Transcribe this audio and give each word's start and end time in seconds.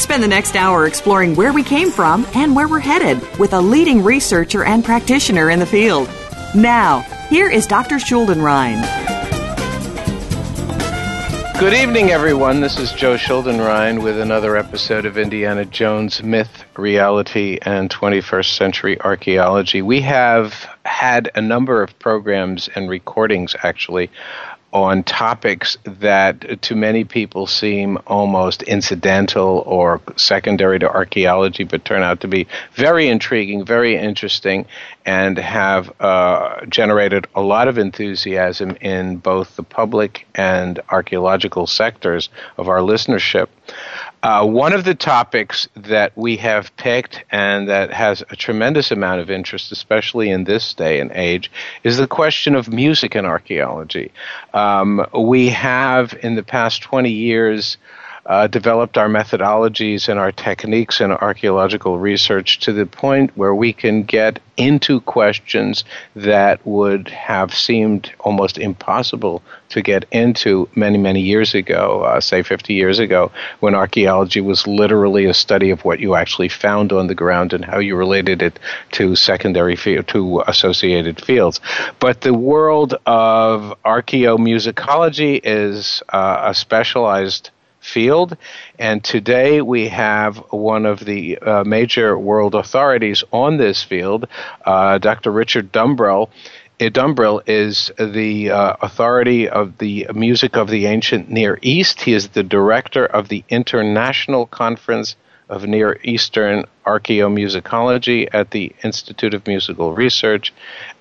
Spend 0.00 0.22
the 0.22 0.28
next 0.28 0.56
hour 0.56 0.86
exploring 0.86 1.36
where 1.36 1.52
we 1.52 1.62
came 1.62 1.90
from 1.90 2.26
and 2.34 2.56
where 2.56 2.66
we're 2.66 2.78
headed 2.78 3.20
with 3.38 3.52
a 3.52 3.60
leading 3.60 4.02
researcher 4.02 4.64
and 4.64 4.82
practitioner 4.82 5.50
in 5.50 5.58
the 5.58 5.66
field. 5.66 6.08
Now, 6.54 7.00
here 7.28 7.50
is 7.50 7.66
Dr. 7.66 7.96
Schuldenrein. 7.96 8.80
Good 11.60 11.74
evening, 11.74 12.08
everyone. 12.08 12.62
This 12.62 12.78
is 12.78 12.90
Joe 12.92 13.16
Schuldenrein 13.16 14.02
with 14.02 14.18
another 14.18 14.56
episode 14.56 15.04
of 15.04 15.18
Indiana 15.18 15.66
Jones 15.66 16.22
Myth, 16.22 16.64
Reality, 16.78 17.58
and 17.60 17.90
21st 17.90 18.56
Century 18.56 18.98
Archaeology. 19.02 19.82
We 19.82 20.00
have 20.00 20.66
had 20.86 21.30
a 21.34 21.42
number 21.42 21.82
of 21.82 21.98
programs 21.98 22.70
and 22.74 22.88
recordings, 22.88 23.54
actually, 23.62 24.10
on 24.72 25.02
topics 25.02 25.76
that 25.84 26.62
to 26.62 26.76
many 26.76 27.04
people 27.04 27.46
seem 27.46 27.98
almost 28.06 28.62
incidental 28.62 29.64
or 29.66 30.00
secondary 30.16 30.78
to 30.78 30.88
archaeology, 30.88 31.64
but 31.64 31.84
turn 31.84 32.02
out 32.02 32.20
to 32.20 32.28
be 32.28 32.46
very 32.74 33.08
intriguing, 33.08 33.64
very 33.64 33.96
interesting, 33.96 34.64
and 35.04 35.38
have 35.38 35.92
uh, 36.00 36.64
generated 36.66 37.26
a 37.34 37.40
lot 37.40 37.66
of 37.66 37.78
enthusiasm 37.78 38.76
in 38.80 39.16
both 39.16 39.56
the 39.56 39.62
public 39.62 40.26
and 40.34 40.80
archaeological 40.90 41.66
sectors 41.66 42.28
of 42.56 42.68
our 42.68 42.78
listenership. 42.78 43.48
Uh, 44.22 44.46
one 44.46 44.74
of 44.74 44.84
the 44.84 44.94
topics 44.94 45.66
that 45.74 46.12
we 46.16 46.36
have 46.36 46.74
picked 46.76 47.24
and 47.30 47.68
that 47.68 47.90
has 47.90 48.22
a 48.28 48.36
tremendous 48.36 48.90
amount 48.90 49.20
of 49.20 49.30
interest, 49.30 49.72
especially 49.72 50.28
in 50.30 50.44
this 50.44 50.74
day 50.74 51.00
and 51.00 51.10
age, 51.12 51.50
is 51.84 51.96
the 51.96 52.06
question 52.06 52.54
of 52.54 52.70
music 52.70 53.16
in 53.16 53.24
archaeology. 53.24 54.12
Um, 54.52 55.06
we 55.18 55.48
have, 55.48 56.14
in 56.22 56.34
the 56.34 56.42
past 56.42 56.82
20 56.82 57.10
years, 57.10 57.78
uh, 58.26 58.46
developed 58.46 58.98
our 58.98 59.08
methodologies 59.08 60.08
and 60.08 60.18
our 60.18 60.32
techniques 60.32 61.00
in 61.00 61.10
archaeological 61.10 61.98
research 61.98 62.58
to 62.60 62.72
the 62.72 62.86
point 62.86 63.36
where 63.36 63.54
we 63.54 63.72
can 63.72 64.02
get 64.02 64.40
into 64.56 65.00
questions 65.00 65.84
that 66.14 66.64
would 66.66 67.08
have 67.08 67.54
seemed 67.54 68.12
almost 68.20 68.58
impossible 68.58 69.42
to 69.70 69.80
get 69.80 70.04
into 70.10 70.68
many, 70.74 70.98
many 70.98 71.20
years 71.20 71.54
ago, 71.54 72.02
uh, 72.02 72.20
say 72.20 72.42
50 72.42 72.74
years 72.74 72.98
ago, 72.98 73.32
when 73.60 73.74
archaeology 73.74 74.40
was 74.40 74.66
literally 74.66 75.24
a 75.24 75.34
study 75.34 75.70
of 75.70 75.84
what 75.84 76.00
you 76.00 76.14
actually 76.14 76.48
found 76.48 76.92
on 76.92 77.06
the 77.06 77.14
ground 77.14 77.52
and 77.52 77.64
how 77.64 77.78
you 77.78 77.96
related 77.96 78.42
it 78.42 78.58
to 78.92 79.16
secondary 79.16 79.76
field, 79.76 80.06
to 80.08 80.42
associated 80.46 81.24
fields. 81.24 81.60
But 81.98 82.20
the 82.20 82.34
world 82.34 82.94
of 83.06 83.74
archaeomusicology 83.84 85.40
is 85.42 86.02
uh, 86.10 86.42
a 86.44 86.54
specialized 86.54 87.50
field. 87.80 88.36
And 88.78 89.02
today 89.02 89.60
we 89.60 89.88
have 89.88 90.36
one 90.50 90.86
of 90.86 91.00
the 91.00 91.38
uh, 91.38 91.64
major 91.64 92.18
world 92.18 92.54
authorities 92.54 93.24
on 93.32 93.56
this 93.56 93.82
field, 93.82 94.28
uh, 94.64 94.98
Dr. 94.98 95.30
Richard 95.30 95.72
Dumbrill. 95.72 96.28
Uh, 96.80 96.84
Dumbrill 96.84 97.42
is 97.46 97.90
the 97.98 98.50
uh, 98.50 98.76
authority 98.80 99.48
of 99.48 99.78
the 99.78 100.06
music 100.14 100.56
of 100.56 100.68
the 100.68 100.86
ancient 100.86 101.30
Near 101.30 101.58
East. 101.60 102.00
He 102.02 102.14
is 102.14 102.28
the 102.28 102.42
director 102.42 103.04
of 103.04 103.28
the 103.28 103.44
International 103.50 104.46
Conference 104.46 105.16
of 105.50 105.66
Near 105.66 105.98
Eastern 106.02 106.64
Archaeomusicology 106.86 108.28
at 108.32 108.52
the 108.52 108.72
Institute 108.82 109.34
of 109.34 109.46
Musical 109.46 109.92
Research 109.92 110.54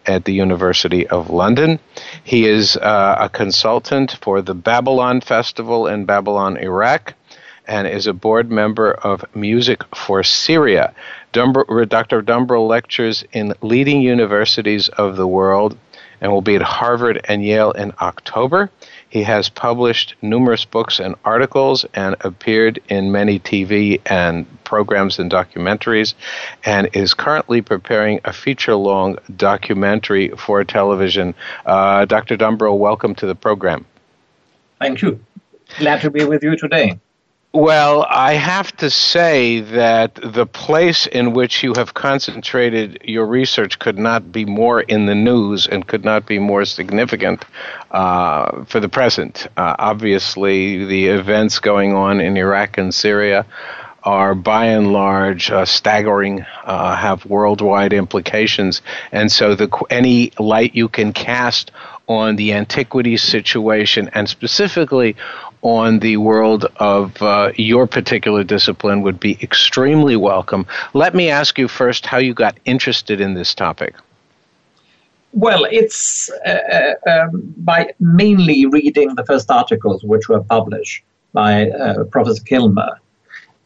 at 0.06 0.26
the 0.26 0.34
University 0.34 1.08
of 1.08 1.30
London. 1.30 1.80
He 2.24 2.46
is 2.46 2.76
uh, 2.76 3.16
a 3.20 3.30
consultant 3.30 4.18
for 4.22 4.42
the 4.42 4.56
Babylon 4.56 5.22
Festival 5.22 5.88
in 5.88 6.06
Babylon, 6.06 6.58
Iraq, 6.58 7.14
and 7.68 7.88
is 7.88 8.08
a 8.08 8.14
board 8.14 8.50
member 8.52 8.92
of 8.92 9.24
Music 9.36 9.84
for 9.96 10.24
Syria. 10.24 10.94
Dumber, 11.32 11.86
Dr. 11.86 12.24
Dumbrill 12.24 12.68
lectures 12.68 13.24
in 13.32 13.54
leading 13.62 14.02
universities 14.02 14.90
of 14.90 15.16
the 15.16 15.28
world 15.28 15.78
and 16.20 16.32
will 16.32 16.42
be 16.42 16.56
at 16.56 16.62
Harvard 16.64 17.22
and 17.26 17.46
Yale 17.46 17.72
in 17.72 17.94
October. 18.02 18.72
He 19.10 19.24
has 19.24 19.50
published 19.50 20.16
numerous 20.22 20.66
books 20.66 21.00
and 21.00 21.16
articles 21.26 21.86
and 21.94 22.16
appeared 22.22 22.80
in 22.90 23.12
many 23.12 23.40
TV 23.40 24.00
and 24.06 24.46
programs 24.64 25.18
and 25.18 25.32
documentaries 25.32 26.14
and 26.64 26.90
is 26.94 27.16
currently 27.16 27.62
preparing 27.62 28.20
a 28.24 28.32
feature 28.32 28.76
long 28.76 29.18
documentary 29.36 30.30
for 30.30 30.64
television. 30.64 31.34
Uh, 31.66 32.06
Dr. 32.06 32.38
Dumbrill, 32.38 32.78
welcome 32.78 33.16
to 33.16 33.26
the 33.26 33.36
program. 33.36 33.86
Thank 34.80 35.02
you. 35.02 35.20
Glad 35.80 36.02
to 36.02 36.12
be 36.12 36.24
with 36.26 36.44
you 36.44 36.56
today. 36.56 37.00
Well, 37.52 38.06
I 38.08 38.34
have 38.34 38.78
to 38.78 38.92
say 38.92 39.62
that 39.62 40.14
the 40.22 40.46
place 40.46 41.08
in 41.08 41.34
which 41.34 41.64
you 41.64 41.74
have 41.78 41.96
concentrated 41.96 43.02
your 43.06 43.26
research 43.26 43.80
could 43.80 43.98
not 43.98 44.32
be 44.32 44.46
more 44.46 44.82
in 44.82 45.08
the 45.08 45.16
news 45.16 45.66
and 45.66 45.88
could 45.88 46.06
not 46.06 46.28
be 46.28 46.38
more 46.38 46.64
significant 46.66 47.44
uh, 47.90 48.66
for 48.66 48.80
the 48.80 48.88
present. 48.88 49.48
Uh, 49.58 49.76
obviously, 49.80 50.86
the 50.86 51.08
events 51.08 51.58
going 51.58 51.94
on 51.94 52.22
in 52.22 52.38
Iraq 52.38 52.78
and 52.78 52.94
Syria 52.94 53.48
are 54.04 54.36
by 54.36 54.68
and 54.68 54.94
large 54.94 55.50
uh, 55.50 55.66
staggering, 55.66 56.46
uh, 56.66 56.96
have 56.96 57.26
worldwide 57.26 57.94
implications, 57.94 58.84
and 59.12 59.32
so 59.32 59.56
the 59.56 59.70
any 59.90 60.32
light 60.38 60.76
you 60.76 60.88
can 60.88 61.14
cast 61.14 61.72
on 62.08 62.36
the 62.38 62.54
antiquities 62.54 63.22
situation 63.22 64.10
and 64.14 64.28
specifically 64.30 65.16
on 65.62 66.00
the 66.00 66.18
world 66.18 66.66
of 66.78 67.22
uh, 67.22 67.52
your 67.56 67.88
particular 67.88 68.44
discipline 68.44 69.02
would 69.02 69.20
be 69.20 69.38
extremely 69.42 70.16
welcome. 70.16 70.66
Let 70.94 71.14
me 71.14 71.30
ask 71.30 71.58
you 71.58 71.68
first 71.68 72.06
how 72.06 72.18
you 72.18 72.34
got 72.34 72.58
interested 72.66 73.20
in 73.20 73.34
this 73.34 73.54
topic. 73.54 73.96
Well, 75.34 75.66
it's 75.70 76.32
uh, 76.46 76.96
uh, 77.08 77.10
um, 77.10 77.54
by 77.58 77.92
mainly 78.00 78.66
reading 78.66 79.16
the 79.16 79.26
first 79.26 79.52
articles 79.52 80.04
which 80.04 80.28
were 80.28 80.42
published 80.42 81.04
by 81.34 81.70
uh, 81.70 82.06
Professor 82.06 82.44
Kilmer. 82.44 83.00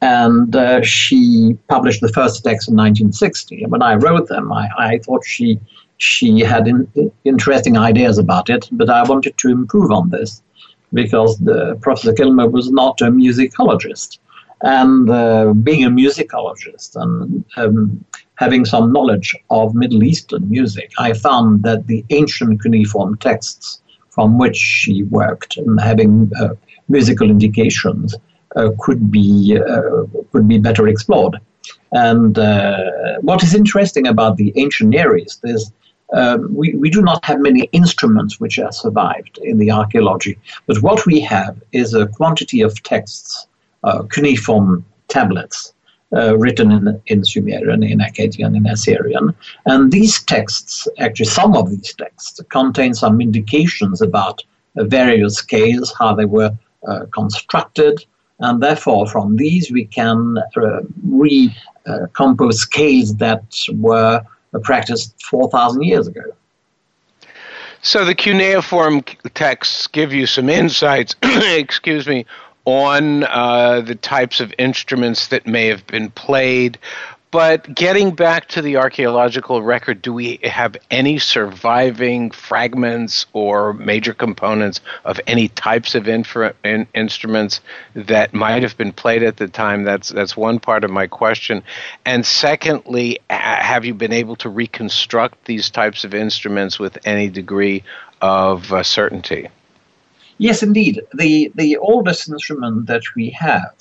And 0.01 0.53
uh, 0.53 0.81
she 0.83 1.57
published 1.69 2.01
the 2.01 2.09
first 2.09 2.44
text 2.44 2.68
in 2.68 2.75
1960. 2.75 3.63
And 3.63 3.71
when 3.71 3.81
I 3.81 3.95
wrote 3.95 4.27
them, 4.27 4.51
I, 4.51 4.68
I 4.77 4.97
thought 4.97 5.23
she, 5.25 5.57
she 5.97 6.41
had 6.41 6.68
in, 6.68 7.12
interesting 7.23 7.77
ideas 7.77 8.18
about 8.18 8.50
it, 8.50 8.68
but 8.73 8.89
I 8.89 9.03
wanted 9.03 9.38
to 9.38 9.50
improve 9.50 9.91
on 9.91 10.09
this 10.09 10.41
because 10.94 11.38
the 11.40 11.75
Professor 11.81 12.13
Kilmer 12.13 12.48
was 12.48 12.72
not 12.72 13.01
a 13.01 13.06
musicologist. 13.06 14.19
And 14.62 15.10
uh, 15.10 15.54
being 15.54 15.84
a 15.84 15.90
musicologist 15.90 16.95
and 16.95 17.44
um, 17.57 18.06
having 18.36 18.63
some 18.63 18.94
knowledge 18.94 19.36
of 19.50 19.75
Middle 19.75 20.04
Eastern 20.04 20.50
music, 20.50 20.92
I 20.98 21.13
found 21.13 21.63
that 21.63 21.88
the 21.88 22.06
ancient 22.12 22.62
cuneiform 22.62 23.18
texts 23.18 23.81
from 24.10 24.38
which 24.38 24.56
she 24.56 25.04
worked 25.04 25.57
and 25.57 25.81
having 25.81 26.31
uh, 26.40 26.50
musical 26.88 27.30
indications 27.30 28.16
uh, 28.56 28.69
could 28.80 29.12
be 29.12 29.57
uh, 29.57 30.04
could 30.31 30.48
be 30.48 30.60
better 30.60 30.88
explored. 30.88 31.40
And 31.92 32.38
uh, 32.38 33.19
what 33.22 33.44
is 33.44 33.54
interesting 33.54 34.07
about 34.07 34.38
the 34.38 34.54
ancient 34.56 34.92
Near 34.92 35.18
East 35.18 35.42
is 35.44 35.72
um, 36.13 36.53
we, 36.53 36.73
we 36.75 36.89
do 36.89 37.01
not 37.01 37.23
have 37.25 37.39
many 37.39 37.63
instruments 37.71 38.39
which 38.39 38.55
have 38.57 38.75
survived 38.75 39.39
in 39.39 39.57
the 39.57 39.71
archaeology, 39.71 40.38
but 40.67 40.81
what 40.81 41.05
we 41.05 41.19
have 41.21 41.61
is 41.71 41.94
a 41.94 42.07
quantity 42.07 42.61
of 42.61 42.81
texts, 42.83 43.47
uh, 43.83 44.03
cuneiform 44.03 44.85
tablets, 45.07 45.73
uh, 46.15 46.38
written 46.38 46.71
in, 46.71 47.01
in 47.07 47.25
Sumerian, 47.25 47.81
in 47.81 48.00
Akkadian, 48.00 48.55
in 48.55 48.67
Assyrian. 48.67 49.33
And 49.65 49.91
these 49.91 50.21
texts, 50.21 50.88
actually, 51.00 51.25
some 51.25 51.55
of 51.55 51.71
these 51.71 51.94
texts 51.95 52.39
contain 52.49 52.94
some 52.94 53.19
indications 53.19 54.01
about 54.01 54.44
uh, 54.77 54.83
various 54.83 55.35
scales, 55.35 55.91
how 55.97 56.13
they 56.13 56.25
were 56.25 56.51
uh, 56.88 57.06
constructed. 57.11 58.06
And 58.39 58.61
therefore, 58.61 59.07
from 59.07 59.38
these, 59.38 59.71
we 59.71 59.85
can 59.85 60.38
uh, 60.38 60.81
recompose 61.03 62.59
scales 62.59 63.15
that 63.15 63.44
were 63.73 64.21
practiced 64.59 65.21
4,000 65.23 65.83
years 65.83 66.07
ago. 66.07 66.21
So 67.81 68.05
the 68.05 68.15
cuneiform 68.15 69.01
texts 69.33 69.88
give 69.88 70.13
you 70.13 70.25
some 70.25 70.50
insights, 70.50 71.15
excuse 71.23 72.07
me, 72.07 72.25
on 72.65 73.25
uh, 73.25 73.81
the 73.81 73.95
types 73.95 74.39
of 74.39 74.53
instruments 74.57 75.27
that 75.27 75.45
may 75.45 75.67
have 75.67 75.85
been 75.88 76.09
played. 76.11 76.77
But 77.33 77.74
getting 77.74 78.12
back 78.12 78.50
to 78.50 78.62
the 78.62 78.77
archaeological 78.77 79.63
record, 79.63 80.03
do 80.03 80.13
we 80.13 80.38
have 80.44 80.77
any 80.91 81.18
surviving 81.18 82.30
fragments 82.30 83.25
or 83.33 83.74
major 83.74 84.13
components 84.13 84.81
of 85.03 85.19
any 85.25 85.47
types 85.47 85.95
of 85.95 86.07
infra- 86.07 86.53
in- 86.63 86.85
instruments 86.94 87.59
that 87.95 88.35
might 88.35 88.62
have 88.62 88.77
been 88.77 88.94
played 88.94 89.24
at 89.24 89.38
the 89.38 89.47
time? 89.47 89.81
That's 89.81 90.09
that's 90.09 90.38
one 90.38 90.59
part 90.59 90.83
of 90.83 90.91
my 90.91 91.07
question. 91.07 91.63
And 92.06 92.24
secondly, 92.24 93.18
have 93.31 93.83
you 93.83 93.95
been 93.95 94.13
able 94.13 94.35
to 94.35 94.50
reconstruct 94.50 95.45
these 95.45 95.71
types 95.71 96.03
of 96.03 96.13
instruments 96.13 96.77
with 96.77 97.00
any 97.03 97.30
degree 97.30 97.81
of 98.21 98.71
uh, 98.71 98.83
certainty? 98.83 99.47
Yes, 100.38 100.62
indeed. 100.62 101.01
The 101.15 101.51
the 101.56 101.77
oldest 101.77 102.30
instrument 102.30 102.85
that 102.85 103.01
we 103.15 103.31
have 103.31 103.74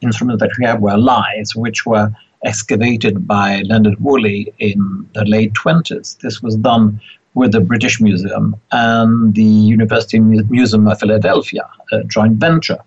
instruments 0.00 0.40
that 0.40 0.50
we 0.58 0.64
have 0.64 0.80
were 0.80 0.96
lyres, 0.96 1.54
which 1.54 1.86
were 1.86 2.12
excavated 2.44 3.26
by 3.26 3.62
Leonard 3.62 4.00
Woolley 4.00 4.52
in 4.58 5.08
the 5.14 5.24
late 5.24 5.52
20s. 5.52 6.18
This 6.18 6.42
was 6.42 6.56
done 6.56 7.00
with 7.34 7.52
the 7.52 7.60
British 7.60 8.00
Museum 8.00 8.56
and 8.72 9.34
the 9.34 9.42
University 9.42 10.18
Museum 10.18 10.88
of 10.88 10.98
Philadelphia, 10.98 11.68
a 11.92 12.02
joint 12.04 12.34
venture. 12.34 12.78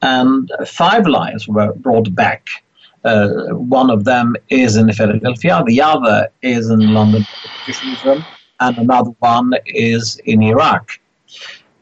And 0.00 0.50
five 0.66 1.06
lyres 1.06 1.48
were 1.48 1.72
brought 1.74 2.14
back. 2.14 2.48
Uh, 3.04 3.48
one 3.50 3.90
of 3.90 4.04
them 4.04 4.36
is 4.48 4.76
in 4.76 4.92
Philadelphia, 4.92 5.62
the 5.66 5.80
other 5.80 6.28
is 6.42 6.70
in 6.70 6.94
London 6.94 7.26
British 7.64 7.84
Museum, 7.84 8.24
and 8.60 8.78
another 8.78 9.10
one 9.18 9.54
is 9.66 10.20
in 10.24 10.42
Iraq. 10.42 10.98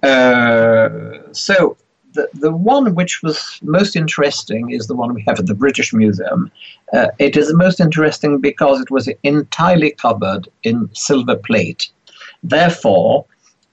Uh, 0.02 1.18
so 1.32 1.76
the, 2.16 2.28
the 2.34 2.50
one 2.52 2.94
which 2.94 3.22
was 3.22 3.60
most 3.62 3.94
interesting 3.96 4.70
is 4.70 4.86
the 4.86 4.94
one 4.94 5.14
we 5.14 5.24
have 5.28 5.38
at 5.38 5.46
the 5.46 5.54
British 5.54 5.92
Museum. 5.92 6.50
Uh, 6.92 7.08
it 7.18 7.36
is 7.36 7.52
most 7.54 7.78
interesting 7.80 8.40
because 8.40 8.80
it 8.80 8.90
was 8.90 9.08
entirely 9.22 9.92
covered 9.92 10.48
in 10.62 10.90
silver 10.94 11.36
plate. 11.36 11.88
Therefore, 12.42 13.26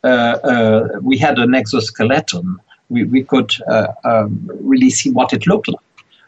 uh, 0.04 0.07
uh, 0.54 1.00
we 1.01 1.18
had 1.18 1.40
an 1.40 1.56
exoskeleton. 1.56 2.60
We, 2.90 3.06
we 3.06 3.24
could 3.24 3.51
uh, 3.68 3.88
um, 4.04 4.51
really 4.62 4.89
see 4.89 5.12
what 5.12 5.34
it 5.34 5.48
looked 5.48 5.68
like. 5.68 5.78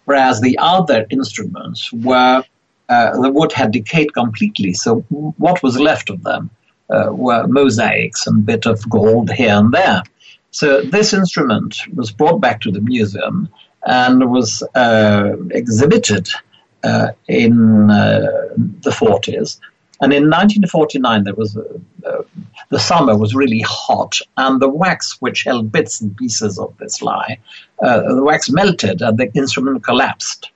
Whereas 0.06 0.42
the 0.42 0.58
other 0.60 1.06
instruments 1.10 1.92
were, 1.92 2.44
uh, 2.90 3.22
the 3.22 3.32
wood 3.32 3.52
had 3.52 3.72
decayed 3.72 4.14
completely. 4.14 4.74
So 4.74 5.02
what 5.46 5.62
was 5.64 5.80
left 5.80 6.10
of 6.10 6.24
them 6.24 6.50
uh, 6.90 7.10
were 7.12 7.48
mosaics 7.48 8.28
and 8.28 8.46
bit 8.46 8.66
of 8.66 8.88
gold 8.90 9.32
here 9.32 9.56
and 9.56 9.72
there. 9.72 10.04
So 10.56 10.82
this 10.84 11.12
instrument 11.12 11.82
was 11.96 12.14
brought 12.14 12.40
back 12.40 12.62
to 12.62 12.72
the 12.72 12.80
museum 12.80 13.50
and 13.86 14.32
was 14.32 14.64
uh, 14.74 15.34
exhibited 15.52 16.30
uh, 16.82 17.10
in 17.28 17.92
uh, 17.92 18.54
the 18.56 18.92
40s. 18.92 19.60
And 20.00 20.14
in 20.14 20.30
1949, 20.30 21.26
there 21.26 21.34
was 21.34 21.58
a, 21.58 21.66
uh, 22.08 22.24
the 22.70 22.80
summer 22.80 23.18
was 23.18 23.36
really 23.36 23.66
hot, 23.68 24.18
and 24.38 24.62
the 24.62 24.70
wax 24.70 25.18
which 25.20 25.44
held 25.44 25.74
bits 25.74 26.00
and 26.00 26.16
pieces 26.16 26.58
of 26.58 26.74
this 26.78 27.02
lyre, 27.02 27.36
uh, 27.84 28.16
the 28.16 28.24
wax 28.24 28.50
melted, 28.50 29.02
and 29.02 29.18
the 29.18 29.30
instrument 29.34 29.84
collapsed. 29.84 30.52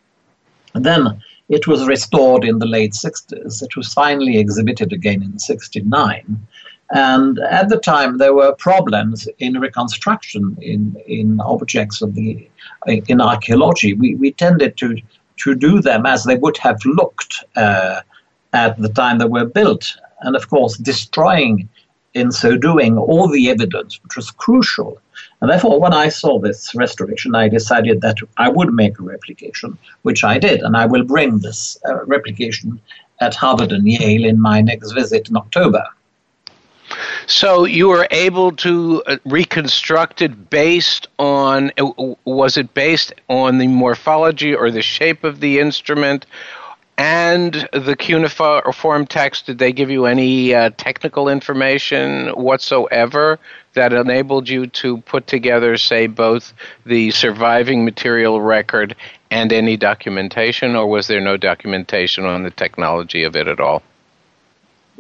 And 0.76 0.86
then 0.86 1.22
it 1.50 1.68
was 1.68 1.86
restored 1.88 2.46
in 2.46 2.60
the 2.60 2.68
late 2.68 2.94
60s. 2.94 3.62
It 3.62 3.76
was 3.76 3.92
finally 3.92 4.38
exhibited 4.38 4.94
again 4.94 5.24
in 5.24 5.40
69. 5.40 6.48
And 6.92 7.38
at 7.40 7.70
the 7.70 7.78
time, 7.78 8.18
there 8.18 8.34
were 8.34 8.54
problems 8.54 9.28
in 9.38 9.60
reconstruction 9.60 10.58
in, 10.60 10.96
in 11.06 11.40
objects 11.40 12.02
of 12.02 12.16
the 12.16 12.50
in 12.88 13.22
archaeology. 13.22 13.94
We, 13.94 14.16
we 14.16 14.32
tended 14.32 14.78
to 14.78 14.98
to 15.38 15.56
do 15.56 15.82
them 15.82 16.06
as 16.06 16.24
they 16.24 16.36
would 16.36 16.58
have 16.58 16.84
looked 16.86 17.46
uh, 17.56 18.02
at 18.54 18.78
the 18.78 18.90
time 18.90 19.18
they 19.20 19.26
were 19.26 19.46
built, 19.46 19.96
and 20.22 20.36
of 20.36 20.50
course, 20.50 20.78
destroying 20.78 21.70
in 22.14 22.32
so 22.32 22.58
doing 22.58 22.98
all 22.98 23.28
the 23.28 23.50
evidence, 23.50 24.00
which 24.04 24.16
was 24.16 24.32
crucial. 24.32 25.00
And 25.42 25.50
therefore, 25.50 25.80
when 25.80 25.94
I 25.94 26.10
saw 26.10 26.40
this 26.40 26.74
restoration, 26.76 27.36
I 27.36 27.48
decided 27.48 28.02
that 28.02 28.18
I 28.38 28.50
would 28.50 28.74
make 28.74 29.00
a 29.00 29.04
replication, 29.04 29.78
which 30.02 30.24
I 30.24 30.40
did, 30.40 30.62
and 30.62 30.76
I 30.76 30.86
will 30.86 31.04
bring 31.04 31.40
this 31.40 31.78
uh, 31.88 32.04
replication 32.06 32.82
at 33.22 33.36
Harvard 33.36 33.72
and 33.72 33.88
Yale 33.88 34.26
in 34.26 34.42
my 34.42 34.62
next 34.62 34.92
visit 34.92 35.30
in 35.30 35.38
October. 35.38 35.86
So 37.30 37.66
you 37.66 37.90
were 37.90 38.08
able 38.10 38.54
to 38.54 39.04
uh, 39.06 39.18
reconstruct 39.24 40.24
it 40.24 40.50
based 40.50 41.08
on 41.20 41.72
uh, 41.78 42.16
was 42.26 42.58
it 42.58 42.74
based 42.74 43.14
on 43.30 43.60
the 43.60 43.68
morphology 43.68 44.56
or 44.56 44.72
the 44.72 44.82
shape 44.82 45.24
of 45.24 45.40
the 45.40 45.60
instrument 45.60 46.26
and 46.98 47.70
the 47.72 47.96
cuneiform 47.96 49.06
text? 49.06 49.46
Did 49.46 49.60
they 49.60 49.72
give 49.72 49.92
you 49.92 50.08
any 50.08 50.56
uh, 50.56 50.72
technical 50.76 51.30
information 51.30 52.30
whatsoever 52.30 53.38
that 53.74 53.94
enabled 53.94 54.50
you 54.50 54.66
to 54.82 54.98
put 55.02 55.28
together, 55.28 55.78
say, 55.78 56.08
both 56.08 56.52
the 56.84 57.12
surviving 57.12 57.86
material 57.86 58.42
record 58.42 58.96
and 59.30 59.54
any 59.54 59.78
documentation, 59.78 60.76
or 60.76 60.88
was 60.88 61.06
there 61.06 61.22
no 61.22 61.38
documentation 61.38 62.26
on 62.26 62.42
the 62.42 62.50
technology 62.50 63.24
of 63.24 63.36
it 63.36 63.48
at 63.48 63.60
all? 63.60 63.84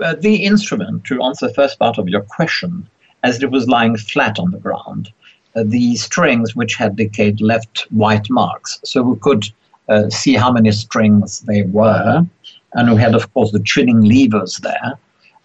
Uh, 0.01 0.15
the 0.15 0.43
instrument, 0.43 1.03
to 1.05 1.21
answer 1.23 1.47
the 1.47 1.53
first 1.53 1.79
part 1.79 1.97
of 1.97 2.09
your 2.09 2.21
question, 2.21 2.87
as 3.23 3.41
it 3.41 3.51
was 3.51 3.67
lying 3.67 3.97
flat 3.97 4.39
on 4.39 4.51
the 4.51 4.59
ground, 4.59 5.11
uh, 5.55 5.63
the 5.65 5.95
strings 5.95 6.55
which 6.55 6.75
had 6.75 6.95
decayed 6.95 7.41
left 7.41 7.87
white 7.89 8.29
marks. 8.29 8.79
So 8.83 9.01
we 9.01 9.19
could 9.19 9.45
uh, 9.89 10.09
see 10.09 10.35
how 10.35 10.51
many 10.51 10.71
strings 10.71 11.41
they 11.41 11.63
were. 11.63 12.25
And 12.73 12.93
we 12.93 13.01
had, 13.01 13.15
of 13.15 13.33
course, 13.33 13.51
the 13.51 13.59
tuning 13.59 14.01
levers 14.01 14.57
there. 14.57 14.93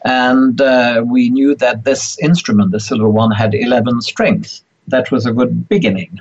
And 0.05 0.61
uh, 0.61 1.03
we 1.07 1.31
knew 1.31 1.55
that 1.57 1.85
this 1.85 2.19
instrument, 2.19 2.73
the 2.73 2.81
silver 2.81 3.09
one, 3.09 3.31
had 3.31 3.55
11 3.55 4.03
strings. 4.03 4.63
That 4.89 5.11
was 5.11 5.25
a 5.25 5.33
good 5.33 5.67
beginning. 5.69 6.21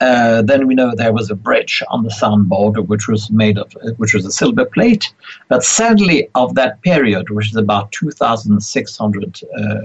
Uh, 0.00 0.40
then 0.40 0.66
we 0.66 0.74
know 0.74 0.94
there 0.94 1.12
was 1.12 1.30
a 1.30 1.34
bridge 1.34 1.82
on 1.88 2.02
the 2.02 2.10
soundboard, 2.10 2.86
which 2.86 3.06
was 3.06 3.30
made 3.30 3.58
of, 3.58 3.72
which 3.98 4.14
was 4.14 4.24
a 4.24 4.32
silver 4.32 4.64
plate. 4.64 5.12
But 5.48 5.62
sadly, 5.62 6.28
of 6.34 6.54
that 6.54 6.80
period, 6.82 7.28
which 7.30 7.50
is 7.50 7.56
about 7.56 7.92
2,600 7.92 9.40
uh, 9.42 9.60
uh, 9.62 9.82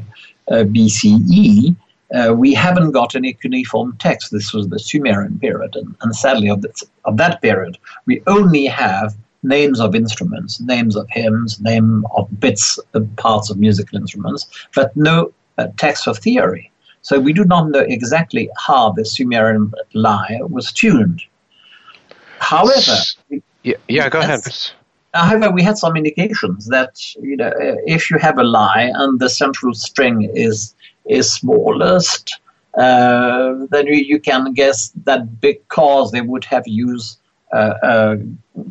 BCE, 0.48 1.76
uh, 2.14 2.34
we 2.34 2.54
haven't 2.54 2.92
got 2.92 3.16
any 3.16 3.34
cuneiform 3.34 3.98
text. 3.98 4.32
This 4.32 4.54
was 4.54 4.70
the 4.70 4.80
Sumerian 4.80 5.38
period, 5.40 5.76
and, 5.76 5.96
and 6.02 6.16
sadly, 6.16 6.50
of, 6.50 6.64
of 7.04 7.18
that 7.18 7.42
period, 7.42 7.78
we 8.06 8.22
only 8.28 8.66
have 8.68 9.18
names 9.44 9.80
of 9.80 9.96
instruments, 9.96 10.60
names 10.62 10.96
of 10.96 11.08
hymns, 11.10 11.60
name 11.60 12.06
of 12.16 12.28
bits, 12.40 12.80
parts 13.18 13.50
of 13.50 13.58
musical 13.58 13.98
instruments, 13.98 14.48
but 14.74 14.96
no 14.96 15.34
uh, 15.58 15.68
text 15.78 16.08
of 16.08 16.18
theory. 16.20 16.72
So 17.06 17.20
we 17.20 17.34
do 17.34 17.46
not 17.46 17.70
know 17.70 17.82
exactly 17.82 18.50
how 18.58 18.94
the 18.94 19.06
Sumerian 19.06 19.72
lyre 19.94 20.48
was 20.48 20.72
tuned. 20.72 21.22
However, 22.40 22.96
yeah, 23.62 23.76
yeah 23.88 24.10
go 24.10 24.22
ahead. 24.22 24.42
However, 25.14 25.52
we 25.52 25.62
had 25.62 25.78
some 25.78 25.96
indications 25.96 26.66
that 26.70 26.94
you 27.22 27.38
know 27.38 27.52
if 27.86 28.10
you 28.10 28.18
have 28.18 28.40
a 28.40 28.44
lyre 28.44 28.92
and 28.96 29.20
the 29.20 29.30
central 29.30 29.76
string 29.76 30.24
is 30.34 30.74
is 31.06 31.32
smallest, 31.32 32.40
uh, 32.74 33.54
then 33.70 33.86
you, 33.86 33.98
you, 34.14 34.20
can 34.20 34.54
guess 34.54 34.92
that 35.04 35.40
because 35.40 36.12
they 36.12 36.22
would 36.22 36.46
have 36.46 36.68
used 36.68 37.20
uh, 37.54 37.76
a 37.84 38.18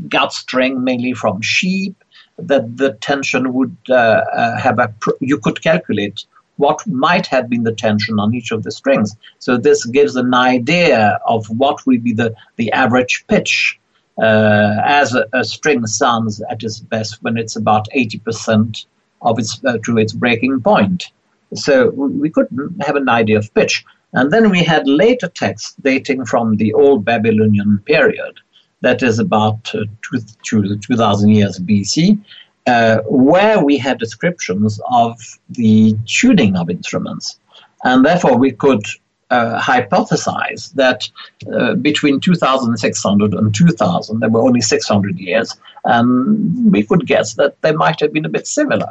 gut 0.09 0.33
string 0.33 0.83
mainly 0.83 1.13
from 1.13 1.41
sheep, 1.41 1.95
that 2.37 2.77
the 2.79 2.95
tension 2.95 3.53
would 3.53 3.77
uh, 3.91 4.23
uh 4.41 4.57
have 4.59 4.81
a 4.81 4.93
you 5.21 5.39
could 5.39 5.63
calculate 5.63 6.27
what 6.57 6.87
might 6.87 7.27
have 7.27 7.49
been 7.49 7.65
the 7.65 7.75
tension 7.75 8.19
on 8.19 8.35
each 8.35 8.53
of 8.53 8.63
the 8.63 8.71
strings. 8.71 9.17
So 9.39 9.57
this 9.57 9.85
gives 9.87 10.17
an 10.17 10.35
idea 10.35 11.19
of 11.27 11.47
what 11.51 11.85
will 11.87 11.99
be 11.99 12.13
the, 12.13 12.35
the 12.57 12.71
average 12.73 13.25
pitch. 13.29 13.79
uh, 14.23 14.81
as 14.85 15.15
a, 15.15 15.27
a, 15.33 15.43
string 15.43 15.87
sounds 15.87 16.41
at 16.49 16.63
its 16.63 16.79
best 16.79 17.23
when 17.23 17.37
it's 17.37 17.57
about 17.57 17.89
80% 17.91 18.87
of 19.23 19.39
its 19.39 19.61
uh, 19.65 19.79
to 19.85 19.99
its 19.99 20.13
breaking 20.13 20.61
point. 20.61 21.11
So 21.55 21.91
we 21.91 22.31
could 22.31 22.49
have 22.81 22.97
an 22.97 23.09
idea 23.09 23.39
of 23.39 23.53
pitch. 23.55 23.85
And 24.13 24.33
then 24.33 24.51
we 24.51 24.63
had 24.63 24.87
later 24.87 25.29
texts 25.29 25.75
dating 25.83 26.27
from 26.27 26.57
the 26.57 26.73
Old 26.75 27.05
Babylonian 27.05 27.79
period, 27.85 28.39
that 28.85 29.03
is 29.03 29.19
about 29.19 29.75
uh, 29.75 29.85
two, 30.03 30.77
2000 30.77 31.31
years 31.31 31.59
BC, 31.59 32.23
uh, 32.67 32.99
where 33.07 33.63
we 33.63 33.77
had 33.77 33.99
descriptions 33.99 34.81
of 34.91 35.19
the 35.51 35.97
tuning 36.07 36.57
of 36.57 36.71
instruments. 36.71 37.39
And 37.85 38.05
therefore, 38.05 38.39
we 38.39 38.53
could 38.53 38.83
uh, 39.31 39.61
hypothesize 39.61 40.73
that 40.75 41.09
uh, 41.53 41.75
between 41.75 42.21
2600 42.21 43.35
and 43.35 43.55
2000, 43.55 44.21
there 44.21 44.29
were 44.31 44.41
only 44.41 44.61
600 44.61 45.19
years, 45.19 45.55
and 45.85 46.73
we 46.73 46.83
could 46.83 47.07
guess 47.07 47.35
that 47.35 47.61
they 47.63 47.73
might 47.73 48.01
have 48.01 48.13
been 48.13 48.25
a 48.25 48.31
bit 48.31 48.47
similar. 48.47 48.89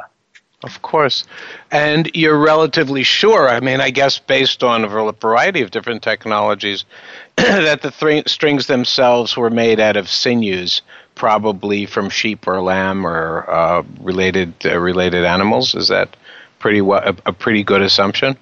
Of 0.64 0.80
course. 0.80 1.24
And 1.70 2.10
you're 2.14 2.38
relatively 2.38 3.02
sure, 3.02 3.50
I 3.50 3.60
mean, 3.60 3.82
I 3.82 3.90
guess 3.90 4.18
based 4.18 4.64
on 4.64 4.82
a 4.82 5.12
variety 5.12 5.60
of 5.60 5.70
different 5.70 6.02
technologies, 6.02 6.86
that 7.36 7.82
the 7.82 7.90
th- 7.90 8.28
strings 8.28 8.66
themselves 8.66 9.36
were 9.36 9.50
made 9.50 9.78
out 9.78 9.98
of 9.98 10.08
sinews, 10.08 10.80
probably 11.16 11.84
from 11.84 12.08
sheep 12.08 12.46
or 12.48 12.62
lamb 12.62 13.06
or 13.06 13.44
uh, 13.50 13.82
related 14.00 14.54
uh, 14.64 14.78
related 14.78 15.26
animals. 15.26 15.74
Is 15.74 15.88
that 15.88 16.16
pretty 16.60 16.78
a, 16.78 17.14
a 17.26 17.32
pretty 17.32 17.62
good 17.62 17.82
assumption? 17.82 18.34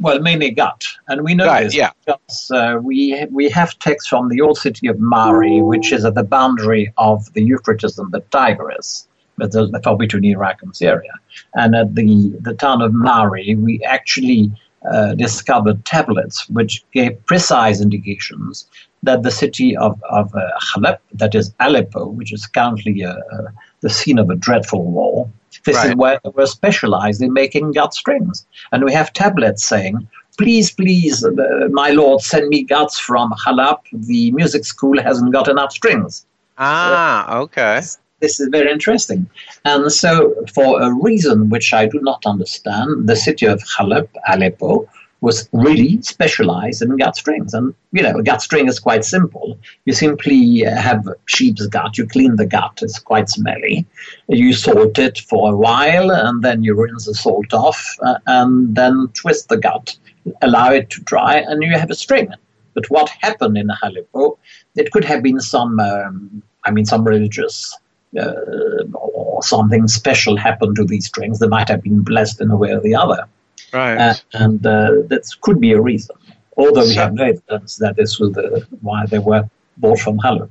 Well, 0.00 0.20
mainly 0.20 0.50
gut, 0.50 0.84
and 1.08 1.22
we 1.22 1.34
know 1.34 1.46
gut, 1.46 1.62
this 1.62 1.74
yeah. 1.74 1.92
because 2.04 2.50
uh, 2.50 2.78
we 2.82 3.24
we 3.30 3.48
have 3.48 3.78
texts 3.78 4.08
from 4.10 4.28
the 4.28 4.42
old 4.42 4.58
city 4.58 4.86
of 4.88 4.98
Mari, 4.98 5.62
which 5.62 5.92
is 5.92 6.04
at 6.04 6.14
the 6.14 6.24
boundary 6.24 6.92
of 6.98 7.32
the 7.32 7.42
Euphrates 7.42 7.98
and 7.98 8.12
the 8.12 8.20
Tigris, 8.30 9.06
but 9.36 9.52
the, 9.52 9.66
the 9.66 9.94
between 9.94 10.24
Iraq 10.24 10.62
and 10.62 10.74
Syria. 10.74 11.12
And 11.54 11.74
at 11.74 11.94
the 11.94 12.32
the 12.40 12.54
town 12.54 12.82
of 12.82 12.92
Mari, 12.92 13.54
we 13.54 13.82
actually 13.84 14.50
uh, 14.90 15.14
discovered 15.14 15.84
tablets 15.84 16.48
which 16.50 16.84
gave 16.92 17.24
precise 17.26 17.80
indications 17.80 18.66
that 19.02 19.22
the 19.22 19.30
city 19.30 19.76
of, 19.76 20.02
of 20.10 20.34
uh, 20.34 20.40
Halep, 20.60 20.98
that 21.12 21.34
is 21.34 21.54
Aleppo, 21.60 22.06
which 22.06 22.32
is 22.32 22.46
currently 22.46 23.04
uh, 23.04 23.14
uh 23.14 23.48
the 23.80 23.90
scene 23.90 24.18
of 24.18 24.30
a 24.30 24.34
dreadful 24.34 24.82
war, 24.82 25.28
this 25.64 25.76
right. 25.76 25.90
is 25.90 25.96
where 25.96 26.20
we're 26.34 26.46
specialized 26.46 27.22
in 27.22 27.32
making 27.32 27.72
gut 27.72 27.94
strings. 27.94 28.46
And 28.72 28.84
we 28.84 28.92
have 28.92 29.12
tablets 29.12 29.66
saying, 29.66 30.08
please, 30.36 30.70
please, 30.70 31.24
uh, 31.24 31.68
my 31.70 31.90
lord, 31.90 32.20
send 32.20 32.48
me 32.48 32.64
guts 32.64 32.98
from 32.98 33.32
Halab. 33.32 33.78
The 33.92 34.30
music 34.32 34.64
school 34.64 35.00
hasn't 35.00 35.32
got 35.32 35.48
enough 35.48 35.72
strings. 35.72 36.26
Ah, 36.58 37.38
okay. 37.38 37.80
This 38.20 38.40
is 38.40 38.48
very 38.50 38.70
interesting. 38.70 39.28
And 39.64 39.90
so, 39.92 40.34
for 40.54 40.80
a 40.80 40.92
reason 40.94 41.50
which 41.50 41.72
I 41.74 41.86
do 41.86 42.00
not 42.00 42.24
understand, 42.24 43.08
the 43.08 43.16
city 43.16 43.46
of 43.46 43.62
Halab, 43.76 44.08
Aleppo, 44.28 44.88
was 45.24 45.48
really 45.52 46.00
specialized 46.02 46.82
in 46.82 46.96
gut 46.98 47.16
strings. 47.16 47.54
And, 47.54 47.74
you 47.92 48.02
know, 48.02 48.18
a 48.18 48.22
gut 48.22 48.42
string 48.42 48.68
is 48.68 48.78
quite 48.78 49.04
simple. 49.04 49.58
You 49.86 49.94
simply 49.94 50.66
uh, 50.66 50.76
have 50.76 51.08
sheep's 51.24 51.66
gut, 51.66 51.96
you 51.96 52.06
clean 52.06 52.36
the 52.36 52.46
gut, 52.46 52.80
it's 52.82 52.98
quite 52.98 53.30
smelly. 53.30 53.86
You 54.28 54.52
salt 54.52 54.98
it 54.98 55.18
for 55.18 55.52
a 55.52 55.56
while, 55.56 56.10
and 56.10 56.42
then 56.42 56.62
you 56.62 56.74
rinse 56.74 57.06
the 57.06 57.14
salt 57.14 57.54
off, 57.54 57.96
uh, 58.02 58.18
and 58.26 58.76
then 58.76 59.08
twist 59.14 59.48
the 59.48 59.56
gut, 59.56 59.96
allow 60.42 60.70
it 60.70 60.90
to 60.90 61.00
dry, 61.00 61.36
and 61.38 61.62
you 61.62 61.72
have 61.72 61.90
a 61.90 61.94
string. 61.94 62.28
But 62.74 62.90
what 62.90 63.08
happened 63.08 63.56
in 63.56 63.70
Aleppo, 63.82 64.38
it 64.76 64.90
could 64.92 65.04
have 65.04 65.22
been 65.22 65.40
some, 65.40 65.80
um, 65.80 66.42
I 66.64 66.70
mean, 66.70 66.84
some 66.84 67.04
religious 67.04 67.74
or 68.16 69.42
something 69.42 69.88
special 69.88 70.36
happened 70.36 70.76
to 70.76 70.84
these 70.84 71.06
strings. 71.06 71.38
They 71.38 71.48
might 71.48 71.68
have 71.68 71.82
been 71.82 72.02
blessed 72.02 72.40
in 72.40 72.50
a 72.50 72.56
way 72.56 72.72
or 72.72 72.80
the 72.80 72.94
other. 72.94 73.26
Right. 73.72 73.96
Uh, 73.96 74.14
and 74.32 74.64
uh, 74.66 74.90
that 75.08 75.28
could 75.40 75.60
be 75.60 75.72
a 75.72 75.80
reason, 75.80 76.16
although 76.56 76.84
we 76.84 76.94
have 76.94 77.14
no 77.14 77.24
evidence 77.24 77.76
that 77.76 77.96
this 77.96 78.18
was 78.20 78.32
the, 78.32 78.66
why 78.80 79.06
they 79.06 79.18
were 79.18 79.48
bought 79.76 79.98
from 79.98 80.18
Halep. 80.18 80.50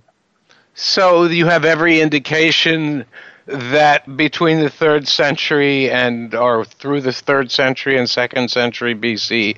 So 0.75 1.25
you 1.25 1.45
have 1.45 1.65
every 1.65 2.01
indication 2.01 3.05
that 3.45 4.17
between 4.17 4.59
the 4.59 4.69
third 4.69 5.07
century 5.07 5.89
and 5.89 6.33
or 6.33 6.65
through 6.65 7.01
the 7.01 7.11
third 7.11 7.51
century 7.51 7.97
and 7.97 8.09
second 8.09 8.49
century 8.51 8.95
BC, 8.95 9.57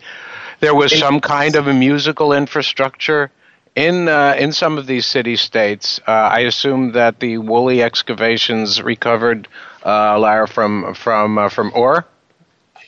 there 0.59 0.75
was 0.75 0.97
some 0.97 1.21
kind 1.21 1.55
of 1.55 1.67
a 1.67 1.73
musical 1.73 2.33
infrastructure 2.33 3.31
in 3.75 4.07
uh, 4.07 4.35
in 4.37 4.51
some 4.51 4.77
of 4.77 4.87
these 4.87 5.05
city 5.05 5.35
states. 5.35 5.99
Uh, 6.07 6.11
I 6.11 6.39
assume 6.39 6.93
that 6.93 7.19
the 7.19 7.37
Woolley 7.37 7.83
excavations 7.83 8.81
recovered 8.81 9.47
uh, 9.85 10.17
lyre 10.19 10.47
from 10.47 10.93
from 10.93 11.37
uh, 11.37 11.49
from 11.49 11.71
Ur. 11.75 12.05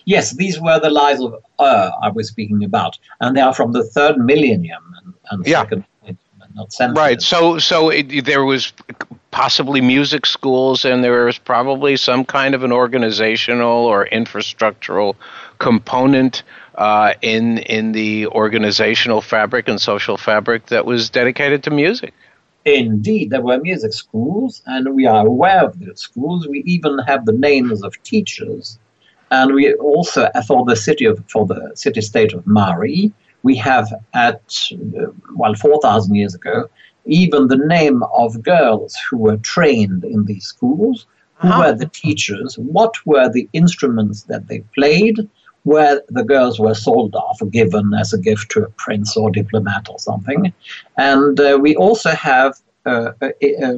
Yes, 0.05 0.31
these 0.31 0.59
were 0.59 0.79
the 0.79 0.89
lyres 0.89 1.19
of 1.19 1.35
Ur 1.59 1.91
I 2.01 2.09
was 2.09 2.29
speaking 2.29 2.63
about, 2.63 2.97
and 3.19 3.35
they 3.35 3.41
are 3.41 3.53
from 3.53 3.73
the 3.73 3.83
third 3.83 4.17
millennium 4.17 4.93
and, 5.03 5.13
and 5.31 5.45
yeah. 5.45 5.61
second. 5.63 5.85
Right. 6.79 7.21
So, 7.21 7.59
so 7.59 7.89
it, 7.89 8.25
there 8.25 8.43
was 8.43 8.73
possibly 9.29 9.79
music 9.79 10.25
schools, 10.25 10.85
and 10.85 11.03
there 11.03 11.25
was 11.25 11.37
probably 11.37 11.97
some 11.97 12.25
kind 12.25 12.55
of 12.55 12.63
an 12.63 12.71
organizational 12.71 13.85
or 13.85 14.07
infrastructural 14.07 15.15
component 15.59 16.41
uh, 16.77 17.13
in 17.21 17.57
in 17.59 17.91
the 17.91 18.27
organizational 18.27 19.21
fabric 19.21 19.67
and 19.67 19.81
social 19.81 20.17
fabric 20.17 20.67
that 20.67 20.85
was 20.85 21.09
dedicated 21.09 21.63
to 21.63 21.71
music. 21.71 22.13
Indeed, 22.65 23.29
there 23.29 23.41
were 23.41 23.59
music 23.59 23.93
schools, 23.93 24.61
and 24.65 24.93
we 24.93 25.05
are 25.05 25.25
aware 25.25 25.63
of 25.65 25.79
those 25.79 26.01
schools. 26.01 26.47
We 26.47 26.63
even 26.63 26.99
have 26.99 27.25
the 27.25 27.31
names 27.31 27.81
of 27.81 28.01
teachers 28.03 28.77
and 29.29 29.53
we 29.53 29.73
also, 29.75 30.29
for 30.45 30.65
the 30.65 30.75
city 30.75 31.05
of, 31.05 31.23
for 31.29 31.45
the 31.45 31.71
city 31.75 32.01
state 32.01 32.33
of 32.33 32.47
Mari, 32.47 33.11
we 33.43 33.55
have 33.57 33.93
at, 34.13 34.69
well, 35.35 35.53
4,000 35.53 36.15
years 36.15 36.33
ago, 36.33 36.69
even 37.05 37.47
the 37.47 37.57
name 37.57 38.03
of 38.03 38.41
girls 38.41 38.95
who 39.09 39.17
were 39.17 39.37
trained 39.37 40.03
in 40.03 40.25
these 40.25 40.45
schools, 40.45 41.05
who 41.35 41.49
uh-huh. 41.49 41.59
were 41.59 41.73
the 41.73 41.87
teachers, 41.87 42.57
what 42.57 42.93
were 43.05 43.29
the 43.29 43.47
instruments 43.53 44.23
that 44.23 44.47
they 44.47 44.59
played, 44.75 45.29
where 45.67 46.01
the 46.07 46.23
girls 46.23 46.61
were 46.61 46.73
sold 46.73 47.13
off, 47.13 47.41
given 47.51 47.93
as 47.93 48.13
a 48.13 48.17
gift 48.17 48.49
to 48.49 48.63
a 48.63 48.69
prince 48.83 49.17
or 49.17 49.29
diplomat 49.29 49.89
or 49.89 49.99
something. 49.99 50.53
And 50.95 51.37
uh, 51.37 51.59
we 51.61 51.75
also 51.75 52.11
have, 52.11 52.53
uh, 52.85 53.11
uh, 53.21 53.31
uh 53.65 53.73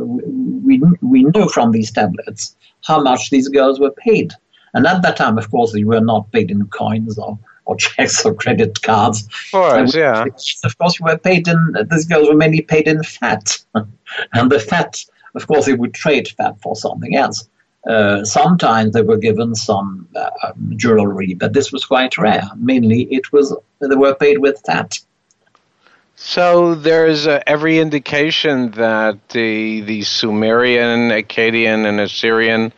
we, 0.67 0.83
we 1.01 1.23
know 1.23 1.47
from 1.47 1.71
these 1.71 1.91
tablets 1.91 2.55
how 2.85 3.01
much 3.01 3.31
these 3.31 3.49
girls 3.49 3.79
were 3.79 3.95
paid. 4.05 4.33
And 4.75 4.85
at 4.85 5.01
that 5.01 5.17
time, 5.17 5.39
of 5.39 5.49
course, 5.49 5.73
they 5.73 5.83
were 5.83 5.99
not 5.99 6.31
paid 6.31 6.51
in 6.51 6.67
coins 6.67 7.17
or, 7.17 7.39
or 7.65 7.75
checks 7.85 8.23
or 8.23 8.35
credit 8.35 8.83
cards. 8.83 9.25
Of 9.25 9.51
course, 9.51 9.95
yeah. 9.95 10.25
Of 10.63 10.77
course, 10.77 10.99
you 10.99 11.05
were 11.05 11.17
paid 11.17 11.47
in, 11.47 11.75
these 11.89 12.05
girls 12.05 12.29
were 12.29 12.35
mainly 12.35 12.61
paid 12.61 12.87
in 12.87 13.01
fat. 13.01 13.57
and 14.33 14.51
the 14.51 14.59
fat, 14.59 15.03
of 15.33 15.47
course, 15.47 15.65
they 15.65 15.73
would 15.73 15.95
trade 15.95 16.27
fat 16.27 16.61
for 16.61 16.75
something 16.75 17.15
else. 17.15 17.49
Uh, 17.87 18.25
sometimes 18.25 18.93
they 18.93 19.01
were 19.01 19.17
given 19.17 19.55
some 19.55 20.07
uh, 20.15 20.29
um, 20.43 20.73
jewelry, 20.75 21.33
but 21.33 21.53
this 21.53 21.71
was 21.71 21.85
quite 21.85 22.17
rare. 22.17 22.43
Mainly, 22.57 23.03
it 23.03 23.31
was 23.31 23.55
they 23.79 23.95
were 23.95 24.15
paid 24.15 24.39
with 24.39 24.61
that. 24.63 24.99
So 26.15 26.75
there's 26.75 27.25
uh, 27.25 27.41
every 27.47 27.79
indication 27.79 28.71
that 28.71 29.29
the 29.29 29.81
the 29.81 30.01
Sumerian, 30.01 31.09
Akkadian, 31.09 31.85
and 31.85 32.01
Assyrian 32.01 32.73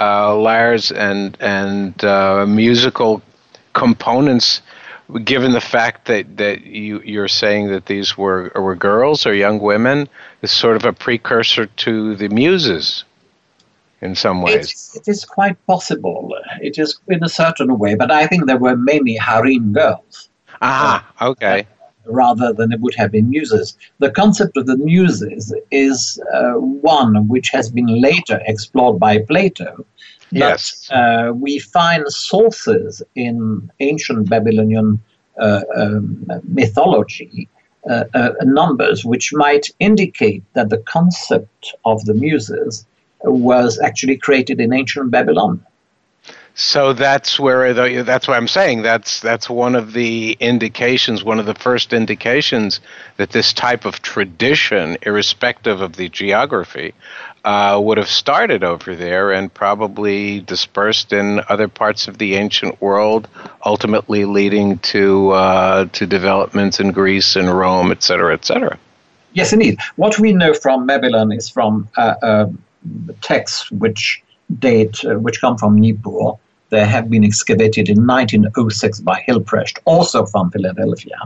uh, 0.00 0.34
lyres 0.34 0.90
and 0.92 1.36
and 1.40 2.02
uh, 2.02 2.46
musical 2.46 3.20
components 3.74 4.62
given 5.24 5.52
the 5.52 5.60
fact 5.60 6.06
that, 6.06 6.36
that 6.36 6.66
you, 6.66 7.00
you're 7.00 7.28
saying 7.28 7.68
that 7.68 7.86
these 7.86 8.16
were 8.16 8.50
were 8.54 8.74
girls 8.74 9.26
or 9.26 9.34
young 9.34 9.58
women, 9.58 10.08
is 10.42 10.50
sort 10.50 10.76
of 10.76 10.84
a 10.84 10.92
precursor 10.92 11.66
to 11.66 12.14
the 12.16 12.28
muses 12.28 13.04
in 14.00 14.14
some 14.14 14.42
ways. 14.42 14.56
It's, 14.56 14.96
it 14.96 15.08
is 15.08 15.24
quite 15.24 15.56
possible. 15.66 16.36
It 16.60 16.78
is 16.78 16.98
in 17.08 17.22
a 17.22 17.28
certain 17.28 17.78
way, 17.78 17.94
but 17.94 18.10
I 18.10 18.26
think 18.26 18.46
there 18.46 18.58
were 18.58 18.76
many 18.76 19.16
harem 19.16 19.72
girls. 19.72 20.28
Ah, 20.60 21.06
okay. 21.20 21.60
Uh, 21.60 21.64
rather 22.10 22.52
than 22.52 22.72
it 22.72 22.80
would 22.80 22.94
have 22.94 23.12
been 23.12 23.28
muses. 23.28 23.76
The 23.98 24.10
concept 24.10 24.56
of 24.56 24.66
the 24.66 24.76
muses 24.76 25.54
is 25.70 26.20
uh, 26.32 26.54
one 26.54 27.28
which 27.28 27.50
has 27.50 27.70
been 27.70 28.00
later 28.00 28.40
explored 28.46 28.98
by 28.98 29.18
Plato. 29.18 29.84
Yes. 30.30 30.88
Uh, 30.90 31.32
we 31.34 31.58
find 31.58 32.06
sources 32.08 33.02
in 33.14 33.70
ancient 33.80 34.28
Babylonian 34.28 35.02
uh, 35.38 35.62
um, 35.76 36.26
mythology, 36.44 37.48
uh, 37.88 38.04
uh, 38.14 38.32
numbers 38.42 39.04
which 39.04 39.32
might 39.32 39.68
indicate 39.78 40.42
that 40.54 40.68
the 40.68 40.78
concept 40.78 41.74
of 41.84 42.04
the 42.06 42.14
muses 42.14 42.86
was 43.22 43.78
actually 43.80 44.16
created 44.16 44.60
in 44.60 44.72
ancient 44.72 45.10
Babylon. 45.10 45.64
So 46.60 46.92
that's 46.92 47.38
where 47.38 47.72
the, 47.72 48.02
that's 48.02 48.26
why 48.26 48.36
I'm 48.36 48.48
saying 48.48 48.82
that's 48.82 49.20
that's 49.20 49.48
one 49.48 49.76
of 49.76 49.92
the 49.92 50.36
indications, 50.40 51.22
one 51.22 51.38
of 51.38 51.46
the 51.46 51.54
first 51.54 51.92
indications 51.92 52.80
that 53.16 53.30
this 53.30 53.52
type 53.52 53.84
of 53.84 54.02
tradition, 54.02 54.96
irrespective 55.02 55.80
of 55.80 55.94
the 55.94 56.08
geography, 56.08 56.94
uh, 57.44 57.80
would 57.80 57.96
have 57.96 58.08
started 58.08 58.64
over 58.64 58.96
there 58.96 59.30
and 59.30 59.54
probably 59.54 60.40
dispersed 60.40 61.12
in 61.12 61.40
other 61.48 61.68
parts 61.68 62.08
of 62.08 62.18
the 62.18 62.34
ancient 62.34 62.80
world, 62.82 63.28
ultimately 63.64 64.24
leading 64.24 64.78
to 64.80 65.30
uh, 65.30 65.84
to 65.92 66.06
developments 66.06 66.80
in 66.80 66.90
Greece 66.90 67.36
and 67.36 67.56
Rome, 67.56 67.92
et 67.92 68.02
cetera, 68.02 68.34
et 68.34 68.44
cetera. 68.44 68.76
Yes, 69.32 69.52
indeed. 69.52 69.78
What 69.94 70.18
we 70.18 70.32
know 70.32 70.54
from 70.54 70.88
Babylon 70.88 71.30
is 71.30 71.48
from 71.48 71.88
uh, 71.96 72.14
uh 72.20 72.46
texts 73.20 73.70
which 73.70 74.22
date, 74.58 75.04
uh, 75.04 75.14
which 75.18 75.40
come 75.40 75.58
from 75.58 75.78
Nippur 75.78 76.38
they 76.70 76.84
have 76.84 77.08
been 77.08 77.24
excavated 77.24 77.88
in 77.88 78.06
1906 78.06 79.00
by 79.00 79.22
Hilprecht, 79.26 79.78
also 79.84 80.26
from 80.26 80.50
Philadelphia. 80.50 81.18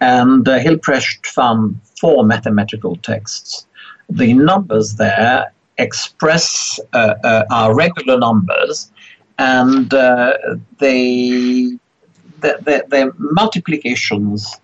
And 0.00 0.48
uh, 0.48 0.58
Hilprecht 0.58 1.26
found 1.26 1.78
four 2.00 2.24
mathematical 2.24 2.96
texts. 2.96 3.66
The 4.08 4.32
numbers 4.32 4.94
there 4.94 5.52
express 5.78 6.78
uh, 6.92 7.14
uh, 7.24 7.44
are 7.50 7.74
regular 7.74 8.18
numbers, 8.18 8.90
and 9.38 9.92
uh, 9.92 10.34
they, 10.78 11.78
their 12.40 13.12
multiplications 13.18 14.60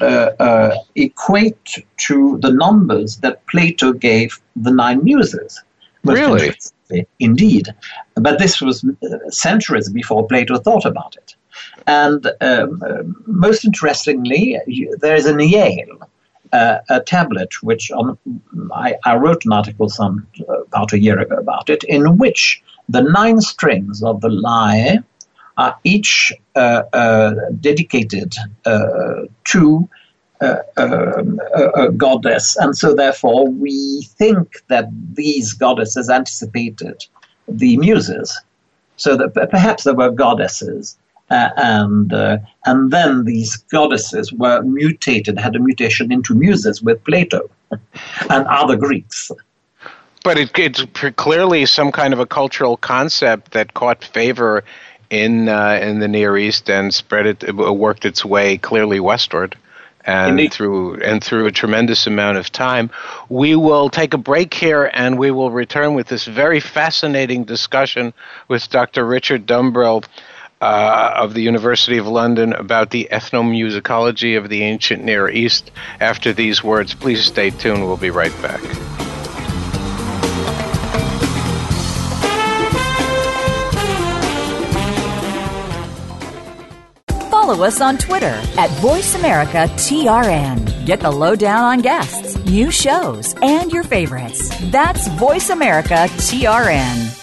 uh, 0.00 0.32
uh, 0.38 0.76
equate 0.94 1.84
to 1.98 2.38
the 2.38 2.50
numbers 2.50 3.18
that 3.18 3.44
Plato 3.46 3.92
gave 3.92 4.40
the 4.56 4.70
nine 4.70 5.04
muses. 5.04 5.62
Really? 6.04 6.54
indeed. 7.18 7.68
But 8.14 8.38
this 8.38 8.60
was 8.60 8.84
uh, 8.84 9.30
centuries 9.30 9.88
before 9.88 10.26
Plato 10.26 10.58
thought 10.58 10.84
about 10.84 11.16
it. 11.16 11.36
And 11.86 12.26
um, 12.40 12.82
uh, 12.84 13.02
most 13.26 13.64
interestingly, 13.64 14.58
there 14.98 15.14
is 15.14 15.26
in 15.26 15.38
Yale 15.40 16.08
uh, 16.52 16.78
a 16.88 17.00
tablet 17.00 17.62
which 17.62 17.90
um, 17.92 18.18
I, 18.72 18.96
I, 19.04 19.16
wrote 19.16 19.44
an 19.44 19.52
article 19.52 19.88
some 19.88 20.26
about 20.48 20.92
a 20.92 20.98
year 20.98 21.18
ago 21.18 21.36
about 21.36 21.70
it, 21.70 21.84
in 21.84 22.18
which 22.18 22.62
the 22.88 23.02
nine 23.02 23.40
strings 23.40 24.02
of 24.02 24.20
the 24.20 24.28
lyre 24.28 25.04
are 25.60 25.76
each 25.84 26.32
uh, 26.56 26.82
uh, 26.94 27.34
dedicated 27.60 28.34
to 28.64 29.88
um, 30.40 31.38
a, 31.54 31.68
a, 31.76 31.92
goddess, 31.92 32.56
and 32.56 32.74
so 32.74 32.94
therefore 32.94 33.46
we 33.46 34.02
think 34.16 34.62
that 34.68 34.88
these 35.12 35.52
goddesses 35.52 36.08
anticipated 36.08 37.04
the 37.46 37.76
muses, 37.76 38.40
so 38.96 39.18
that 39.18 39.34
perhaps 39.50 39.84
there 39.84 39.94
were 39.94 40.10
goddesses, 40.10 40.96
uh, 41.30 41.50
and 41.58 42.14
uh, 42.14 42.38
and 42.64 42.90
then 42.90 43.24
these 43.24 43.58
goddesses 43.58 44.32
were 44.32 44.62
mutated, 44.62 45.38
had 45.38 45.56
a 45.56 45.58
mutation 45.58 46.10
into 46.10 46.34
muses 46.34 46.80
with 46.80 47.04
Plato 47.04 47.50
and 47.70 48.46
other 48.46 48.76
Greeks. 48.76 49.30
But 50.24 50.38
it, 50.38 50.58
it's 50.58 50.84
clearly 51.16 51.66
some 51.66 51.92
kind 51.92 52.14
of 52.14 52.18
a 52.18 52.26
cultural 52.26 52.76
concept 52.78 53.52
that 53.52 53.74
caught 53.74 54.04
favor 54.04 54.64
in 55.10 55.48
uh, 55.48 55.78
in 55.82 55.98
the 55.98 56.08
Near 56.08 56.36
East 56.38 56.70
and 56.70 56.94
spread 56.94 57.26
it, 57.26 57.54
worked 57.54 58.04
its 58.04 58.24
way 58.24 58.56
clearly 58.56 59.00
westward 59.00 59.56
and 60.04 60.30
Indeed. 60.32 60.52
through 60.52 61.02
and 61.02 61.22
through 61.22 61.46
a 61.46 61.52
tremendous 61.52 62.06
amount 62.06 62.38
of 62.38 62.50
time. 62.50 62.90
We 63.28 63.56
will 63.56 63.90
take 63.90 64.14
a 64.14 64.18
break 64.18 64.54
here 64.54 64.90
and 64.92 65.18
we 65.18 65.30
will 65.30 65.50
return 65.50 65.94
with 65.94 66.08
this 66.08 66.24
very 66.24 66.60
fascinating 66.60 67.44
discussion 67.44 68.14
with 68.48 68.68
Dr. 68.70 69.04
Richard 69.04 69.46
Dumbrill 69.46 70.04
uh, 70.60 71.12
of 71.16 71.34
the 71.34 71.42
University 71.42 71.98
of 71.98 72.06
London 72.06 72.52
about 72.52 72.90
the 72.90 73.08
ethnomusicology 73.10 74.36
of 74.36 74.48
the 74.48 74.62
ancient 74.62 75.04
Near 75.04 75.28
East. 75.28 75.70
After 76.00 76.32
these 76.32 76.62
words, 76.62 76.94
please 76.94 77.24
stay 77.24 77.50
tuned. 77.50 77.86
We'll 77.86 77.96
be 77.96 78.10
right 78.10 78.34
back. 78.42 78.60
Follow 87.50 87.64
us 87.64 87.80
on 87.80 87.98
Twitter 87.98 88.40
at 88.56 88.70
VoiceAmericaTRN. 88.80 90.86
Get 90.86 91.00
the 91.00 91.10
lowdown 91.10 91.64
on 91.64 91.80
guests, 91.80 92.36
new 92.44 92.70
shows, 92.70 93.34
and 93.42 93.72
your 93.72 93.82
favorites. 93.82 94.48
That's 94.70 95.08
VoiceAmericaTRN. 95.08 97.16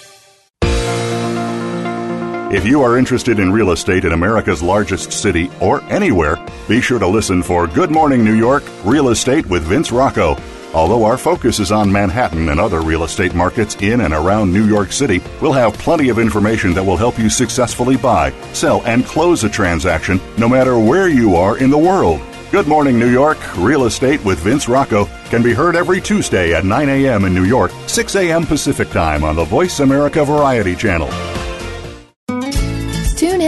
If 2.53 2.65
you 2.65 2.81
are 2.81 2.97
interested 2.97 3.39
in 3.39 3.53
real 3.53 3.71
estate 3.71 4.03
in 4.03 4.11
America's 4.11 4.61
largest 4.61 5.13
city 5.13 5.49
or 5.61 5.81
anywhere, 5.83 6.35
be 6.67 6.81
sure 6.81 6.99
to 6.99 7.07
listen 7.07 7.41
for 7.41 7.65
Good 7.67 7.91
Morning 7.91 8.25
New 8.25 8.35
York 8.35 8.65
Real 8.83 9.07
Estate 9.09 9.45
with 9.45 9.63
Vince 9.63 9.93
Rocco 9.93 10.35
Although 10.73 11.05
our 11.05 11.17
focus 11.17 11.59
is 11.59 11.71
on 11.71 11.91
Manhattan 11.91 12.49
and 12.49 12.59
other 12.59 12.81
real 12.81 13.03
estate 13.03 13.33
markets 13.33 13.75
in 13.75 14.01
and 14.01 14.13
around 14.13 14.51
New 14.51 14.65
York 14.67 14.91
City, 14.91 15.21
we'll 15.41 15.53
have 15.53 15.73
plenty 15.73 16.09
of 16.09 16.19
information 16.19 16.73
that 16.73 16.83
will 16.83 16.97
help 16.97 17.17
you 17.17 17.29
successfully 17.29 17.97
buy, 17.97 18.31
sell, 18.53 18.81
and 18.85 19.05
close 19.05 19.43
a 19.43 19.49
transaction 19.49 20.19
no 20.37 20.47
matter 20.47 20.77
where 20.77 21.07
you 21.07 21.35
are 21.35 21.57
in 21.57 21.69
the 21.69 21.77
world. 21.77 22.21
Good 22.51 22.67
Morning 22.67 22.97
New 22.97 23.11
York, 23.11 23.37
Real 23.57 23.85
Estate 23.85 24.23
with 24.23 24.39
Vince 24.39 24.69
Rocco 24.69 25.05
can 25.25 25.43
be 25.43 25.53
heard 25.53 25.75
every 25.75 25.99
Tuesday 25.99 26.53
at 26.53 26.63
9 26.63 26.87
a.m. 26.87 27.25
in 27.25 27.33
New 27.33 27.43
York, 27.43 27.71
6 27.87 28.15
a.m. 28.15 28.45
Pacific 28.45 28.89
Time 28.89 29.25
on 29.25 29.35
the 29.35 29.43
Voice 29.43 29.81
America 29.81 30.23
Variety 30.23 30.75
Channel. 30.75 31.09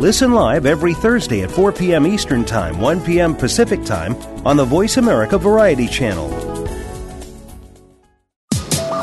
Listen 0.00 0.32
live 0.32 0.66
every 0.66 0.92
Thursday 0.92 1.42
at 1.42 1.50
4 1.52 1.70
p.m. 1.70 2.04
Eastern 2.04 2.44
Time, 2.44 2.80
1 2.80 3.00
p.m. 3.02 3.34
Pacific 3.34 3.84
Time 3.84 4.16
on 4.44 4.56
the 4.56 4.64
Voice 4.64 4.96
America 4.96 5.38
Variety 5.38 5.86
Channel. 5.86 6.28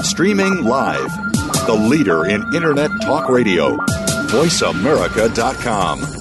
Streaming 0.04 0.66
live, 0.66 1.10
the 1.66 1.74
leader 1.90 2.26
in 2.26 2.44
Internet 2.54 2.92
talk 3.02 3.30
radio, 3.30 3.78
voiceamerica.com. 4.28 6.21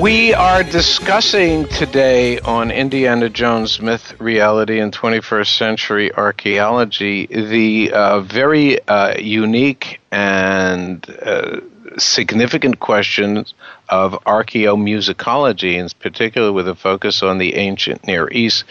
We 0.00 0.32
are 0.32 0.62
discussing 0.62 1.68
today 1.68 2.38
on 2.38 2.70
Indiana 2.70 3.28
Jones 3.28 3.82
Myth, 3.82 4.18
Reality, 4.18 4.80
and 4.80 4.90
21st 4.94 5.58
Century 5.58 6.10
Archaeology 6.14 7.26
the 7.26 7.92
uh, 7.92 8.20
very 8.22 8.80
uh, 8.88 9.18
unique 9.18 10.00
and 10.10 11.06
uh, 11.20 11.60
significant 11.98 12.80
questions 12.80 13.52
of 13.90 14.12
archaeomusicology, 14.24 15.74
in 15.74 15.90
particular 16.00 16.50
with 16.50 16.66
a 16.66 16.74
focus 16.74 17.22
on 17.22 17.36
the 17.36 17.56
ancient 17.56 18.06
Near 18.06 18.30
East. 18.30 18.64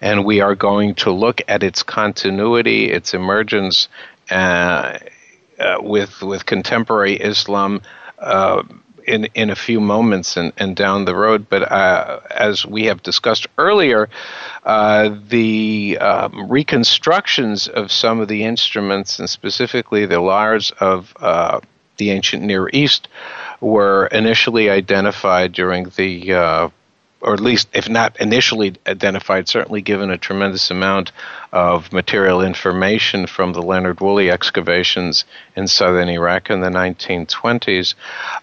And 0.00 0.24
we 0.24 0.40
are 0.40 0.56
going 0.56 0.96
to 0.96 1.12
look 1.12 1.42
at 1.46 1.62
its 1.62 1.84
continuity, 1.84 2.90
its 2.90 3.14
emergence 3.14 3.88
uh, 4.32 4.98
uh, 5.60 5.76
with, 5.80 6.22
with 6.22 6.44
contemporary 6.44 7.14
Islam. 7.14 7.82
Uh, 8.18 8.64
in 9.06 9.26
in 9.34 9.50
a 9.50 9.56
few 9.56 9.80
moments 9.80 10.36
and, 10.36 10.52
and 10.56 10.76
down 10.76 11.04
the 11.04 11.14
road. 11.14 11.48
But 11.48 11.70
uh, 11.70 12.20
as 12.30 12.66
we 12.66 12.84
have 12.84 13.02
discussed 13.02 13.46
earlier, 13.58 14.08
uh, 14.64 15.16
the 15.28 15.98
um, 16.00 16.50
reconstructions 16.50 17.68
of 17.68 17.90
some 17.90 18.20
of 18.20 18.28
the 18.28 18.44
instruments, 18.44 19.18
and 19.18 19.28
specifically 19.28 20.06
the 20.06 20.20
lyres 20.20 20.72
of 20.80 21.14
uh, 21.20 21.60
the 21.96 22.10
ancient 22.10 22.42
Near 22.42 22.68
East, 22.72 23.08
were 23.60 24.06
initially 24.06 24.70
identified 24.70 25.52
during 25.52 25.84
the 25.96 26.32
uh, 26.32 26.68
or 27.22 27.34
at 27.34 27.40
least 27.40 27.68
if 27.72 27.88
not 27.88 28.20
initially 28.20 28.74
identified, 28.86 29.48
certainly 29.48 29.80
given 29.80 30.10
a 30.10 30.18
tremendous 30.18 30.70
amount 30.70 31.12
of 31.52 31.92
material 31.92 32.42
information 32.42 33.26
from 33.26 33.52
the 33.52 33.62
Leonard 33.62 34.00
Woolley 34.00 34.28
excavations 34.28 35.24
in 35.54 35.68
southern 35.68 36.08
Iraq 36.08 36.50
in 36.50 36.60
the 36.60 36.68
1920s. 36.68 37.94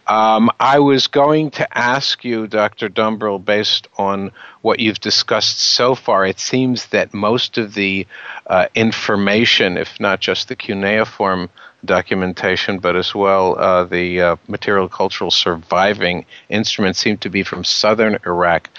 Um, 0.07 0.49
I 0.59 0.79
was 0.79 1.07
going 1.07 1.51
to 1.51 1.77
ask 1.77 2.23
you, 2.23 2.47
Dr. 2.47 2.87
Dumbrill, 2.87 3.43
based 3.43 3.89
on 3.97 4.31
what 4.61 4.79
you've 4.79 5.01
discussed 5.01 5.59
so 5.59 5.93
far, 5.93 6.25
it 6.25 6.39
seems 6.39 6.85
that 6.87 7.13
most 7.13 7.57
of 7.57 7.73
the 7.73 8.07
uh, 8.47 8.67
information, 8.75 9.77
if 9.77 9.99
not 9.99 10.21
just 10.21 10.47
the 10.47 10.55
cuneiform 10.55 11.49
documentation, 11.85 12.79
but 12.79 12.95
as 12.95 13.15
well 13.15 13.57
uh, 13.57 13.83
the 13.85 14.21
uh, 14.21 14.35
material 14.47 14.87
cultural 14.87 15.31
surviving 15.31 16.25
instruments 16.49 16.99
seem 16.99 17.17
to 17.17 17.29
be 17.29 17.43
from 17.43 17.63
southern 17.63 18.17
Iraq. 18.25 18.69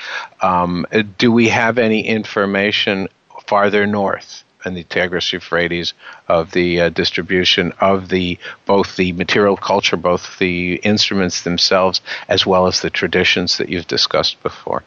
Um, 0.40 0.86
do 1.18 1.32
we 1.32 1.48
have 1.48 1.78
any 1.78 2.06
information 2.06 3.08
farther 3.46 3.86
north? 3.86 4.44
in 4.66 4.74
the 4.74 4.84
Tigris 4.84 5.32
Euphrates 5.32 5.94
of 6.28 6.50
the 6.52 6.80
uh, 6.82 6.88
distribution 6.90 7.72
of 7.80 8.10
the 8.10 8.38
both 8.66 8.96
the 8.96 9.12
material 9.12 9.56
culture, 9.56 9.96
both 9.96 10.38
the 10.38 10.74
instruments 10.76 11.42
themselves, 11.42 12.02
as 12.28 12.44
well 12.44 12.66
as 12.66 12.82
the 12.82 12.90
traditions 12.90 13.56
that 13.58 13.70
you've 13.70 13.86
discussed 13.86 14.42
before. 14.42 14.82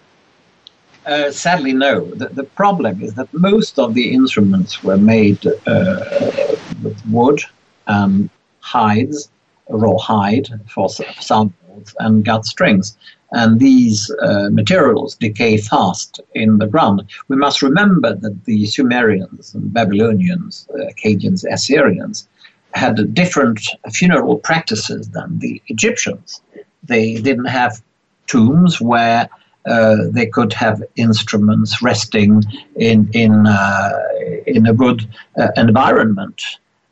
Uh, 1.06 1.32
sadly, 1.32 1.74
no. 1.74 2.06
The, 2.12 2.30
the, 2.30 2.44
problem 2.44 3.04
is 3.04 3.16
that 3.16 3.34
most 3.34 3.78
of 3.78 3.94
the 3.94 4.14
instruments 4.14 4.84
were 4.84 4.98
made 4.98 5.46
uh, 5.46 6.00
with 6.82 7.02
wood 7.10 7.42
um, 7.88 8.30
hides, 8.60 9.30
raw 9.70 9.98
hide 9.98 10.48
for 10.68 10.88
soundboards, 10.88 11.94
and 12.00 12.26
gut 12.26 12.46
strings. 12.46 12.98
And 13.32 13.60
these 13.60 14.14
uh, 14.22 14.50
materials 14.52 15.16
decay 15.16 15.58
fast 15.58 16.20
in 16.36 16.60
the 16.60 16.68
ground. 16.68 17.04
We 17.30 17.36
must 17.36 17.64
remember 17.64 18.14
that 18.14 18.46
the 18.46 18.68
Sumerians 18.68 19.56
and 19.56 19.74
Babylonians, 19.74 20.68
uh, 20.72 20.92
Akkadians, 20.92 21.44
Assyrians 21.52 22.28
had 22.76 23.14
different 23.14 23.60
funeral 23.92 24.38
practices 24.38 25.10
than 25.10 25.40
the 25.40 25.62
Egyptians. 25.68 26.42
They 26.84 27.16
didn't 27.16 27.46
have 27.46 27.82
tombs 28.28 28.80
where 28.80 29.30
uh, 29.66 29.98
they 30.10 30.26
could 30.26 30.54
have 30.54 30.84
instruments 30.96 31.82
resting 31.82 32.44
in 32.76 33.10
in 33.14 33.48
uh, 33.48 34.00
in 34.46 34.66
a 34.68 34.74
good 34.74 35.08
uh, 35.40 35.48
environment 35.56 36.42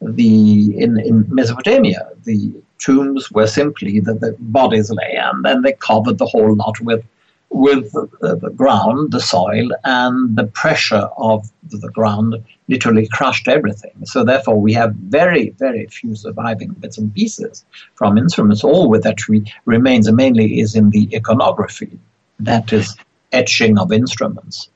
the 0.01 0.77
in, 0.77 0.99
in 0.99 1.25
Mesopotamia, 1.29 2.09
the 2.23 2.53
tombs 2.79 3.31
were 3.31 3.47
simply 3.47 3.99
that 3.99 4.19
the 4.21 4.35
bodies 4.39 4.89
lay, 4.89 5.15
and 5.15 5.45
then 5.45 5.61
they 5.61 5.73
covered 5.73 6.17
the 6.17 6.25
whole 6.25 6.55
lot 6.55 6.79
with 6.81 7.03
with 7.51 7.91
the, 7.91 8.37
the, 8.37 8.49
ground, 8.49 9.11
the 9.11 9.19
soil, 9.19 9.69
and 9.83 10.37
the 10.37 10.45
pressure 10.45 11.09
of 11.17 11.51
the 11.69 11.89
ground 11.89 12.41
literally 12.69 13.07
crushed 13.09 13.49
everything. 13.49 13.91
So 14.05 14.23
therefore, 14.23 14.59
we 14.59 14.71
have 14.73 14.95
very, 14.95 15.49
very 15.49 15.85
few 15.87 16.15
surviving 16.15 16.69
bits 16.79 16.97
and 16.97 17.13
pieces 17.13 17.65
from 17.95 18.17
instruments. 18.17 18.63
All 18.63 18.89
with 18.89 19.03
that 19.03 19.27
re- 19.27 19.53
remains 19.65 20.09
mainly 20.09 20.61
is 20.61 20.75
in 20.75 20.91
the 20.91 21.09
iconography, 21.13 21.99
that 22.39 22.71
is 22.71 22.95
etching 23.33 23.77
of 23.77 23.91
instruments. 23.91 24.69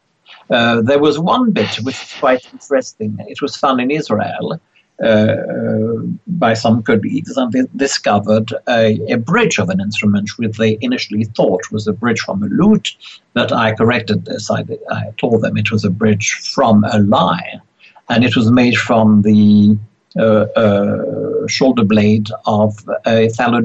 Uh, 0.49 0.81
there 0.81 0.99
was 0.99 1.17
one 1.17 1.51
bit 1.51 1.75
which 1.77 1.95
is 1.95 2.13
quite 2.19 2.45
interesting. 2.51 3.17
It 3.27 3.41
was 3.41 3.55
found 3.55 3.79
in 3.79 3.89
Israel, 3.89 4.59
by 4.99 6.53
some 6.53 6.81
colleagues, 6.81 7.35
and 7.35 7.51
they 7.51 7.63
discovered 7.75 8.53
a, 8.67 8.99
a, 9.11 9.17
bridge 9.17 9.59
of 9.59 9.69
an 9.69 9.81
instrument 9.81 10.29
which 10.37 10.57
they 10.57 10.77
initially 10.81 11.25
thought 11.25 11.71
was 11.71 11.87
a 11.87 11.93
bridge 11.93 12.21
from 12.21 12.41
a 12.43 12.47
lute, 12.47 12.95
but 13.33 13.51
I 13.51 13.73
corrected 13.73 14.25
this. 14.25 14.49
I, 14.49 14.63
I 14.89 15.11
told 15.17 15.41
them 15.41 15.57
it 15.57 15.71
was 15.71 15.83
a 15.83 15.89
bridge 15.89 16.31
from 16.53 16.85
a 16.85 16.99
lyre, 16.99 17.61
and 18.09 18.23
it 18.23 18.35
was 18.35 18.49
made 18.51 18.77
from 18.77 19.21
the 19.23 19.77
uh, 20.17 20.45
uh, 20.55 21.47
shoulder 21.47 21.83
blade 21.83 22.29
of 22.45 22.77
a 23.05 23.29
fallow 23.29 23.61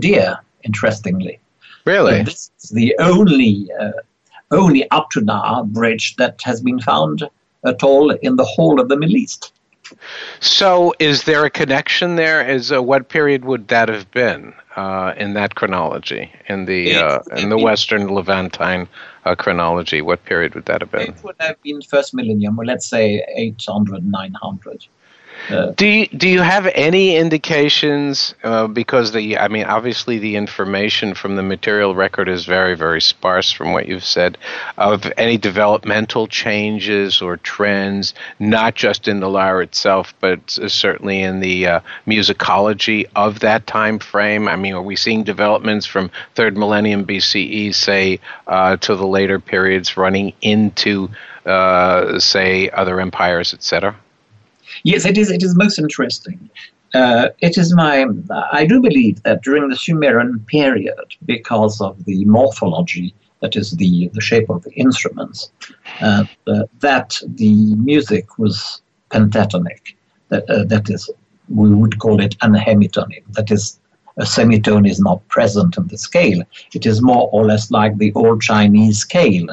interestingly. 0.64 1.38
Really? 1.84 2.18
And 2.18 2.26
this 2.26 2.50
is 2.60 2.70
the 2.70 2.94
only, 2.98 3.70
uh, 3.80 3.92
only 4.50 4.90
up 4.90 5.10
to 5.10 5.20
now 5.20 5.62
bridge 5.62 6.16
that 6.16 6.40
has 6.42 6.60
been 6.60 6.80
found 6.80 7.28
at 7.64 7.82
all 7.82 8.10
in 8.10 8.36
the 8.36 8.44
whole 8.44 8.80
of 8.80 8.88
the 8.88 8.96
Middle 8.96 9.16
East. 9.16 9.52
So, 10.40 10.94
is 10.98 11.24
there 11.24 11.44
a 11.44 11.50
connection 11.50 12.16
there? 12.16 12.48
Is 12.48 12.72
uh, 12.72 12.83
what 12.83 13.09
period 13.09 13.44
would 13.44 13.68
that 13.68 13.88
have 13.88 14.11
been 14.11 14.55
uh, 14.76 15.14
in 15.16 15.35
that 15.35 15.55
chronology 15.55 16.33
in 16.48 16.64
the 16.64 16.94
uh, 16.94 17.18
in 17.37 17.48
the 17.48 17.59
Western 17.59 18.12
Levantine 18.12 18.88
uh, 19.24 19.35
chronology? 19.35 20.03
What 20.03 20.24
period 20.24 20.55
would 20.55 20.66
that 20.66 20.81
have 20.81 20.90
been? 20.90 21.11
It 21.12 21.24
would 21.24 21.37
have 21.40 21.61
been 21.62 21.83
first 21.83 22.14
millennium, 22.14 22.59
or 22.59 22.64
let's 22.64 22.87
say 22.87 23.24
800, 23.37 24.07
900. 24.07 24.87
Uh, 25.48 25.72
do 25.72 25.87
you, 25.87 26.07
do 26.09 26.29
you 26.29 26.40
have 26.40 26.66
any 26.74 27.16
indications? 27.16 28.35
Uh, 28.42 28.66
because 28.66 29.12
the 29.12 29.38
I 29.38 29.48
mean, 29.48 29.64
obviously 29.64 30.18
the 30.18 30.37
information 30.37 31.14
from 31.14 31.37
the 31.37 31.42
material 31.42 31.94
record 31.94 32.29
is 32.29 32.44
very 32.44 32.76
very 32.76 33.00
sparse 33.00 33.50
from 33.50 33.72
what 33.72 33.87
you've 33.88 34.05
said 34.05 34.38
of 34.76 35.11
any 35.16 35.38
developmental 35.38 36.26
changes 36.26 37.22
or 37.22 37.37
trends, 37.37 38.14
not 38.38 38.74
just 38.74 39.09
in 39.09 39.20
the 39.20 39.29
lyre 39.29 39.62
itself, 39.62 40.14
but 40.20 40.50
certainly 40.50 41.22
in 41.22 41.40
the 41.40 41.66
uh, 41.66 41.81
musicology 42.07 43.07
of 43.16 43.40
that 43.40 43.66
time 43.66 43.98
frame. 43.98 44.48
I 44.48 44.57
mean, 44.57 44.74
are 44.74 44.83
we 44.83 44.96
seeing 44.96 45.24
developments 45.24 45.87
from 45.87 46.11
third 46.35 46.57
millennium 46.57 47.05
BCE, 47.07 47.74
say, 47.74 48.20
uh, 48.46 48.76
to 48.79 48.96
the 48.96 49.07
later 49.07 49.40
periods, 49.40 49.96
running 49.96 50.33
into 50.42 51.09
uh, 51.46 52.18
say 52.18 52.70
other 52.70 53.00
empires, 53.00 53.55
etc.? 53.55 53.96
Yes, 54.84 55.04
it 55.04 55.18
is. 55.18 55.30
It 55.30 55.42
is 55.42 55.54
most 55.56 55.78
interesting. 55.78 56.50
Uh, 56.94 57.28
it 57.40 57.56
is 57.56 57.74
my. 57.74 58.06
I 58.52 58.66
do 58.66 58.80
believe 58.80 59.22
that 59.22 59.42
during 59.42 59.68
the 59.68 59.76
Sumerian 59.76 60.40
period, 60.46 61.14
because 61.24 61.80
of 61.80 62.04
the 62.04 62.24
morphology, 62.24 63.14
that 63.40 63.56
is 63.56 63.72
the 63.72 64.08
the 64.12 64.20
shape 64.20 64.50
of 64.50 64.62
the 64.64 64.72
instruments, 64.72 65.50
uh, 66.00 66.24
uh, 66.46 66.64
that 66.80 67.20
the 67.26 67.74
music 67.76 68.38
was 68.38 68.82
pentatonic. 69.10 69.94
That 70.28 70.48
uh, 70.50 70.64
that 70.64 70.90
is, 70.90 71.10
we 71.48 71.72
would 71.74 71.98
call 71.98 72.20
it 72.20 72.38
anhemitonic. 72.38 73.22
That 73.32 73.50
is, 73.50 73.78
a 74.16 74.26
semitone 74.26 74.86
is 74.86 75.00
not 75.00 75.26
present 75.28 75.76
in 75.76 75.86
the 75.88 75.98
scale. 75.98 76.42
It 76.74 76.86
is 76.86 77.00
more 77.00 77.28
or 77.32 77.44
less 77.46 77.70
like 77.70 77.98
the 77.98 78.12
old 78.14 78.42
Chinese 78.42 78.98
scale. 78.98 79.46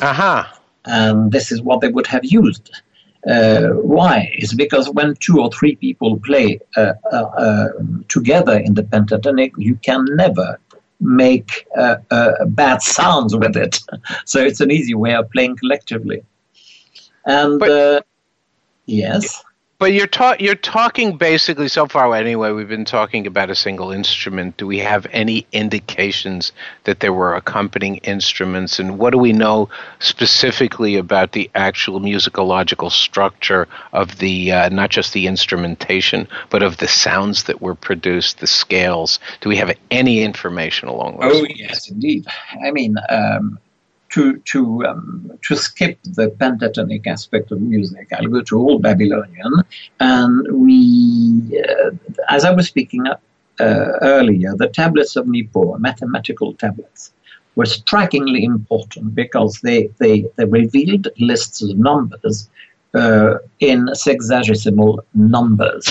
Aha. 0.00 0.50
Uh-huh. 0.50 0.56
And 0.86 1.30
this 1.30 1.52
is 1.52 1.60
what 1.60 1.80
they 1.82 1.88
would 1.88 2.06
have 2.06 2.24
used. 2.24 2.82
Uh, 3.26 3.68
why? 3.68 4.32
Is 4.38 4.54
because 4.54 4.88
when 4.90 5.14
two 5.16 5.40
or 5.40 5.50
three 5.50 5.76
people 5.76 6.18
play 6.20 6.58
uh, 6.76 6.94
uh, 7.12 7.16
uh 7.16 7.68
together 8.08 8.58
in 8.58 8.74
the 8.74 8.82
pentatonic, 8.82 9.52
you 9.58 9.76
can 9.76 10.04
never 10.16 10.58
make 11.00 11.66
uh, 11.76 11.96
uh, 12.10 12.44
bad 12.46 12.82
sounds 12.82 13.36
with 13.36 13.56
it. 13.56 13.80
So 14.24 14.40
it's 14.40 14.60
an 14.60 14.70
easy 14.70 14.94
way 14.94 15.14
of 15.14 15.30
playing 15.30 15.56
collectively. 15.56 16.22
And 17.26 17.58
but, 17.58 18.06
yes. 18.86 19.42
But 19.80 19.94
you're 19.94 20.06
ta- 20.06 20.36
you're 20.38 20.56
talking 20.56 21.16
basically 21.16 21.68
so 21.68 21.86
far 21.86 22.14
anyway. 22.14 22.52
We've 22.52 22.68
been 22.68 22.84
talking 22.84 23.26
about 23.26 23.48
a 23.48 23.54
single 23.54 23.92
instrument. 23.92 24.58
Do 24.58 24.66
we 24.66 24.76
have 24.80 25.06
any 25.10 25.46
indications 25.52 26.52
that 26.84 27.00
there 27.00 27.14
were 27.14 27.34
accompanying 27.34 27.96
instruments, 27.96 28.78
and 28.78 28.98
what 28.98 29.12
do 29.12 29.18
we 29.18 29.32
know 29.32 29.70
specifically 29.98 30.96
about 30.96 31.32
the 31.32 31.50
actual 31.54 31.98
musicological 31.98 32.92
structure 32.92 33.68
of 33.94 34.18
the 34.18 34.52
uh, 34.52 34.68
not 34.68 34.90
just 34.90 35.14
the 35.14 35.26
instrumentation, 35.26 36.28
but 36.50 36.62
of 36.62 36.76
the 36.76 36.86
sounds 36.86 37.44
that 37.44 37.62
were 37.62 37.74
produced, 37.74 38.40
the 38.40 38.46
scales? 38.46 39.18
Do 39.40 39.48
we 39.48 39.56
have 39.56 39.74
any 39.90 40.20
information 40.22 40.88
along 40.88 41.20
those? 41.20 41.36
Oh 41.36 41.40
lines? 41.40 41.58
yes, 41.58 41.90
indeed. 41.90 42.26
I 42.62 42.70
mean. 42.70 42.96
Um, 43.08 43.58
to 44.10 44.38
to 44.38 44.84
um, 44.86 45.38
to 45.42 45.56
skip 45.56 45.98
the 46.02 46.28
pentatonic 46.28 47.06
aspect 47.06 47.50
of 47.52 47.60
music, 47.60 48.08
I'll 48.12 48.26
go 48.26 48.42
to 48.42 48.58
Old 48.58 48.82
Babylonian, 48.82 49.52
and 50.00 50.46
we, 50.52 51.62
uh, 51.68 51.90
as 52.28 52.44
I 52.44 52.50
was 52.50 52.66
speaking 52.66 53.06
uh, 53.06 53.16
earlier, 53.58 54.54
the 54.56 54.68
tablets 54.68 55.16
of 55.16 55.26
Nippur, 55.26 55.78
mathematical 55.78 56.54
tablets, 56.54 57.12
were 57.54 57.66
strikingly 57.66 58.44
important 58.44 59.14
because 59.14 59.60
they 59.60 59.88
they, 59.98 60.26
they 60.36 60.44
revealed 60.44 61.08
lists 61.18 61.62
of 61.62 61.76
numbers 61.78 62.48
uh, 62.94 63.34
in 63.60 63.86
sexagesimal 63.88 64.98
numbers. 65.14 65.88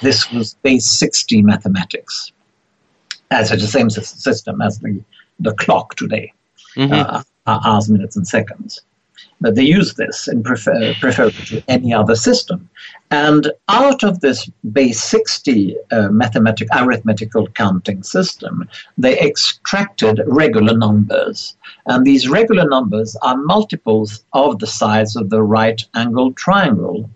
This 0.00 0.30
was 0.32 0.54
base 0.62 0.90
60 0.90 1.42
mathematics, 1.42 2.32
as 3.30 3.52
it's 3.52 3.62
the 3.62 3.68
same 3.68 3.90
system 3.90 4.60
as 4.60 4.78
the, 4.78 5.02
the 5.38 5.54
clock 5.54 5.94
today. 5.96 6.32
Mm-hmm. 6.76 6.92
Uh, 6.92 7.22
hours, 7.46 7.88
minutes, 7.88 8.16
and 8.16 8.26
seconds. 8.26 8.80
But 9.40 9.56
they 9.56 9.64
use 9.64 9.94
this 9.94 10.28
in 10.28 10.42
prefer, 10.42 10.94
prefer 11.00 11.30
to 11.30 11.62
any 11.66 11.92
other 11.92 12.14
system. 12.14 12.68
And 13.10 13.50
out 13.68 14.04
of 14.04 14.20
this 14.20 14.48
base 14.72 15.02
60 15.02 15.76
uh, 15.90 16.08
mathematic, 16.10 16.68
arithmetical 16.74 17.48
counting 17.48 18.04
system, 18.04 18.68
they 18.96 19.18
extracted 19.18 20.22
regular 20.26 20.76
numbers. 20.76 21.56
And 21.86 22.06
these 22.06 22.28
regular 22.28 22.68
numbers 22.68 23.16
are 23.22 23.36
multiples 23.36 24.24
of 24.32 24.60
the 24.60 24.66
size 24.68 25.16
of 25.16 25.30
the 25.30 25.42
right 25.42 25.82
angled 25.94 26.36
triangle, 26.36 27.10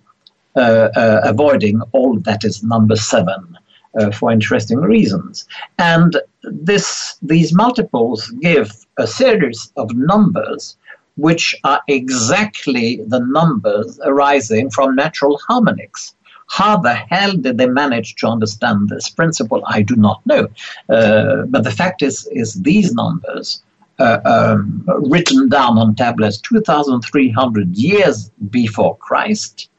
uh, 0.56 0.88
uh, 0.96 1.20
avoiding 1.22 1.80
all 1.92 2.18
that 2.20 2.44
is 2.44 2.62
number 2.62 2.96
seven. 2.96 3.56
Uh, 3.98 4.10
for 4.10 4.30
interesting 4.30 4.78
reasons. 4.78 5.48
And 5.78 6.20
this, 6.42 7.16
these 7.22 7.54
multiples 7.54 8.28
give 8.42 8.84
a 8.98 9.06
series 9.06 9.72
of 9.78 9.90
numbers 9.94 10.76
which 11.16 11.56
are 11.64 11.80
exactly 11.88 13.00
the 13.06 13.20
numbers 13.20 13.98
arising 14.04 14.68
from 14.68 14.96
natural 14.96 15.38
harmonics. 15.48 16.14
How 16.48 16.76
the 16.76 16.94
hell 16.94 17.32
did 17.32 17.56
they 17.56 17.68
manage 17.68 18.16
to 18.16 18.28
understand 18.28 18.90
this 18.90 19.08
principle? 19.08 19.62
I 19.66 19.80
do 19.80 19.96
not 19.96 20.20
know. 20.26 20.48
Uh, 20.90 21.42
but 21.46 21.64
the 21.64 21.70
fact 21.70 22.02
is, 22.02 22.28
is 22.32 22.52
these 22.52 22.92
numbers, 22.92 23.62
uh, 23.98 24.18
um, 24.26 24.84
written 24.86 25.48
down 25.48 25.78
on 25.78 25.94
tablets 25.94 26.36
2,300 26.38 27.74
years 27.74 28.30
before 28.50 28.96
Christ, 28.98 29.70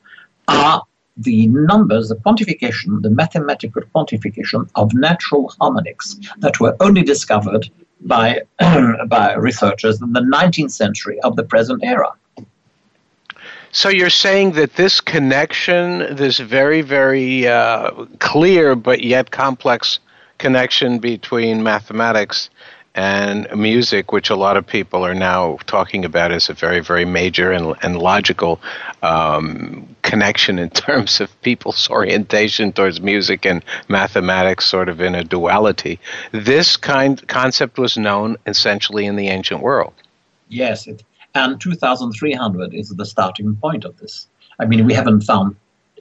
are 0.47 0.82
the 1.17 1.47
numbers, 1.47 2.10
the 2.10 2.15
quantification, 2.15 3.01
the 3.01 3.10
mathematical 3.10 3.82
quantification 3.95 4.69
of 4.75 4.93
natural 4.93 5.53
harmonics 5.60 6.17
that 6.39 6.60
were 6.60 6.75
only 6.80 7.03
discovered 7.03 7.69
by, 8.01 8.41
by 9.08 9.34
researchers 9.34 10.01
in 10.01 10.13
the 10.13 10.21
19th 10.21 10.71
century 10.71 11.19
of 11.21 11.36
the 11.36 11.43
present 11.43 11.84
era. 11.84 12.13
So 13.71 13.89
you're 13.89 14.10
saying 14.10 14.53
that 14.53 14.75
this 14.75 15.01
connection, 15.01 16.15
this 16.15 16.39
very, 16.39 16.82
very 16.82 17.47
uh, 17.47 18.06
clear 18.19 18.75
but 18.75 19.03
yet 19.03 19.32
complex 19.32 19.99
connection 20.38 20.99
between 20.99 21.63
mathematics 21.63 22.49
and 22.98 23.48
music, 23.56 24.12
which 24.12 24.32
a 24.32 24.36
lot 24.36 24.58
of 24.58 24.66
people 24.66 25.06
are 25.06 25.14
now 25.14 25.60
talking 25.68 26.04
about 26.04 26.32
as 26.32 26.50
a 26.50 26.54
very, 26.54 26.80
very 26.80 27.06
major 27.06 27.52
and, 27.52 27.76
and 27.84 28.00
logical 28.00 28.60
um, 29.04 29.96
connection 30.02 30.58
in 30.58 30.70
terms 30.88 31.22
of 31.22 31.42
people's 31.44 31.90
orientation 31.92 32.74
towards 32.74 33.00
music 33.00 33.46
and 33.46 33.64
mathematics, 33.88 34.66
sort 34.66 34.90
of 34.90 35.00
in 35.00 35.14
a 35.14 35.24
duality. 35.24 36.00
This 36.32 36.76
kind 36.76 37.26
concept 37.28 37.78
was 37.78 37.98
known 37.98 38.36
essentially 38.48 39.06
in 39.06 39.16
the 39.16 39.28
ancient 39.28 39.62
world. 39.62 39.94
Yes, 40.50 40.88
it, 40.88 41.04
and 41.36 41.62
2,300 41.62 42.74
is 42.74 42.90
the 42.90 43.06
starting 43.06 43.56
point 43.58 43.86
of 43.86 43.96
this. 44.00 44.26
I 44.60 44.66
mean, 44.66 44.88
we 44.88 44.96
haven't 44.96 45.22
found 45.22 45.56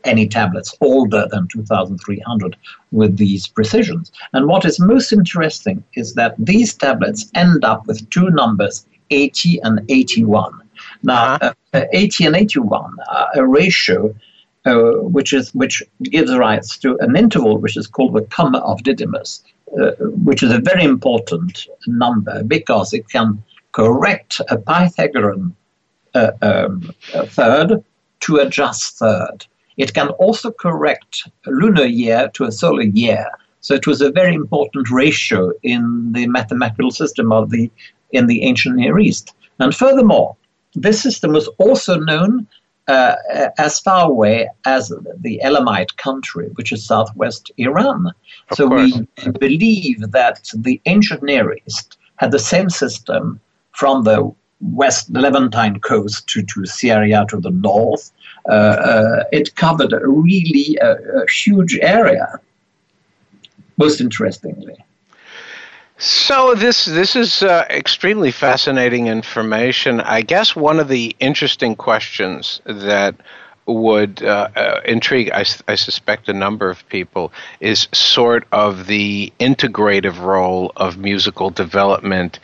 any 0.04 0.26
tablets 0.28 0.74
older 0.80 1.26
than 1.30 1.48
2300 1.48 2.56
with 2.92 3.16
these 3.16 3.46
precisions. 3.46 4.12
And 4.32 4.46
what 4.46 4.64
is 4.64 4.78
most 4.78 5.12
interesting 5.12 5.82
is 5.94 6.14
that 6.14 6.34
these 6.38 6.74
tablets 6.74 7.30
end 7.34 7.64
up 7.64 7.86
with 7.86 8.08
two 8.10 8.30
numbers, 8.30 8.86
80 9.10 9.60
and 9.62 9.80
81. 9.88 10.60
Now, 11.02 11.34
uh-huh. 11.34 11.54
uh, 11.72 11.84
80 11.92 12.26
and 12.26 12.36
81 12.36 12.96
are 13.08 13.28
a 13.34 13.46
ratio 13.46 14.14
uh, 14.66 14.98
which 15.02 15.32
is 15.32 15.54
which 15.54 15.80
gives 16.02 16.34
rise 16.36 16.76
to 16.78 16.98
an 16.98 17.16
interval 17.16 17.56
which 17.58 17.76
is 17.76 17.86
called 17.86 18.14
the 18.14 18.22
comma 18.22 18.58
of 18.58 18.82
Didymus, 18.82 19.44
uh, 19.80 19.92
which 20.00 20.42
is 20.42 20.50
a 20.50 20.58
very 20.58 20.82
important 20.82 21.68
number 21.86 22.42
because 22.42 22.92
it 22.92 23.08
can 23.08 23.42
correct 23.70 24.40
a 24.50 24.58
Pythagorean 24.58 25.54
uh, 26.14 26.32
um, 26.42 26.92
third 27.26 27.84
to 28.20 28.36
a 28.38 28.48
just 28.48 28.98
third. 28.98 29.46
It 29.76 29.94
can 29.94 30.08
also 30.08 30.50
correct 30.50 31.28
a 31.46 31.50
lunar 31.50 31.84
year 31.84 32.30
to 32.34 32.44
a 32.44 32.52
solar 32.52 32.82
year. 32.82 33.26
So 33.60 33.74
it 33.74 33.86
was 33.86 34.00
a 34.00 34.10
very 34.10 34.34
important 34.34 34.90
ratio 34.90 35.52
in 35.62 36.12
the 36.12 36.26
mathematical 36.28 36.90
system 36.90 37.32
of 37.32 37.50
the 37.50 37.70
in 38.12 38.26
the 38.26 38.42
ancient 38.42 38.76
Near 38.76 38.98
East. 38.98 39.34
And 39.58 39.74
furthermore, 39.74 40.36
this 40.74 41.02
system 41.02 41.32
was 41.32 41.48
also 41.58 41.98
known 41.98 42.46
uh, 42.88 43.16
as 43.58 43.80
far 43.80 44.08
away 44.08 44.48
as 44.64 44.92
the 45.18 45.42
Elamite 45.42 45.96
country, 45.96 46.48
which 46.54 46.72
is 46.72 46.84
southwest 46.84 47.50
Iran. 47.56 48.12
Of 48.50 48.56
so 48.56 48.68
course. 48.68 48.92
we 49.24 49.32
believe 49.32 50.12
that 50.12 50.50
the 50.54 50.80
ancient 50.86 51.22
Near 51.22 51.56
East 51.66 51.98
had 52.16 52.30
the 52.30 52.38
same 52.38 52.70
system 52.70 53.40
from 53.72 54.04
the 54.04 54.32
west 54.60 55.10
Levantine 55.10 55.80
coast 55.80 56.26
to, 56.28 56.42
to 56.42 56.64
Syria 56.64 57.26
to 57.28 57.40
the 57.40 57.50
north, 57.50 58.10
it 59.32 59.54
covered 59.56 59.92
a 59.92 60.06
really 60.06 60.78
uh, 60.80 60.96
a 61.22 61.30
huge 61.30 61.78
area. 61.80 62.40
Most 63.76 64.00
interestingly. 64.00 64.76
So 65.98 66.54
this 66.54 66.84
this 66.84 67.16
is 67.16 67.42
uh, 67.42 67.64
extremely 67.70 68.30
fascinating 68.30 69.06
information. 69.06 70.00
I 70.00 70.22
guess 70.22 70.54
one 70.54 70.78
of 70.78 70.88
the 70.88 71.16
interesting 71.20 71.74
questions 71.74 72.60
that 72.64 73.14
would 73.66 74.22
uh, 74.22 74.48
uh, 74.54 74.80
intrigue, 74.84 75.30
I, 75.32 75.44
I, 75.66 75.74
suspect, 75.74 76.28
a 76.28 76.32
number 76.32 76.70
of 76.70 76.88
people 76.88 77.32
is 77.58 77.88
sort 77.92 78.46
of 78.52 78.86
the 78.86 79.32
integrative 79.40 80.20
role 80.20 80.70
of 80.76 80.96
musical 80.96 81.50
development 81.50 82.38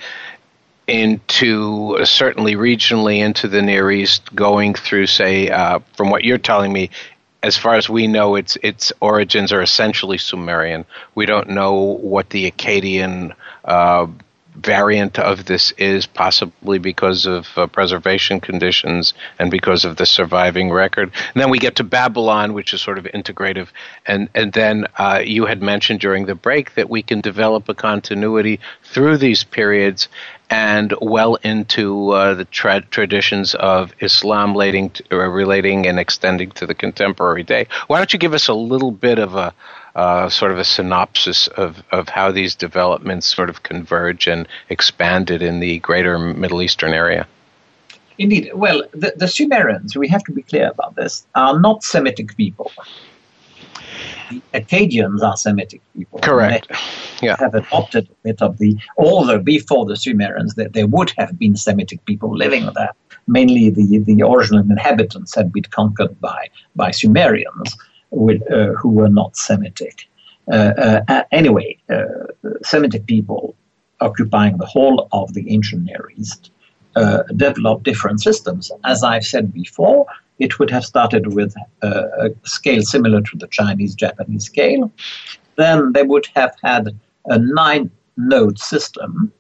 into 0.86 1.96
uh, 2.00 2.04
certainly 2.04 2.54
regionally 2.54 3.18
into 3.18 3.48
the 3.48 3.62
Near 3.62 3.90
East, 3.90 4.34
going 4.34 4.74
through, 4.74 5.06
say, 5.06 5.48
uh, 5.48 5.80
from 5.96 6.10
what 6.10 6.24
you're 6.24 6.38
telling 6.38 6.72
me, 6.72 6.90
as 7.42 7.56
far 7.56 7.74
as 7.74 7.88
we 7.88 8.06
know, 8.06 8.36
its 8.36 8.56
its 8.62 8.92
origins 9.00 9.52
are 9.52 9.62
essentially 9.62 10.18
Sumerian. 10.18 10.84
We 11.14 11.26
don't 11.26 11.50
know 11.50 11.74
what 11.74 12.30
the 12.30 12.50
Akkadian 12.50 13.34
uh, 13.64 14.06
variant 14.54 15.18
of 15.18 15.46
this 15.46 15.72
is, 15.72 16.06
possibly 16.06 16.78
because 16.78 17.26
of 17.26 17.48
uh, 17.56 17.66
preservation 17.66 18.40
conditions 18.40 19.14
and 19.38 19.50
because 19.50 19.84
of 19.84 19.96
the 19.96 20.06
surviving 20.06 20.70
record. 20.70 21.10
And 21.34 21.40
then 21.40 21.50
we 21.50 21.58
get 21.58 21.76
to 21.76 21.84
Babylon, 21.84 22.52
which 22.52 22.74
is 22.74 22.80
sort 22.80 22.98
of 22.98 23.04
integrative. 23.04 23.68
And, 24.06 24.28
and 24.34 24.52
then 24.52 24.86
uh, 24.98 25.22
you 25.24 25.46
had 25.46 25.62
mentioned 25.62 26.00
during 26.00 26.26
the 26.26 26.34
break 26.34 26.74
that 26.74 26.90
we 26.90 27.02
can 27.02 27.20
develop 27.20 27.68
a 27.68 27.74
continuity 27.74 28.60
through 28.82 29.16
these 29.16 29.42
periods 29.44 30.08
and 30.50 30.92
well 31.00 31.36
into 31.36 32.10
uh, 32.10 32.34
the 32.34 32.44
tra- 32.44 32.82
traditions 32.82 33.54
of 33.54 33.94
Islam 34.00 34.52
relating, 34.52 34.90
to, 34.90 35.16
relating 35.16 35.86
and 35.86 35.98
extending 35.98 36.50
to 36.50 36.66
the 36.66 36.74
contemporary 36.74 37.42
day. 37.42 37.66
Why 37.86 37.98
don't 37.98 38.12
you 38.12 38.18
give 38.18 38.34
us 38.34 38.48
a 38.48 38.54
little 38.54 38.90
bit 38.90 39.18
of 39.18 39.34
a 39.34 39.54
uh, 39.94 40.28
sort 40.28 40.52
of 40.52 40.58
a 40.58 40.64
synopsis 40.64 41.48
of, 41.48 41.82
of 41.92 42.08
how 42.08 42.32
these 42.32 42.54
developments 42.54 43.34
sort 43.34 43.50
of 43.50 43.62
converge 43.62 44.26
and 44.26 44.48
expanded 44.68 45.42
in 45.42 45.60
the 45.60 45.78
greater 45.80 46.18
Middle 46.18 46.62
Eastern 46.62 46.92
area. 46.92 47.26
Indeed. 48.18 48.50
Well, 48.54 48.82
the, 48.92 49.12
the 49.16 49.28
Sumerians, 49.28 49.96
we 49.96 50.08
have 50.08 50.22
to 50.24 50.32
be 50.32 50.42
clear 50.42 50.70
about 50.70 50.96
this, 50.96 51.26
are 51.34 51.58
not 51.58 51.82
Semitic 51.82 52.36
people. 52.36 52.70
The 54.30 54.42
Akkadians 54.54 55.22
are 55.22 55.36
Semitic 55.36 55.80
people. 55.96 56.20
Correct. 56.20 56.70
yeah. 57.22 57.36
Have 57.38 57.54
adopted 57.54 58.08
a 58.08 58.14
bit 58.22 58.40
of 58.40 58.58
the, 58.58 58.76
although 58.96 59.38
before 59.38 59.84
the 59.84 59.96
Sumerians, 59.96 60.54
there, 60.54 60.68
there 60.68 60.86
would 60.86 61.12
have 61.18 61.38
been 61.38 61.56
Semitic 61.56 62.04
people 62.06 62.34
living 62.36 62.68
there. 62.74 62.92
mainly 63.26 63.70
the, 63.70 63.98
the 63.98 64.22
original 64.22 64.60
inhabitants 64.60 65.34
had 65.34 65.52
been 65.52 65.64
conquered 65.64 66.18
by, 66.20 66.48
by 66.76 66.90
Sumerians 66.90 67.76
with, 68.12 68.42
uh, 68.50 68.72
who 68.74 68.90
were 68.90 69.08
not 69.08 69.36
Semitic. 69.36 70.08
Uh, 70.50 71.00
uh, 71.08 71.24
anyway, 71.32 71.76
uh, 71.90 72.04
Semitic 72.62 73.06
people 73.06 73.54
occupying 74.00 74.58
the 74.58 74.66
whole 74.66 75.08
of 75.12 75.32
the 75.34 75.50
ancient 75.50 75.84
Near 75.84 76.10
East 76.16 76.50
developed 77.36 77.84
different 77.84 78.20
systems. 78.20 78.70
As 78.84 79.02
I've 79.02 79.24
said 79.24 79.52
before, 79.52 80.06
it 80.38 80.58
would 80.58 80.70
have 80.70 80.84
started 80.84 81.34
with 81.34 81.54
a 81.82 82.30
scale 82.44 82.82
similar 82.82 83.22
to 83.22 83.36
the 83.38 83.46
Chinese 83.46 83.94
Japanese 83.94 84.44
scale. 84.44 84.92
Then 85.56 85.92
they 85.92 86.02
would 86.02 86.26
have 86.34 86.54
had 86.62 86.88
a 87.26 87.38
nine 87.38 87.90
node 88.16 88.58
system 88.58 89.32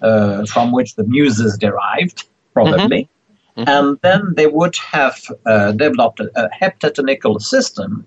uh, 0.00 0.46
from 0.46 0.72
which 0.72 0.94
the 0.94 1.04
muses 1.04 1.58
derived, 1.58 2.24
probably. 2.54 3.08
Mm-hmm. 3.58 3.68
And 3.68 3.98
then 4.02 4.34
they 4.36 4.46
would 4.46 4.76
have 4.76 5.20
uh, 5.44 5.72
developed 5.72 6.20
a, 6.20 6.30
a 6.36 6.48
heptatonical 6.50 7.42
system 7.42 8.04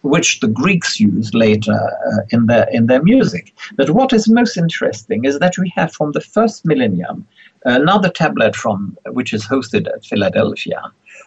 which 0.00 0.40
the 0.40 0.48
Greeks 0.48 1.00
used 1.00 1.34
later 1.34 1.72
uh, 1.72 2.20
in 2.30 2.46
their 2.46 2.66
in 2.70 2.86
their 2.86 3.02
music. 3.02 3.54
But 3.76 3.90
what 3.90 4.12
is 4.12 4.28
most 4.28 4.56
interesting 4.56 5.24
is 5.24 5.38
that 5.38 5.58
we 5.58 5.72
have 5.76 5.92
from 5.92 6.12
the 6.12 6.20
first 6.20 6.64
millennium 6.64 7.26
another 7.64 8.10
tablet 8.10 8.54
from 8.54 8.96
which 9.06 9.32
is 9.32 9.44
hosted 9.44 9.86
at 9.88 10.04
Philadelphia, 10.04 10.80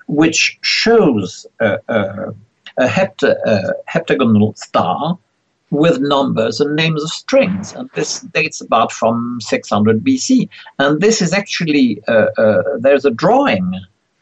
which 0.08 0.58
shows 0.62 1.46
uh, 1.60 1.78
uh, 1.90 2.32
a 2.78 2.88
hepta, 2.88 3.36
uh, 3.46 3.74
heptagonal 3.86 4.54
star 4.56 5.18
with 5.69 5.99
numbers 5.99 6.60
and 6.60 6.75
names 6.75 7.03
of 7.03 7.10
strings. 7.10 7.73
And 7.73 7.89
this 7.93 8.21
dates 8.21 8.62
about 8.62 8.91
from 8.91 9.39
600 9.41 10.03
BC. 10.03 10.49
And 10.80 11.01
this 11.01 11.21
is 11.21 11.34
actually, 11.34 12.01
uh, 12.08 12.27
uh, 12.38 12.63
there's 12.80 13.06
a 13.06 13.12
drawing 13.12 13.73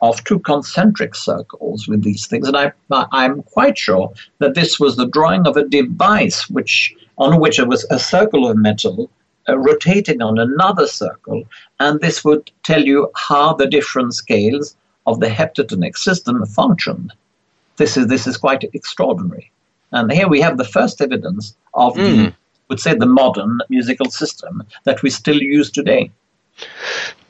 of 0.01 0.23
two 0.23 0.39
concentric 0.39 1.15
circles 1.15 1.88
with 1.88 2.03
these 2.03 2.27
things. 2.27 2.47
And 2.47 2.58
I, 2.58 2.71
I'm 2.89 3.43
quite 3.43 3.77
sure 3.77 4.13
that 4.39 4.55
this 4.55 4.79
was 4.79 4.95
the 4.95 5.08
drawing 5.08 5.47
of 5.47 5.58
a 5.58 5.67
device 5.67 6.49
which 6.49 6.95
on 7.17 7.39
which 7.39 7.58
there 7.58 7.67
was 7.67 7.86
a 7.89 7.99
circle 7.99 8.49
of 8.49 8.58
metal 8.58 9.10
uh, 9.47 9.58
rotating 9.58 10.21
on 10.21 10.38
another 10.38 10.88
circle. 10.88 11.43
And 11.79 12.01
this 12.01 12.25
would 12.25 12.51
tell 12.63 12.84
you 12.84 13.10
how 13.15 13.53
the 13.53 13.67
different 13.67 14.13
scales 14.13 14.75
of 15.05 15.19
the 15.19 15.27
heptatonic 15.27 15.97
system 15.97 16.45
functioned. 16.45 17.13
This 17.77 17.95
is, 17.95 18.08
this 18.08 18.27
is 18.27 18.38
quite 18.38 18.63
extraordinary. 18.73 19.51
And 19.91 20.12
here 20.12 20.28
we 20.28 20.41
have 20.41 20.58
the 20.58 20.65
first 20.65 21.02
evidence 21.02 21.56
of 21.74 21.93
mm. 21.93 21.98
the, 21.98 22.24
hmm. 22.24 22.30
would 22.69 22.80
say, 22.80 22.95
the 22.95 23.06
modern 23.06 23.60
musical 23.69 24.10
system 24.10 24.63
that 24.84 25.02
we 25.04 25.10
still 25.10 25.41
use 25.41 25.71
today. 25.71 26.12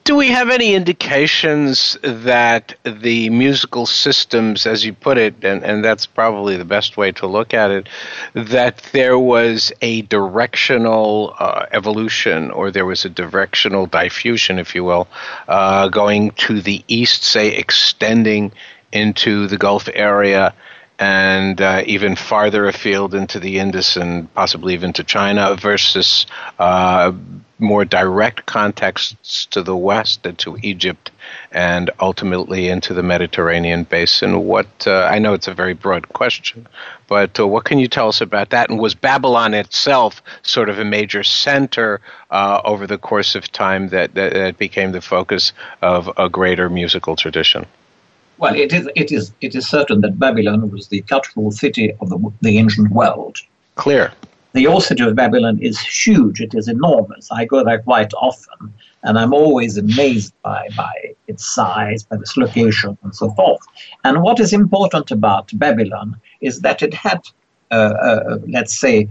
Do 0.06 0.16
we 0.16 0.28
have 0.28 0.52
any 0.52 0.76
indications 0.76 1.98
that 2.04 2.76
the 2.84 3.32
musical 3.32 3.88
systems, 3.88 4.68
as 4.68 4.86
you 4.86 4.94
put 4.94 5.18
it, 5.18 5.44
and, 5.44 5.64
and 5.64 5.84
that's 5.84 6.06
probably 6.06 6.58
the 6.58 6.64
best 6.64 6.96
way 6.96 7.12
to 7.14 7.26
look 7.26 7.56
at 7.56 7.72
it, 7.72 7.90
that 8.36 8.88
there 8.94 9.18
was 9.18 9.74
a 9.82 10.04
directional 10.04 11.34
uh, 11.40 11.66
evolution 11.72 12.52
or 12.52 12.70
there 12.70 12.86
was 12.86 13.04
a 13.04 13.10
directional 13.10 13.88
diffusion, 13.88 14.60
if 14.60 14.76
you 14.76 14.84
will, 14.84 15.08
uh, 15.48 15.88
going 15.88 16.30
to 16.32 16.62
the 16.62 16.84
east, 16.88 17.24
say, 17.24 17.56
extending 17.56 18.52
into 18.92 19.48
the 19.48 19.58
Gulf 19.58 19.90
area 19.92 20.54
and 21.00 21.60
uh, 21.60 21.84
even 21.86 22.16
farther 22.16 22.68
afield 22.68 23.14
into 23.14 23.40
the 23.40 23.60
Indus 23.60 23.98
and 23.98 24.34
possibly 24.34 24.74
even 24.74 24.94
to 24.94 25.04
China 25.04 25.56
versus 25.56 26.26
uh, 26.58 27.12
more 27.60 27.86
direct 27.86 28.46
contexts 28.46 29.46
to 29.48 29.62
the 29.64 29.76
west 29.76 30.26
and 30.26 30.38
to 30.40 30.58
Egypt 30.62 31.12
and 31.52 31.90
ultimately 32.00 32.68
into 32.68 32.94
the 32.94 33.04
Mediterranean 33.04 33.84
basin. 33.84 34.44
What 34.44 34.88
uh, 34.88 35.08
I 35.10 35.20
know 35.20 35.34
it's 35.34 35.48
a 35.48 35.54
very 35.54 35.74
broad 35.74 36.10
question, 36.10 36.68
but 37.08 37.40
uh, 37.40 37.48
what 37.48 37.66
can 37.66 37.80
you 37.80 37.88
tell 37.88 38.10
us 38.10 38.22
about 38.22 38.50
that? 38.50 38.70
And 38.70 38.80
was 38.80 38.96
Babylon 38.96 39.54
itself 39.54 40.22
sort 40.44 40.70
of 40.70 40.80
a 40.80 40.86
major 40.86 41.24
center 41.24 42.02
uh, 42.30 42.62
over 42.64 42.88
the 42.88 42.98
course 42.98 43.36
of 43.36 43.52
time 43.52 43.90
that, 43.90 44.14
that, 44.16 44.34
that 44.34 44.58
became 44.58 44.92
the 44.92 45.02
focus 45.02 45.54
of 45.82 46.10
a 46.18 46.30
greater 46.30 46.70
musical 46.70 47.16
tradition? 47.16 47.66
Well, 48.38 48.56
it 48.56 48.74
is, 48.74 48.90
it 48.96 49.12
is, 49.12 49.34
it 49.42 49.56
is 49.56 49.68
certain 49.68 50.02
that 50.02 50.20
Babylon 50.20 50.70
was 50.70 50.88
the 50.88 51.02
cultural 51.02 51.52
city 51.52 51.94
of 52.02 52.10
the, 52.10 52.20
the 52.42 52.58
ancient 52.58 52.92
world. 52.92 53.38
Clear 53.76 54.12
the 54.56 54.68
old 54.68 54.84
city 54.84 55.04
of 55.04 55.14
Babylon 55.16 55.60
is 55.62 55.78
huge. 55.82 56.40
It 56.40 56.56
is 56.56 56.70
enormous. 56.70 57.30
I 57.30 57.44
go 57.44 57.62
there 57.64 57.82
quite 57.82 58.14
often, 58.14 58.74
and 59.04 59.20
I'm 59.20 59.34
always 59.34 59.78
amazed 59.78 60.34
by, 60.44 60.70
by 60.78 60.94
its 61.28 61.46
size, 61.46 62.04
by 62.04 62.16
its 62.16 62.38
location, 62.38 62.98
and 63.04 63.14
so 63.14 63.32
forth. 63.32 63.62
And 64.06 64.24
what 64.24 64.40
is 64.40 64.54
important 64.54 65.12
about 65.12 65.52
Babylon 65.60 66.16
is 66.40 66.62
that 66.62 66.82
it 66.82 66.94
had, 66.94 67.20
uh, 67.70 67.76
uh, 68.10 68.38
let's 68.48 68.80
say, 68.80 69.10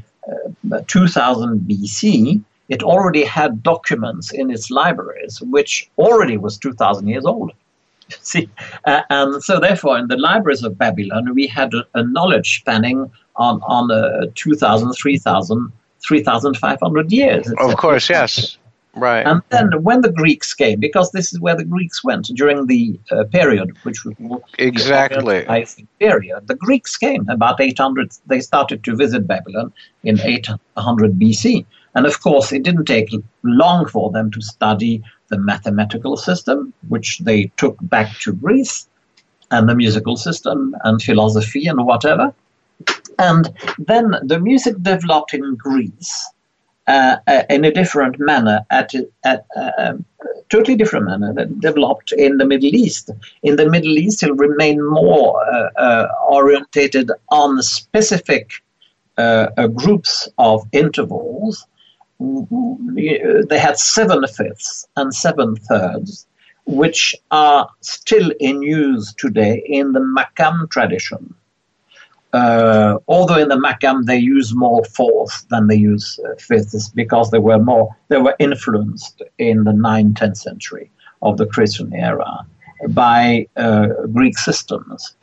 uh, 0.72 0.80
2000 0.86 1.60
BC, 1.68 2.42
it 2.70 2.82
already 2.82 3.22
had 3.22 3.62
documents 3.62 4.32
in 4.32 4.50
its 4.50 4.70
libraries, 4.70 5.42
which 5.42 5.90
already 5.98 6.38
was 6.38 6.56
2000 6.56 7.06
years 7.06 7.26
old. 7.26 7.52
See, 8.20 8.48
uh, 8.84 9.02
and 9.10 9.42
so 9.42 9.60
therefore, 9.60 9.98
in 9.98 10.08
the 10.08 10.16
libraries 10.16 10.62
of 10.62 10.76
Babylon, 10.76 11.34
we 11.34 11.46
had 11.46 11.72
a, 11.74 11.86
a 11.94 12.02
knowledge 12.02 12.60
spanning 12.60 13.10
on 13.36 13.60
on 13.62 13.90
uh, 13.90 14.26
2,000, 14.34 14.92
3,000, 14.92 15.72
3,500 16.06 17.12
years. 17.12 17.52
Of 17.58 17.76
course, 17.76 18.08
yes. 18.10 18.58
Right. 18.96 19.26
And 19.26 19.42
then 19.48 19.82
when 19.82 20.02
the 20.02 20.12
Greeks 20.12 20.54
came, 20.54 20.78
because 20.78 21.10
this 21.10 21.32
is 21.32 21.40
where 21.40 21.56
the 21.56 21.64
Greeks 21.64 22.04
went 22.04 22.26
during 22.26 22.66
the 22.66 22.98
uh, 23.10 23.24
period, 23.24 23.76
which 23.82 24.04
was 24.04 24.14
exactly 24.58 25.40
the 25.40 25.86
period, 25.98 26.46
the 26.46 26.54
Greeks 26.54 26.96
came 26.96 27.28
about 27.28 27.60
800. 27.60 28.12
They 28.26 28.40
started 28.40 28.84
to 28.84 28.94
visit 28.94 29.26
Babylon 29.26 29.72
in 30.04 30.20
800 30.20 31.18
BC, 31.18 31.66
and 31.94 32.06
of 32.06 32.20
course, 32.20 32.52
it 32.52 32.62
didn't 32.62 32.84
take 32.84 33.10
long 33.42 33.86
for 33.86 34.12
them 34.12 34.30
to 34.30 34.40
study 34.40 35.02
the 35.34 35.40
mathematical 35.40 36.16
system, 36.16 36.72
which 36.88 37.18
they 37.18 37.50
took 37.56 37.76
back 37.82 38.08
to 38.20 38.32
Greece, 38.32 38.88
and 39.50 39.68
the 39.68 39.74
musical 39.74 40.16
system, 40.16 40.74
and 40.84 41.02
philosophy, 41.02 41.66
and 41.66 41.84
whatever. 41.84 42.32
And 43.18 43.52
then 43.78 44.16
the 44.22 44.40
music 44.40 44.74
developed 44.82 45.34
in 45.34 45.56
Greece 45.56 46.14
uh, 46.86 47.16
uh, 47.26 47.42
in 47.48 47.64
a 47.64 47.72
different 47.72 48.18
manner, 48.18 48.60
at, 48.70 48.92
at 49.24 49.46
uh, 49.56 49.70
um, 49.78 50.04
totally 50.50 50.76
different 50.76 51.06
manner 51.06 51.32
that 51.32 51.60
developed 51.60 52.12
in 52.12 52.36
the 52.36 52.44
Middle 52.44 52.74
East. 52.74 53.10
In 53.42 53.56
the 53.56 53.68
Middle 53.68 53.96
East, 53.96 54.22
it 54.22 54.32
remained 54.36 54.86
more 54.86 55.42
uh, 55.46 55.70
uh 55.86 56.08
orientated 56.28 57.10
on 57.30 57.62
specific 57.62 58.52
uh, 59.16 59.66
groups 59.68 60.28
of 60.38 60.66
intervals. 60.72 61.66
They 62.20 63.58
had 63.58 63.78
seven 63.78 64.26
fifths 64.26 64.86
and 64.96 65.14
seven 65.14 65.56
thirds, 65.56 66.26
which 66.66 67.14
are 67.30 67.68
still 67.80 68.30
in 68.40 68.62
use 68.62 69.12
today 69.14 69.62
in 69.66 69.92
the 69.92 70.00
Makam 70.00 70.70
tradition. 70.70 71.34
Uh, 72.32 72.98
although 73.06 73.38
in 73.38 73.48
the 73.48 73.56
Makam 73.56 74.06
they 74.06 74.16
use 74.16 74.54
more 74.54 74.84
fourths 74.84 75.44
than 75.44 75.68
they 75.68 75.76
use 75.76 76.18
uh, 76.24 76.34
fifths 76.36 76.88
because 76.88 77.30
they 77.30 77.38
were 77.38 77.60
more 77.60 77.94
they 78.08 78.18
were 78.18 78.34
influenced 78.40 79.22
in 79.38 79.62
the 79.62 79.70
9th 79.70 80.14
10th 80.14 80.38
century 80.38 80.90
of 81.22 81.36
the 81.36 81.46
Christian 81.46 81.94
era 81.94 82.44
by 82.88 83.46
uh, 83.56 83.86
Greek 84.12 84.36
systems. 84.36 85.14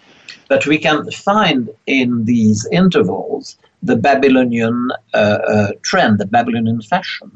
But 0.48 0.66
we 0.66 0.78
can 0.78 1.10
find 1.12 1.70
in 1.86 2.24
these 2.24 2.66
intervals 2.72 3.58
the 3.84 3.96
Babylonian 3.96 4.92
uh, 5.14 5.18
uh, 5.18 5.72
trend, 5.82 6.20
the 6.20 6.28
Babylonian 6.28 6.82
fashion, 6.82 7.32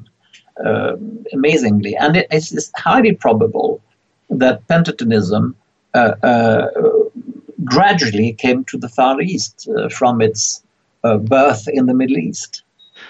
uh, 0.63 0.95
amazingly, 1.33 1.95
and 1.95 2.15
it 2.15 2.27
is 2.31 2.71
highly 2.75 3.13
probable 3.13 3.81
that 4.29 4.67
pentatonism 4.67 5.55
gradually 7.63 8.33
came 8.33 8.63
to 8.65 8.77
the 8.77 8.89
Far 8.89 9.21
East 9.21 9.67
uh, 9.69 9.89
from 9.89 10.21
its 10.21 10.63
uh, 11.03 11.17
birth 11.17 11.67
in 11.67 11.85
the 11.85 11.93
Middle 11.93 12.17
East. 12.17 12.63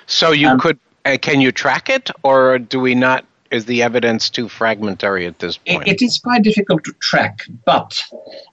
So 0.08 0.32
you 0.32 0.50
and 0.50 0.60
could 0.60 0.80
uh, 1.06 1.18
can 1.22 1.42
you 1.42 1.52
track 1.52 1.90
it, 1.90 2.10
or 2.24 2.60
do 2.60 2.80
we 2.80 2.96
not? 2.96 3.26
Is 3.52 3.66
the 3.66 3.84
evidence 3.84 4.30
too 4.30 4.50
fragmentary 4.50 5.28
at 5.28 5.40
this 5.40 5.58
point? 5.58 5.88
it, 5.88 6.02
is 6.02 6.18
quite 6.18 6.44
difficult 6.44 6.84
to 6.86 6.94
track, 6.94 7.42
but 7.66 8.02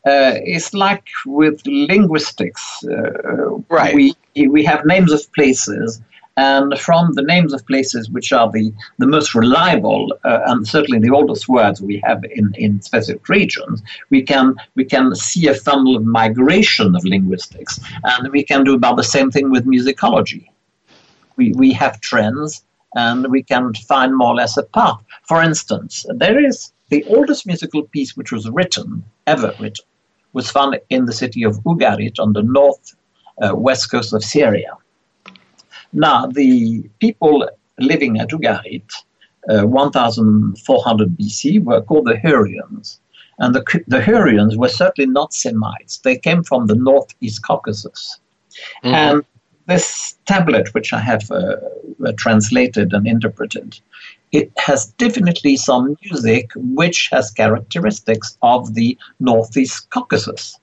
uh, 0.06 0.36
it's 0.44 0.74
like 0.74 1.06
with 1.24 1.62
linguistics. 1.64 2.84
Uh, 2.84 3.58
right. 3.68 3.94
We 3.94 4.14
we 4.48 4.64
have 4.64 4.84
names 4.84 5.12
of 5.12 5.32
places 5.32 6.00
and 6.36 6.78
from 6.78 7.12
the 7.12 7.22
names 7.22 7.52
of 7.52 7.66
places 7.66 8.08
which 8.08 8.32
are 8.32 8.50
the, 8.50 8.72
the 8.98 9.06
most 9.06 9.34
reliable 9.34 10.16
uh, 10.24 10.40
and 10.46 10.66
certainly 10.66 10.98
the 10.98 11.14
oldest 11.14 11.48
words 11.48 11.82
we 11.82 12.00
have 12.04 12.24
in, 12.24 12.54
in 12.54 12.80
specific 12.80 13.28
regions, 13.28 13.82
we 14.08 14.22
can, 14.22 14.56
we 14.74 14.84
can 14.84 15.14
see 15.14 15.48
a 15.48 15.54
funnel 15.54 15.96
of 15.96 16.04
migration 16.04 16.96
of 16.96 17.04
linguistics. 17.04 17.78
And 18.04 18.32
we 18.32 18.42
can 18.44 18.64
do 18.64 18.74
about 18.74 18.96
the 18.96 19.04
same 19.04 19.30
thing 19.30 19.50
with 19.50 19.66
musicology. 19.66 20.48
We, 21.36 21.52
we 21.52 21.72
have 21.72 22.00
trends 22.00 22.62
and 22.94 23.28
we 23.28 23.42
can 23.42 23.72
find 23.74 24.16
more 24.16 24.28
or 24.28 24.34
less 24.34 24.56
a 24.56 24.62
path. 24.62 25.00
For 25.26 25.42
instance, 25.42 26.04
there 26.08 26.44
is 26.44 26.72
the 26.90 27.04
oldest 27.04 27.46
musical 27.46 27.84
piece 27.84 28.16
which 28.16 28.32
was 28.32 28.48
written, 28.50 29.04
ever 29.26 29.54
written, 29.58 29.84
was 30.32 30.50
found 30.50 30.78
in 30.90 31.06
the 31.06 31.12
city 31.12 31.42
of 31.42 31.56
Ugarit 31.64 32.18
on 32.18 32.32
the 32.32 32.42
north 32.42 32.94
uh, 33.42 33.54
west 33.54 33.90
coast 33.90 34.12
of 34.12 34.22
Syria. 34.22 34.76
Now, 35.92 36.26
the 36.26 36.88
people 37.00 37.48
living 37.78 38.18
at 38.20 38.28
Ugarit, 38.28 38.90
uh, 39.48 39.66
1400 39.66 41.16
BC, 41.16 41.62
were 41.64 41.82
called 41.82 42.06
the 42.06 42.14
Hurrians. 42.14 42.98
And 43.38 43.54
the, 43.54 43.84
the 43.88 44.00
Hurrians 44.00 44.56
were 44.56 44.68
certainly 44.68 45.10
not 45.10 45.34
Semites. 45.34 45.98
They 45.98 46.16
came 46.16 46.44
from 46.44 46.66
the 46.66 46.74
northeast 46.74 47.42
Caucasus. 47.42 48.20
Mm-hmm. 48.84 48.94
And 48.94 49.24
this 49.66 50.16
tablet, 50.26 50.74
which 50.74 50.92
I 50.92 51.00
have 51.00 51.30
uh, 51.30 51.56
uh, 52.04 52.12
translated 52.16 52.92
and 52.92 53.06
interpreted, 53.06 53.80
it 54.32 54.50
has 54.56 54.86
definitely 54.98 55.56
some 55.56 55.96
music 56.02 56.50
which 56.56 57.08
has 57.12 57.30
characteristics 57.30 58.36
of 58.42 58.74
the 58.74 58.96
Northeast 59.20 59.90
Caucasus. 59.90 60.58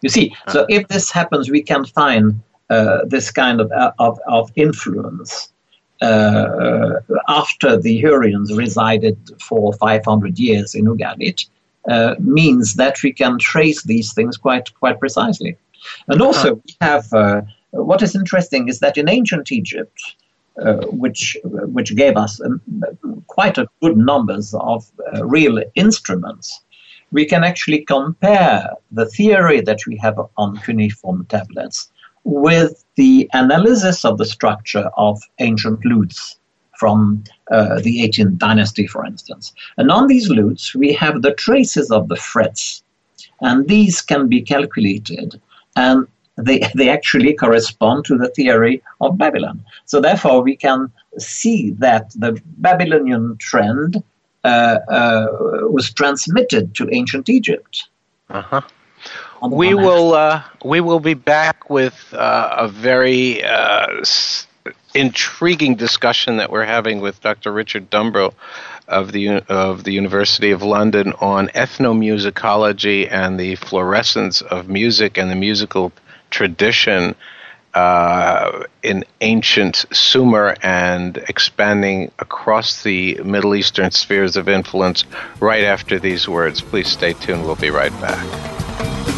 You 0.00 0.08
see, 0.08 0.34
so 0.48 0.64
if 0.68 0.88
this 0.88 1.10
happens, 1.10 1.50
we 1.50 1.62
can 1.62 1.84
find 1.84 2.40
uh, 2.70 3.04
this 3.04 3.30
kind 3.30 3.60
of, 3.60 3.70
uh, 3.72 3.92
of, 3.98 4.18
of 4.26 4.50
influence 4.54 5.52
uh, 6.00 7.00
after 7.28 7.76
the 7.76 8.00
Hurrians 8.02 8.56
resided 8.56 9.18
for 9.40 9.72
500 9.72 10.38
years 10.38 10.74
in 10.74 10.84
Ugarit, 10.84 11.48
uh, 11.88 12.14
means 12.18 12.74
that 12.74 13.02
we 13.02 13.12
can 13.12 13.38
trace 13.38 13.82
these 13.82 14.12
things 14.12 14.36
quite, 14.36 14.72
quite 14.78 15.00
precisely. 15.00 15.56
And 16.06 16.20
also, 16.20 16.56
we 16.56 16.76
have 16.80 17.12
uh, 17.12 17.42
what 17.84 18.02
is 18.02 18.14
interesting 18.14 18.68
is 18.68 18.80
that 18.80 18.96
in 18.96 19.08
ancient 19.08 19.52
Egypt, 19.52 19.98
uh, 20.60 20.86
which 20.86 21.36
which 21.44 21.94
gave 21.94 22.16
us 22.16 22.40
um, 22.40 22.60
quite 23.26 23.58
a 23.58 23.68
good 23.80 23.96
numbers 23.96 24.54
of 24.54 24.90
uh, 25.14 25.24
real 25.24 25.62
instruments, 25.74 26.60
we 27.12 27.24
can 27.24 27.44
actually 27.44 27.84
compare 27.84 28.70
the 28.90 29.06
theory 29.06 29.60
that 29.60 29.86
we 29.86 29.96
have 29.96 30.18
on 30.36 30.56
cuneiform 30.58 31.26
tablets 31.26 31.90
with 32.24 32.84
the 32.96 33.28
analysis 33.32 34.04
of 34.04 34.18
the 34.18 34.24
structure 34.24 34.90
of 34.96 35.22
ancient 35.38 35.84
lutes 35.84 36.38
from 36.78 37.24
uh, 37.50 37.80
the 37.80 38.08
18th 38.08 38.38
dynasty, 38.38 38.86
for 38.86 39.04
instance. 39.04 39.52
And 39.78 39.90
on 39.90 40.06
these 40.06 40.28
lutes, 40.28 40.74
we 40.74 40.92
have 40.92 41.22
the 41.22 41.34
traces 41.34 41.90
of 41.90 42.08
the 42.08 42.16
frets, 42.16 42.82
and 43.40 43.66
these 43.66 44.00
can 44.00 44.28
be 44.28 44.42
calculated. 44.42 45.40
And 45.74 46.06
they, 46.38 46.62
they 46.74 46.88
actually 46.88 47.34
correspond 47.34 48.04
to 48.06 48.16
the 48.16 48.28
theory 48.28 48.82
of 49.00 49.18
Babylon. 49.18 49.64
So 49.84 50.00
therefore, 50.00 50.42
we 50.42 50.56
can 50.56 50.90
see 51.18 51.70
that 51.78 52.10
the 52.10 52.40
Babylonian 52.58 53.36
trend 53.38 54.02
uh, 54.44 54.78
uh, 54.88 55.26
was 55.62 55.92
transmitted 55.92 56.74
to 56.76 56.88
ancient 56.92 57.28
Egypt. 57.28 57.88
Uh-huh. 58.30 58.60
We 59.42 59.74
will 59.74 60.14
uh, 60.14 60.42
we 60.64 60.80
will 60.80 61.00
be 61.00 61.14
back 61.14 61.70
with 61.70 62.12
uh, 62.12 62.56
a 62.58 62.68
very 62.68 63.44
uh, 63.44 64.04
intriguing 64.94 65.76
discussion 65.76 66.38
that 66.38 66.50
we're 66.50 66.64
having 66.64 67.00
with 67.00 67.20
Dr. 67.20 67.52
Richard 67.52 67.90
Dumbrill 67.90 68.34
of 68.88 69.12
the 69.12 69.42
of 69.48 69.84
the 69.84 69.92
University 69.92 70.50
of 70.50 70.62
London 70.62 71.12
on 71.20 71.48
ethnomusicology 71.48 73.08
and 73.10 73.38
the 73.38 73.54
fluorescence 73.56 74.40
of 74.40 74.68
music 74.68 75.18
and 75.18 75.30
the 75.30 75.36
musical 75.36 75.92
tradition 76.30 77.14
uh, 77.74 78.64
in 78.82 79.04
ancient 79.20 79.84
Sumer 79.92 80.56
and 80.62 81.16
expanding 81.28 82.10
across 82.18 82.82
the 82.82 83.20
Middle 83.24 83.54
Eastern 83.54 83.90
spheres 83.90 84.36
of 84.36 84.48
influence 84.48 85.04
right 85.40 85.64
after 85.64 85.98
these 85.98 86.28
words. 86.28 86.60
Please 86.60 86.88
stay 86.88 87.12
tuned. 87.12 87.44
We'll 87.44 87.56
be 87.56 87.70
right 87.70 87.92
back. 88.00 89.17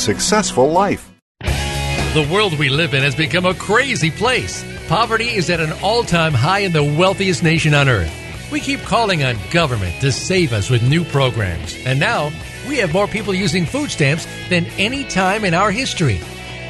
successful 0.00 0.70
life. 0.70 1.10
The 1.40 2.28
world 2.32 2.58
we 2.58 2.68
live 2.68 2.94
in 2.94 3.02
has 3.02 3.14
become 3.14 3.46
a 3.46 3.54
crazy 3.54 4.10
place. 4.10 4.64
Poverty 4.88 5.28
is 5.28 5.48
at 5.48 5.60
an 5.60 5.72
all 5.82 6.02
time 6.02 6.32
high 6.32 6.60
in 6.60 6.72
the 6.72 6.82
wealthiest 6.82 7.42
nation 7.42 7.74
on 7.74 7.88
earth. 7.88 8.12
We 8.50 8.58
keep 8.58 8.80
calling 8.80 9.22
on 9.22 9.36
government 9.52 10.00
to 10.00 10.10
save 10.10 10.52
us 10.52 10.70
with 10.70 10.82
new 10.82 11.04
programs. 11.04 11.76
And 11.86 12.00
now, 12.00 12.32
we 12.68 12.78
have 12.78 12.92
more 12.92 13.06
people 13.06 13.32
using 13.32 13.64
food 13.64 13.92
stamps 13.92 14.26
than 14.48 14.66
any 14.76 15.04
time 15.04 15.44
in 15.44 15.54
our 15.54 15.70
history. 15.70 16.20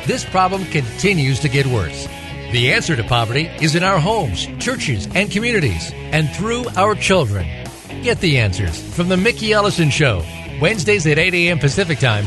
This 0.06 0.24
problem 0.24 0.66
continues 0.66 1.40
to 1.40 1.48
get 1.48 1.66
worse. 1.66 2.06
The 2.52 2.72
answer 2.72 2.96
to 2.96 3.04
poverty 3.04 3.46
is 3.62 3.74
in 3.74 3.82
our 3.82 3.98
homes, 3.98 4.46
churches, 4.58 5.08
and 5.14 5.30
communities, 5.30 5.90
and 5.94 6.28
through 6.30 6.68
our 6.76 6.94
children. 6.94 7.46
Get 8.02 8.20
the 8.20 8.38
answers 8.38 8.82
from 8.94 9.08
The 9.08 9.16
Mickey 9.16 9.52
Ellison 9.52 9.88
Show, 9.88 10.22
Wednesdays 10.60 11.06
at 11.06 11.18
8 11.18 11.32
a.m. 11.32 11.58
Pacific 11.58 11.98
Time 11.98 12.26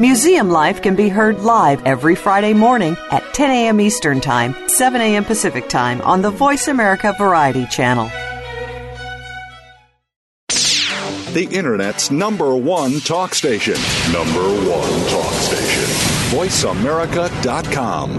Museum 0.00 0.50
Life 0.50 0.82
can 0.82 0.96
be 0.96 1.08
heard 1.08 1.40
live 1.40 1.84
every 1.86 2.16
Friday 2.16 2.52
morning 2.52 2.96
at 3.12 3.22
10 3.32 3.50
a.m. 3.50 3.80
Eastern 3.80 4.20
Time, 4.20 4.56
7 4.68 5.00
a.m. 5.00 5.24
Pacific 5.24 5.68
Time 5.68 6.00
on 6.02 6.20
the 6.20 6.30
Voice 6.30 6.66
America 6.66 7.14
Variety 7.16 7.64
Channel. 7.66 8.10
The 11.32 11.48
Internet's 11.50 12.10
number 12.10 12.56
one 12.56 12.98
talk 13.00 13.34
station. 13.34 13.74
Number 14.12 14.42
one 14.68 15.08
talk 15.10 15.32
station. 15.34 15.84
VoiceAmerica.com. 16.36 18.18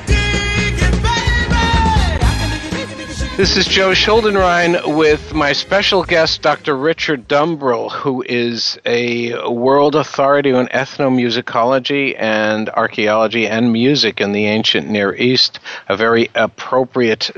This 3.37 3.55
is 3.55 3.65
Joe 3.65 3.91
Schuldenrein 3.91 4.97
with 4.97 5.33
my 5.33 5.53
special 5.53 6.03
guest, 6.03 6.41
Dr. 6.41 6.75
Richard 6.75 7.29
Dumbrill, 7.29 7.89
who 7.89 8.23
is 8.27 8.77
a 8.85 9.49
world 9.49 9.95
authority 9.95 10.51
on 10.51 10.67
ethnomusicology 10.67 12.13
and 12.19 12.69
archaeology 12.69 13.47
and 13.47 13.71
music 13.71 14.19
in 14.19 14.33
the 14.33 14.45
ancient 14.47 14.89
Near 14.89 15.15
East. 15.15 15.59
A 15.87 15.95
very 15.95 16.29
appropriate 16.35 17.31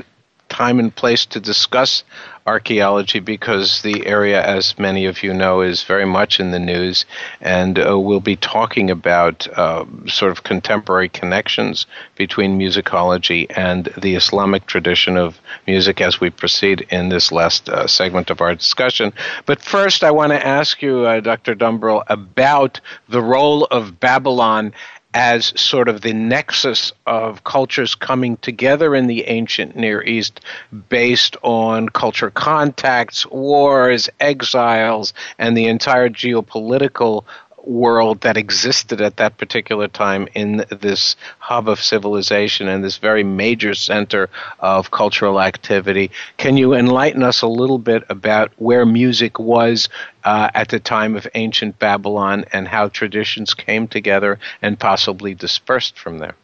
time 0.48 0.80
and 0.80 0.94
place 0.94 1.26
to 1.26 1.38
discuss 1.38 2.02
archaeology 2.46 3.20
because 3.20 3.80
the 3.82 4.06
area, 4.06 4.44
as 4.44 4.78
many 4.78 5.06
of 5.06 5.22
you 5.22 5.32
know, 5.32 5.62
is 5.62 5.82
very 5.82 6.04
much 6.04 6.38
in 6.38 6.50
the 6.50 6.58
news. 6.58 7.06
And 7.40 7.78
uh, 7.78 7.98
we'll 7.98 8.20
be 8.20 8.36
talking 8.36 8.90
about 8.90 9.48
uh, 9.56 9.86
sort 10.06 10.30
of 10.30 10.42
contemporary 10.42 11.08
connections 11.08 11.86
between 12.16 12.58
musicology 12.58 13.46
and 13.56 13.86
the 13.96 14.14
Islamic 14.14 14.66
tradition 14.66 15.16
of 15.16 15.40
music 15.66 16.00
as 16.00 16.20
we 16.20 16.28
proceed 16.28 16.86
in 16.90 17.08
this 17.08 17.32
last 17.32 17.68
uh, 17.68 17.86
segment 17.86 18.30
of 18.30 18.40
our 18.40 18.54
discussion. 18.54 19.12
But 19.46 19.62
first, 19.62 20.04
I 20.04 20.10
want 20.10 20.32
to 20.32 20.46
ask 20.46 20.82
you, 20.82 21.00
uh, 21.00 21.20
Dr. 21.20 21.54
Dumbrill, 21.54 22.04
about 22.08 22.80
the 23.08 23.22
role 23.22 23.64
of 23.66 23.98
Babylon 24.00 24.74
as 25.14 25.58
sort 25.58 25.88
of 25.88 26.00
the 26.00 26.12
nexus 26.12 26.92
of 27.06 27.44
cultures 27.44 27.94
coming 27.94 28.36
together 28.38 28.96
in 28.96 29.06
the 29.06 29.24
ancient 29.26 29.76
Near 29.76 30.02
East 30.02 30.40
based 30.88 31.36
on 31.42 31.88
culture 31.88 32.30
contacts, 32.30 33.24
wars, 33.26 34.10
exiles, 34.18 35.14
and 35.38 35.56
the 35.56 35.66
entire 35.66 36.08
geopolitical 36.08 37.24
world 37.66 38.20
that 38.22 38.36
existed 38.36 39.00
at 39.00 39.16
that 39.16 39.36
particular 39.38 39.88
time 39.88 40.28
in 40.34 40.64
this 40.70 41.16
hub 41.38 41.68
of 41.68 41.80
civilization 41.80 42.68
and 42.68 42.84
this 42.84 42.98
very 42.98 43.24
major 43.24 43.74
center 43.74 44.28
of 44.60 44.90
cultural 44.90 45.40
activity. 45.40 46.10
Can 46.36 46.56
you 46.56 46.74
enlighten 46.74 47.22
us 47.22 47.42
a 47.42 47.46
little 47.46 47.78
bit 47.78 48.04
about 48.08 48.52
where 48.56 48.84
music 48.86 49.38
was 49.38 49.88
uh, 50.24 50.50
at 50.54 50.68
the 50.68 50.80
time 50.80 51.16
of 51.16 51.26
ancient 51.34 51.78
Babylon 51.78 52.44
and 52.52 52.68
how 52.68 52.88
traditions 52.88 53.54
came 53.54 53.88
together 53.88 54.38
and 54.62 54.78
possibly 54.78 55.34
dispersed 55.34 55.98
from 55.98 56.18
there? 56.18 56.34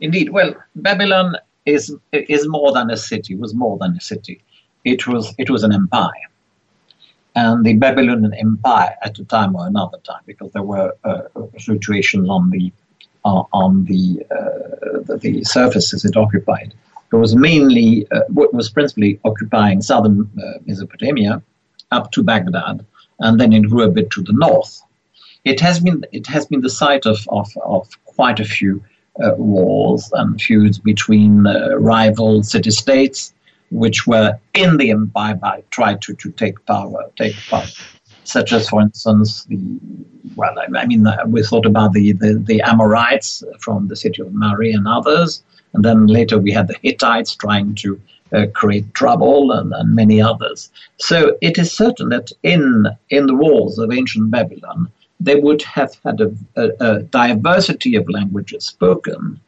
Indeed. 0.00 0.30
Well, 0.30 0.54
Babylon 0.76 1.36
is 1.66 1.94
is 2.12 2.48
more 2.48 2.72
than 2.72 2.90
a 2.90 2.96
city. 2.96 3.34
Was 3.34 3.54
more 3.54 3.76
than 3.78 3.96
a 3.96 4.00
city. 4.00 4.42
It 4.84 5.06
was 5.06 5.34
it 5.38 5.50
was 5.50 5.64
an 5.64 5.72
empire 5.72 6.28
and 7.38 7.64
the 7.64 7.74
Babylonian 7.74 8.34
Empire 8.34 8.92
at 9.06 9.18
a 9.18 9.24
time 9.24 9.54
or 9.54 9.66
another 9.66 9.98
time, 10.10 10.24
because 10.26 10.50
there 10.52 10.68
were 10.74 10.90
uh, 11.04 11.22
fluctuations 11.64 12.28
on 12.28 12.50
the 12.50 12.72
uh, 13.24 13.44
on 13.52 13.84
the, 13.84 14.04
uh, 14.30 15.00
the, 15.06 15.18
the 15.24 15.44
surfaces 15.44 16.04
it 16.04 16.16
occupied. 16.16 16.72
It 17.12 17.16
was 17.16 17.34
mainly 17.34 17.90
uh, 18.10 18.20
what 18.28 18.54
was 18.54 18.70
principally 18.70 19.20
occupying 19.24 19.82
southern 19.82 20.18
uh, 20.42 20.58
Mesopotamia 20.66 21.42
up 21.90 22.10
to 22.12 22.22
Baghdad, 22.22 22.84
and 23.24 23.40
then 23.40 23.52
it 23.52 23.68
grew 23.70 23.82
a 23.82 23.90
bit 23.98 24.10
to 24.10 24.22
the 24.22 24.36
north. 24.46 24.72
It 25.44 25.60
has 25.60 25.76
been 25.80 26.04
it 26.12 26.26
has 26.34 26.44
been 26.50 26.62
the 26.68 26.76
site 26.82 27.06
of 27.06 27.18
of, 27.28 27.48
of 27.76 27.82
quite 28.16 28.40
a 28.40 28.48
few 28.56 28.82
uh, 29.22 29.34
wars 29.36 30.10
and 30.20 30.40
feuds 30.40 30.78
between 30.78 31.32
rival 31.92 32.42
city 32.42 32.70
states 32.70 33.32
which 33.70 34.06
were 34.06 34.38
in 34.54 34.76
the 34.76 34.90
empire 34.90 35.62
tried 35.70 36.00
to, 36.02 36.14
to 36.14 36.30
take 36.32 36.64
power, 36.66 37.10
take 37.16 37.36
power. 37.48 37.66
Such 38.24 38.52
as, 38.52 38.68
for 38.68 38.82
instance, 38.82 39.44
the 39.44 39.58
well, 40.36 40.54
I, 40.58 40.86
mean, 40.86 41.06
uh, 41.06 41.24
we 41.26 41.42
thought 41.42 41.66
about 41.66 41.92
the, 41.92 42.12
the, 42.12 42.34
the 42.34 42.60
Amorites 42.60 43.42
from 43.60 43.88
the 43.88 43.96
city 43.96 44.22
of 44.22 44.32
Mari 44.32 44.72
and 44.72 44.86
others, 44.86 45.42
and 45.72 45.84
then 45.84 46.06
later 46.06 46.38
we 46.38 46.52
had 46.52 46.68
the 46.68 46.76
Hittites 46.82 47.34
trying 47.34 47.74
to 47.76 48.00
uh, 48.32 48.46
create 48.54 48.92
trouble 48.94 49.52
and, 49.52 49.72
and 49.72 49.94
many 49.94 50.20
others. 50.20 50.70
So 50.98 51.36
it 51.40 51.58
is 51.58 51.72
certain 51.72 52.10
that 52.10 52.30
in 52.42 52.86
in 53.10 53.26
the 53.26 53.34
walls 53.34 53.78
of 53.78 53.90
ancient 53.90 54.30
Babylon, 54.30 54.90
they 55.18 55.36
would 55.36 55.62
have 55.62 55.96
had 56.04 56.20
a, 56.20 56.30
a, 56.56 56.68
a 56.80 57.02
diversity 57.04 57.96
of 57.96 58.08
languages 58.08 58.66
spoken, 58.66 59.40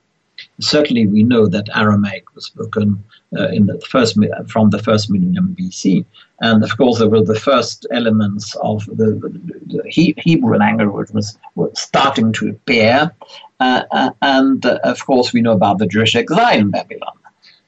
Certainly, 0.60 1.06
we 1.06 1.22
know 1.22 1.46
that 1.46 1.68
Aramaic 1.74 2.34
was 2.34 2.46
spoken 2.46 3.02
uh, 3.36 3.48
in 3.48 3.66
the 3.66 3.80
first 3.80 4.18
from 4.48 4.70
the 4.70 4.78
first 4.78 5.10
millennium 5.10 5.56
BC, 5.58 6.04
and 6.40 6.64
of 6.64 6.76
course, 6.76 6.98
there 6.98 7.08
were 7.08 7.22
the 7.22 7.38
first 7.38 7.86
elements 7.90 8.56
of 8.56 8.86
the, 8.86 9.12
the, 9.12 9.82
the 9.82 10.14
Hebrew 10.18 10.56
language 10.56 11.10
was, 11.10 11.38
was 11.54 11.78
starting 11.78 12.32
to 12.34 12.50
appear, 12.50 13.12
uh, 13.60 13.82
uh, 13.90 14.10
and 14.22 14.64
uh, 14.64 14.78
of 14.84 15.04
course, 15.04 15.32
we 15.32 15.42
know 15.42 15.52
about 15.52 15.78
the 15.78 15.86
Jewish 15.86 16.16
exile 16.16 16.58
in 16.58 16.70
Babylon. 16.70 17.12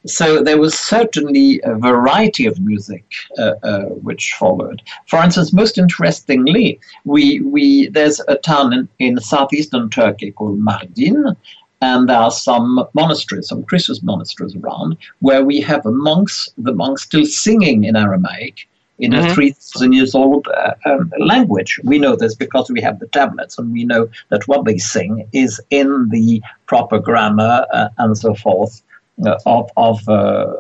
So 0.05 0.43
there 0.43 0.59
was 0.59 0.77
certainly 0.77 1.61
a 1.63 1.77
variety 1.77 2.47
of 2.47 2.59
music 2.61 3.05
uh, 3.39 3.53
uh, 3.63 3.85
which 3.85 4.35
followed. 4.35 4.83
For 5.07 5.23
instance, 5.23 5.53
most 5.53 5.79
interestingly, 5.79 6.81
we, 7.05 7.41
we 7.41 7.89
there's 7.89 8.21
a 8.27 8.35
town 8.35 8.73
in, 8.73 8.89
in 8.99 9.21
southeastern 9.21 9.91
Turkey 9.91 10.33
called 10.33 10.59
Mardin, 10.59 11.37
and 11.83 12.09
there 12.09 12.17
are 12.17 12.31
some 12.31 12.89
monasteries, 12.95 13.49
some 13.49 13.65
Christian 13.65 13.97
monasteries 14.05 14.55
around, 14.55 14.97
where 15.19 15.45
we 15.45 15.61
have 15.61 15.85
monks, 15.85 16.55
the 16.57 16.73
monks 16.73 17.03
still 17.03 17.27
singing 17.27 17.83
in 17.83 17.97
Aramaic 17.97 18.69
in 19.01 19.11
mm-hmm. 19.11 19.31
a 19.31 19.35
3,000 19.35 19.93
years 19.93 20.15
old 20.15 20.47
uh, 20.47 20.75
um, 20.87 21.13
language. 21.19 21.81
We 21.83 21.99
know 21.99 22.15
this 22.15 22.37
because 22.37 22.71
we 22.71 22.81
have 22.83 23.01
the 23.01 23.09
tablets 23.09 23.59
and 23.59 23.73
we 23.73 23.83
know 23.83 24.09
that 24.29 24.47
what 24.47 24.65
they 24.65 24.79
sing 24.79 25.29
is 25.33 25.61
in 25.71 26.09
the 26.11 26.41
proper 26.67 27.01
grammar 27.01 27.67
uh, 27.73 27.89
and 27.99 28.17
so 28.17 28.33
forth 28.35 28.81
uh, 29.27 29.39
of, 29.45 29.69
of 29.77 30.09
uh, 30.09 30.53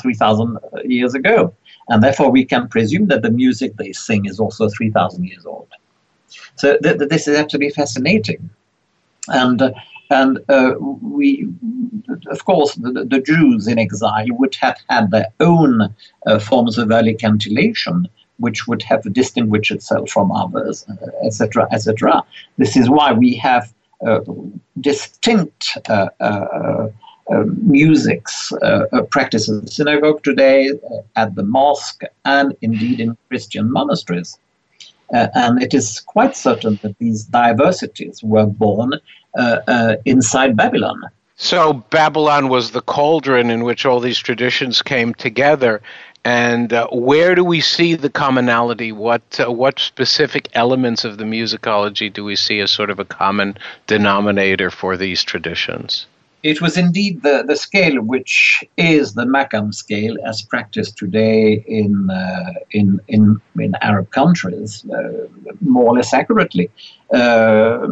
3,000 0.00 0.58
years 0.86 1.12
ago. 1.12 1.52
And 1.90 2.02
therefore, 2.02 2.30
we 2.30 2.46
can 2.46 2.68
presume 2.68 3.08
that 3.08 3.20
the 3.20 3.30
music 3.30 3.76
they 3.76 3.92
sing 3.92 4.24
is 4.24 4.40
also 4.40 4.70
3,000 4.70 5.24
years 5.24 5.44
old. 5.44 5.68
So 6.56 6.78
th- 6.78 6.96
th- 6.96 7.10
this 7.10 7.28
is 7.28 7.36
absolutely 7.36 7.72
fascinating. 7.72 8.48
And 9.28 9.60
uh, 9.60 9.72
and 10.14 10.38
uh, 10.48 10.74
we, 10.78 11.48
of 12.28 12.44
course, 12.44 12.74
the, 12.76 13.04
the, 13.04 13.20
Jews 13.20 13.66
in 13.66 13.78
exile 13.78 14.26
would 14.30 14.54
have 14.56 14.78
had 14.88 15.10
their 15.10 15.28
own 15.40 15.94
uh, 16.26 16.38
forms 16.38 16.78
of 16.78 16.90
early 16.90 17.14
cantillation, 17.14 18.08
which 18.38 18.66
would 18.68 18.82
have 18.82 19.02
distinguished 19.12 19.72
itself 19.72 20.10
from 20.10 20.30
others, 20.30 20.86
etc., 21.24 21.64
uh, 21.64 21.74
etc. 21.74 22.22
This 22.58 22.76
is 22.76 22.88
why 22.88 23.12
we 23.12 23.34
have 23.36 23.74
uh, 24.06 24.20
distinct 24.80 25.78
uh, 25.88 26.08
uh, 26.20 26.88
musics 27.62 28.50
the 28.50 29.62
synagogue 29.66 30.22
today, 30.22 30.70
at 31.16 31.34
the 31.34 31.42
mosque, 31.42 32.02
and 32.24 32.54
indeed 32.60 33.00
in 33.00 33.16
Christian 33.28 33.72
monasteries. 33.72 34.38
Uh, 35.12 35.28
and 35.34 35.62
it 35.62 35.74
is 35.74 36.00
quite 36.00 36.36
certain 36.36 36.78
that 36.82 36.98
these 36.98 37.24
diversities 37.24 38.22
were 38.22 38.46
born 38.46 38.92
uh, 39.36 39.60
uh, 39.66 39.96
inside 40.04 40.56
Babylon. 40.56 41.02
So 41.36 41.74
Babylon 41.90 42.48
was 42.48 42.70
the 42.70 42.80
cauldron 42.80 43.50
in 43.50 43.64
which 43.64 43.84
all 43.84 44.00
these 44.00 44.18
traditions 44.18 44.82
came 44.82 45.14
together. 45.14 45.82
And 46.24 46.72
uh, 46.72 46.88
where 46.88 47.34
do 47.34 47.44
we 47.44 47.60
see 47.60 47.96
the 47.96 48.08
commonality? 48.08 48.92
What 48.92 49.38
uh, 49.38 49.52
what 49.52 49.78
specific 49.78 50.48
elements 50.54 51.04
of 51.04 51.18
the 51.18 51.24
musicology 51.24 52.10
do 52.10 52.24
we 52.24 52.36
see 52.36 52.60
as 52.60 52.70
sort 52.70 52.88
of 52.88 52.98
a 52.98 53.04
common 53.04 53.58
denominator 53.86 54.70
for 54.70 54.96
these 54.96 55.22
traditions? 55.22 56.06
It 56.44 56.60
was 56.60 56.76
indeed 56.76 57.22
the, 57.22 57.42
the 57.48 57.56
scale 57.56 58.02
which 58.02 58.62
is 58.76 59.14
the 59.14 59.24
Makam 59.24 59.72
scale 59.72 60.16
as 60.26 60.42
practiced 60.42 60.98
today 60.98 61.64
in, 61.66 62.10
uh, 62.10 62.52
in, 62.70 63.00
in, 63.08 63.40
in 63.58 63.74
Arab 63.80 64.10
countries, 64.10 64.84
uh, 64.94 65.26
more 65.62 65.86
or 65.86 65.94
less 65.94 66.12
accurately, 66.12 66.70
uh, 67.14 67.86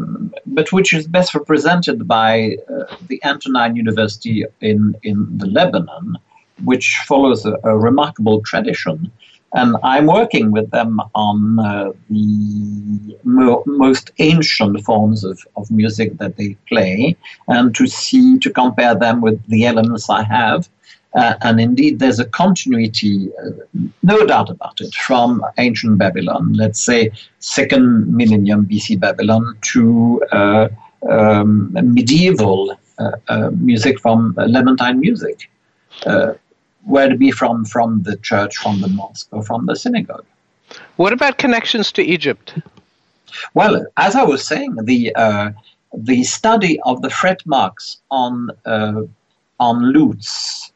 but 0.44 0.70
which 0.70 0.92
is 0.92 1.09
best 1.09 1.34
represented 1.34 2.07
by 2.07 2.59
uh, 2.68 2.94
the 3.09 3.18
Antonine 3.24 3.74
University 3.74 4.44
in, 4.61 4.94
in 5.03 5.38
the 5.38 5.46
Lebanon, 5.46 6.18
which 6.62 6.98
follows 7.07 7.46
a, 7.46 7.55
a 7.64 7.78
remarkable 7.78 8.42
tradition 8.42 9.11
and 9.55 9.76
I'm 9.82 10.07
working 10.07 10.50
with 10.50 10.70
them 10.70 11.00
on 11.14 11.59
uh, 11.59 11.92
the 12.09 13.18
mo- 13.24 13.62
most 13.66 14.11
ancient 14.18 14.82
forms 14.82 15.24
of, 15.24 15.38
of 15.57 15.70
music 15.70 16.16
that 16.18 16.36
they 16.36 16.57
play 16.68 17.16
and 17.48 17.74
to 17.74 17.86
see, 17.86 18.38
to 18.38 18.50
compare 18.50 18.94
them 18.94 19.20
with 19.20 19.44
the 19.48 19.66
elements 19.66 20.09
I 20.09 20.22
have. 20.22 20.68
Uh, 21.14 21.34
and 21.42 21.61
indeed, 21.61 21.98
there's 21.98 22.18
a 22.18 22.24
continuity, 22.24 23.28
uh, 23.44 23.50
no 24.03 24.24
doubt 24.24 24.48
about 24.48 24.80
it, 24.80 24.94
from 24.94 25.44
ancient 25.59 25.98
Babylon, 25.98 26.55
let's 26.55 26.82
say 26.82 27.11
second 27.38 28.16
millennium 28.16 28.64
BC 28.64 28.98
Babylon, 28.98 29.59
to 29.61 30.22
uh, 30.32 30.68
um, 31.11 31.70
medieval 31.74 32.78
uh, 32.98 33.11
uh, 33.28 33.50
music 33.50 34.00
from 34.00 34.34
Levantine 34.38 35.00
music 35.00 35.50
were 36.87 37.09
to 37.09 37.16
be 37.16 37.30
from 37.30 37.64
from 37.64 38.03
the 38.03 38.16
church, 38.16 38.57
from 38.57 38.80
the 38.80 38.89
mosque, 38.89 39.28
or 39.30 39.43
from 39.43 39.66
the 39.66 39.76
synagogue. 39.76 40.24
What 40.97 41.12
about 41.12 41.39
connections 41.39 41.93
to 41.93 42.03
Egypt? 42.03 42.59
Well, 43.55 43.87
as 43.97 44.14
I 44.14 44.24
was 44.24 44.47
saying, 44.47 44.76
the 44.85 45.14
uh, 45.14 45.51
the 45.95 46.24
study 46.24 46.80
of 46.80 47.03
the 47.03 47.11
fret 47.11 47.45
marks 47.47 47.99
on 48.11 48.51
uh, 48.64 49.03
on 49.61 49.93
lutes 49.93 50.72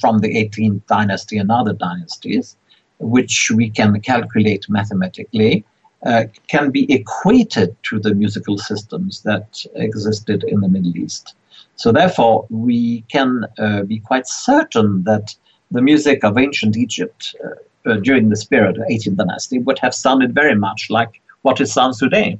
from 0.00 0.18
the 0.20 0.28
18th 0.28 0.86
dynasty 0.86 1.36
and 1.38 1.50
other 1.50 1.72
dynasties, 1.72 2.56
which 2.98 3.50
we 3.50 3.68
can 3.70 4.00
calculate 4.00 4.68
mathematically, 4.68 5.64
uh, 6.06 6.24
can 6.48 6.70
be 6.70 6.90
equated 6.92 7.74
to 7.82 7.98
the 7.98 8.14
musical 8.14 8.56
systems 8.58 9.22
that 9.22 9.64
existed 9.74 10.44
in 10.44 10.60
the 10.60 10.68
Middle 10.68 10.96
East. 10.96 11.34
So, 11.76 11.92
therefore, 11.92 12.46
we 12.50 13.02
can 13.10 13.44
uh, 13.58 13.82
be 13.82 13.98
quite 13.98 14.26
certain 14.26 15.02
that 15.04 15.34
the 15.70 15.82
music 15.82 16.24
of 16.24 16.38
ancient 16.38 16.76
Egypt 16.76 17.34
uh, 17.44 17.90
uh 17.90 17.96
during 17.96 18.28
this 18.28 18.44
period, 18.44 18.76
18th 18.90 19.16
dynasty, 19.16 19.58
would 19.58 19.78
have 19.80 19.94
sounded 19.94 20.34
very 20.34 20.54
much 20.54 20.88
like 20.90 21.20
what 21.42 21.60
it 21.60 21.66
sounds 21.66 21.98
today, 21.98 22.38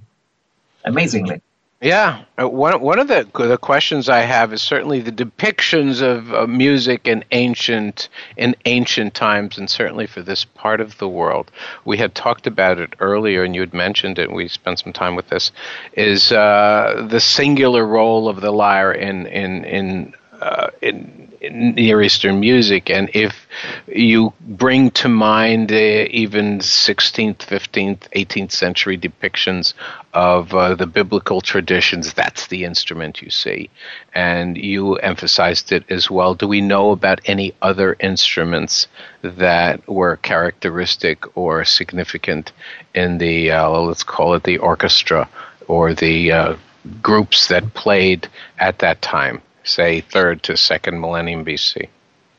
amazingly. 0.85 1.43
Yeah, 1.85 2.25
uh, 2.41 2.49
one 2.49 2.81
one 2.81 2.99
of 2.99 3.09
the 3.09 3.29
the 3.35 3.59
questions 3.59 4.09
I 4.09 4.21
have 4.21 4.55
is 4.55 4.63
certainly 4.63 5.01
the 5.01 5.13
depictions 5.13 6.01
of 6.01 6.33
uh, 6.33 6.47
music 6.47 7.07
in 7.07 7.27
ancient 7.31 8.09
in 8.39 8.57
ancient 8.65 9.13
times, 9.13 9.59
and 9.59 9.69
certainly 9.69 10.07
for 10.07 10.23
this 10.23 10.47
part 10.47 10.81
of 10.81 10.97
the 10.97 11.11
world. 11.11 11.51
We 11.85 11.99
had 11.99 12.15
talked 12.15 12.47
about 12.47 12.79
it 12.79 12.95
earlier, 13.01 13.45
and 13.45 13.55
you 13.55 13.61
had 13.61 13.75
mentioned 13.75 14.19
it. 14.19 14.33
We 14.33 14.49
spent 14.49 14.79
some 14.79 14.95
time 14.95 15.15
with 15.15 15.29
this. 15.29 15.53
Is 15.93 16.33
uh, 16.33 17.07
the 17.07 17.21
singular 17.21 17.87
role 17.87 18.31
of 18.31 18.41
the 18.41 18.51
lyre 18.51 18.93
in 18.93 19.27
in 19.27 19.67
in 19.67 20.15
uh, 20.41 20.69
in 20.81 21.24
Near 21.51 22.03
Eastern 22.03 22.41
music, 22.41 22.91
and 22.91 23.11
if 23.15 23.47
you 23.87 24.33
bring 24.41 24.91
to 24.93 25.09
mind 25.09 25.73
uh, 25.73 25.75
even 25.75 26.59
16th, 26.59 27.39
15th, 27.39 28.09
18th 28.11 28.53
century 28.53 28.99
depictions 28.99 29.75
of 30.13 30.55
uh, 30.55 30.75
the 30.75 30.87
biblical 30.87 31.41
traditions, 31.41 32.15
that's 32.15 32.47
the 32.49 32.65
instrument 32.65 33.23
you 33.23 33.31
see. 33.31 33.71
And 34.15 34.57
you 34.57 34.97
emphasized 34.97 35.73
it 35.73 35.85
as 35.91 36.11
well. 36.11 36.35
Do 36.35 36.49
we 36.49 36.61
know 36.61 36.91
about 36.91 37.21
any 37.27 37.55
other 37.63 37.97
instruments 38.01 38.89
that 39.23 39.87
were 39.89 40.17
characteristic 40.17 41.37
or 41.37 41.65
significant 41.65 42.53
in 42.95 43.19
the, 43.19 43.51
uh, 43.51 43.69
let's 43.71 44.05
call 44.05 44.35
it 44.35 44.45
the 44.45 44.59
orchestra 44.59 45.29
or 45.69 45.95
the 45.95 46.33
uh, 46.33 46.57
groups 47.03 47.49
that 47.49 47.75
played 47.75 48.29
at 48.59 48.79
that 48.81 49.03
time? 49.03 49.43
Say, 49.65 50.01
third 50.01 50.43
to 50.45 50.57
second 50.57 51.01
millennium 51.01 51.45
BC. 51.45 51.89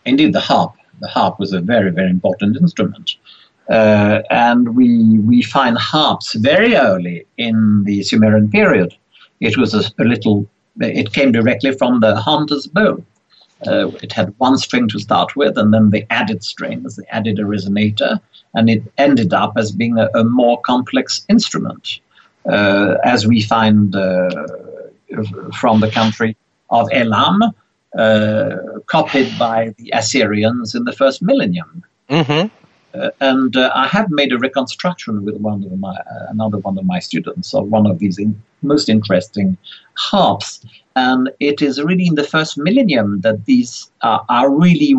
Indeed, 0.05 0.33
the 0.33 0.39
harp. 0.39 0.73
The 1.01 1.07
harp 1.07 1.39
was 1.39 1.51
a 1.51 1.59
very, 1.59 1.91
very 1.91 2.09
important 2.09 2.55
instrument. 2.55 3.15
Uh, 3.69 4.21
and 4.29 4.75
we, 4.75 5.19
we 5.19 5.41
find 5.41 5.77
harps 5.77 6.33
very 6.35 6.75
early 6.75 7.25
in 7.37 7.83
the 7.83 8.03
Sumerian 8.03 8.49
period. 8.49 8.95
It 9.39 9.57
was 9.57 9.73
a, 9.73 9.81
a 10.01 10.05
little, 10.05 10.47
it 10.79 11.11
came 11.13 11.31
directly 11.31 11.71
from 11.73 11.99
the 11.99 12.15
hunter's 12.15 12.67
bow. 12.67 13.03
Uh, 13.65 13.87
it 14.03 14.11
had 14.11 14.33
one 14.37 14.57
string 14.57 14.87
to 14.89 14.99
start 14.99 15.35
with, 15.35 15.57
and 15.57 15.73
then 15.73 15.89
they 15.89 16.05
added 16.09 16.43
strings, 16.43 16.97
they 16.97 17.05
added 17.07 17.39
a 17.39 17.43
resonator, 17.43 18.19
and 18.53 18.69
it 18.69 18.83
ended 18.97 19.33
up 19.33 19.53
as 19.57 19.71
being 19.71 19.97
a, 19.97 20.07
a 20.13 20.23
more 20.23 20.61
complex 20.61 21.25
instrument, 21.29 21.99
uh, 22.47 22.95
as 23.03 23.25
we 23.25 23.41
find 23.41 23.95
uh, 23.95 24.29
from 25.53 25.79
the 25.79 25.89
country 25.89 26.35
of 26.69 26.89
Elam, 26.91 27.41
uh, 27.97 28.57
copied 28.87 29.37
by 29.39 29.73
the 29.77 29.91
Assyrians 29.93 30.75
in 30.75 30.83
the 30.83 30.91
first 30.91 31.21
millennium. 31.21 31.83
Mm-hmm. 32.09 32.47
Uh, 32.93 33.09
and 33.19 33.57
uh, 33.57 33.71
I 33.75 33.87
have 33.87 34.09
made 34.09 34.31
a 34.31 34.37
reconstruction 34.37 35.25
with 35.25 35.35
one 35.37 35.63
of 35.63 35.79
my 35.79 35.95
uh, 35.95 36.27
another 36.29 36.59
one 36.59 36.77
of 36.77 36.85
my 36.85 36.99
students 36.99 37.53
of 37.53 37.67
one 37.69 37.85
of 37.85 37.99
these 37.99 38.17
in, 38.17 38.41
most 38.61 38.89
interesting 38.89 39.57
harps, 39.97 40.65
and 40.95 41.29
it 41.39 41.61
is 41.61 41.81
really 41.81 42.07
in 42.07 42.15
the 42.15 42.23
first 42.23 42.57
millennium 42.57 43.21
that 43.21 43.45
these 43.45 43.91
are 44.01 44.49
really 44.49 44.95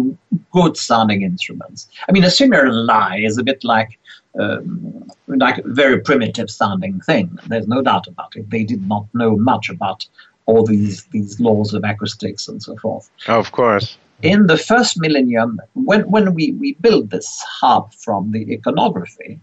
good 0.52 0.76
sounding 0.76 1.22
instruments. 1.22 1.88
I 2.08 2.12
mean, 2.12 2.24
a 2.24 2.30
Sumerian 2.30 2.86
lyre 2.86 3.24
is 3.24 3.38
a 3.38 3.42
bit 3.42 3.64
like 3.64 3.98
um, 4.38 5.10
like 5.28 5.64
very 5.64 6.00
primitive 6.00 6.50
sounding 6.50 7.00
thing. 7.00 7.38
There's 7.46 7.66
no 7.66 7.80
doubt 7.82 8.06
about 8.06 8.36
it. 8.36 8.50
They 8.50 8.64
did 8.64 8.86
not 8.86 9.06
know 9.14 9.36
much 9.36 9.70
about 9.70 10.06
all 10.46 10.64
these 10.64 11.04
these 11.06 11.38
laws 11.40 11.74
of 11.74 11.84
acoustics 11.84 12.48
and 12.48 12.62
so 12.62 12.76
forth. 12.76 13.10
Oh, 13.28 13.38
of 13.38 13.52
course. 13.52 13.98
In 14.22 14.46
the 14.46 14.56
first 14.56 14.98
millennium, 14.98 15.60
when 15.74 16.02
when 16.10 16.34
we 16.34 16.52
we 16.52 16.74
built 16.74 17.10
this 17.10 17.28
harp 17.60 17.92
from 17.94 18.32
the 18.32 18.54
iconography, 18.54 19.40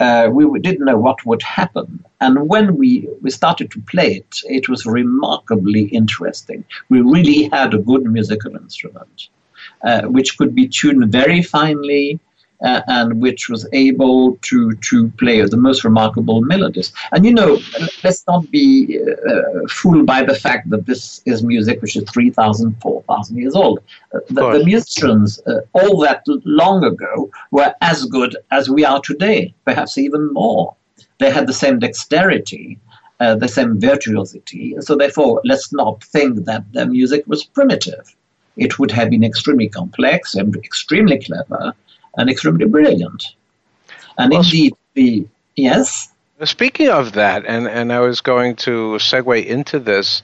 uh, 0.00 0.28
we 0.30 0.60
didn't 0.60 0.84
know 0.84 0.98
what 0.98 1.24
would 1.24 1.42
happen. 1.42 2.04
And 2.20 2.48
when 2.48 2.76
we, 2.76 3.08
we 3.22 3.30
started 3.30 3.70
to 3.72 3.80
play 3.80 4.16
it, 4.16 4.40
it 4.44 4.68
was 4.68 4.86
remarkably 4.86 5.84
interesting. 5.84 6.64
We 6.88 7.00
really 7.00 7.44
had 7.44 7.74
a 7.74 7.78
good 7.78 8.04
musical 8.04 8.56
instrument, 8.56 9.28
uh, 9.82 10.02
which 10.02 10.36
could 10.36 10.54
be 10.54 10.68
tuned 10.68 11.10
very 11.12 11.42
finely, 11.42 12.20
uh, 12.62 12.82
and 12.86 13.20
which 13.20 13.48
was 13.48 13.66
able 13.72 14.36
to 14.42 14.74
to 14.76 15.08
play 15.18 15.40
the 15.42 15.56
most 15.56 15.84
remarkable 15.84 16.40
melodies. 16.40 16.92
And 17.12 17.24
you 17.24 17.32
know, 17.32 17.58
let's 18.02 18.24
not 18.26 18.50
be 18.50 19.00
uh, 19.00 19.68
fooled 19.68 20.06
by 20.06 20.22
the 20.22 20.34
fact 20.34 20.70
that 20.70 20.86
this 20.86 21.20
is 21.26 21.42
music 21.42 21.82
which 21.82 21.96
is 21.96 22.04
3,000, 22.10 22.80
4,000 22.80 23.36
years 23.36 23.54
old. 23.54 23.80
Uh, 24.14 24.20
the, 24.28 24.58
the, 24.58 24.64
musicians 24.64 25.40
uh, 25.46 25.60
all 25.72 25.98
that 26.00 26.22
long 26.44 26.84
ago 26.84 27.30
were 27.50 27.74
as 27.80 28.04
good 28.06 28.36
as 28.50 28.70
we 28.70 28.84
are 28.84 29.00
today, 29.00 29.54
perhaps 29.64 29.98
even 29.98 30.32
more. 30.32 30.74
They 31.18 31.30
had 31.30 31.46
the 31.46 31.52
same 31.52 31.78
dexterity. 31.78 32.78
Uh, 33.20 33.36
the 33.36 33.46
same 33.46 33.80
virtuosity. 33.80 34.74
So, 34.80 34.96
therefore, 34.96 35.40
let's 35.44 35.72
not 35.72 36.02
think 36.02 36.44
that 36.46 36.64
their 36.72 36.84
music 36.84 37.22
was 37.28 37.44
primitive. 37.44 38.12
It 38.56 38.80
would 38.80 38.90
have 38.90 39.08
been 39.08 39.22
extremely 39.22 39.68
complex 39.68 40.34
and 40.34 40.54
extremely 40.56 41.18
clever, 41.20 41.74
and 42.16 42.30
extremely 42.30 42.66
brilliant. 42.66 43.34
And 44.18 44.30
well, 44.30 44.42
indeed, 44.42 44.74
the 44.94 45.26
yes. 45.56 46.08
Speaking 46.44 46.88
of 46.88 47.12
that, 47.12 47.44
and, 47.46 47.68
and 47.68 47.92
I 47.92 48.00
was 48.00 48.20
going 48.20 48.56
to 48.56 48.98
segue 48.98 49.46
into 49.46 49.78
this, 49.78 50.22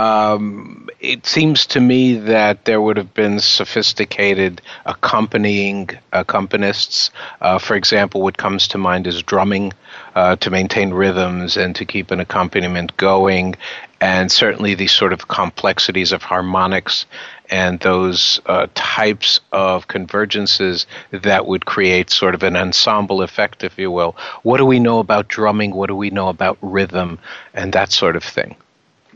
um, 0.00 0.88
it 0.98 1.26
seems 1.26 1.66
to 1.66 1.80
me 1.80 2.14
that 2.14 2.64
there 2.64 2.80
would 2.80 2.96
have 2.96 3.12
been 3.12 3.38
sophisticated 3.38 4.62
accompanying 4.86 5.90
accompanists. 6.10 7.10
Uh, 7.42 7.58
for 7.58 7.74
example, 7.74 8.22
what 8.22 8.38
comes 8.38 8.68
to 8.68 8.78
mind 8.78 9.06
is 9.06 9.22
drumming 9.22 9.74
uh, 10.14 10.36
to 10.36 10.48
maintain 10.48 10.94
rhythms 10.94 11.58
and 11.58 11.76
to 11.76 11.84
keep 11.84 12.10
an 12.12 12.18
accompaniment 12.18 12.96
going, 12.96 13.56
and 14.00 14.32
certainly 14.32 14.74
these 14.74 14.92
sort 14.92 15.12
of 15.12 15.28
complexities 15.28 16.12
of 16.12 16.22
harmonics 16.22 17.04
and 17.50 17.78
those 17.80 18.40
uh, 18.46 18.68
types 18.74 19.40
of 19.52 19.86
convergences 19.86 20.86
that 21.10 21.46
would 21.46 21.66
create 21.66 22.08
sort 22.08 22.34
of 22.34 22.42
an 22.42 22.56
ensemble 22.56 23.20
effect, 23.20 23.64
if 23.64 23.78
you 23.78 23.90
will. 23.90 24.16
What 24.44 24.56
do 24.56 24.64
we 24.64 24.80
know 24.80 24.98
about 24.98 25.28
drumming? 25.28 25.74
What 25.74 25.88
do 25.88 25.94
we 25.94 26.08
know 26.08 26.30
about 26.30 26.56
rhythm 26.62 27.18
and 27.52 27.74
that 27.74 27.92
sort 27.92 28.16
of 28.16 28.24
thing? 28.24 28.56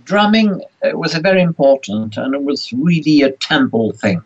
Drumming 0.04 0.62
uh, 0.82 0.96
was 0.96 1.14
very 1.14 1.42
important 1.42 2.16
and 2.16 2.34
it 2.34 2.42
was 2.42 2.72
really 2.72 3.22
a 3.22 3.32
temple 3.32 3.92
thing. 3.92 4.22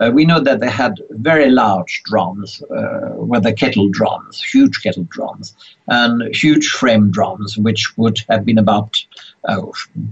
Uh, 0.00 0.10
we 0.10 0.24
know 0.24 0.40
that 0.40 0.60
they 0.60 0.70
had 0.70 1.00
very 1.10 1.50
large 1.50 2.02
drums, 2.04 2.62
uh, 2.62 3.10
were 3.14 3.40
the 3.40 3.52
kettle 3.52 3.88
drums, 3.88 4.42
huge 4.42 4.82
kettle 4.82 5.04
drums, 5.04 5.54
and 5.86 6.34
huge 6.34 6.66
frame 6.68 7.10
drums, 7.10 7.58
which 7.58 7.96
would 7.98 8.18
have 8.28 8.44
been 8.44 8.58
about 8.58 9.04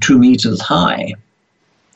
two 0.00 0.18
meters 0.18 0.60
high. 0.60 1.14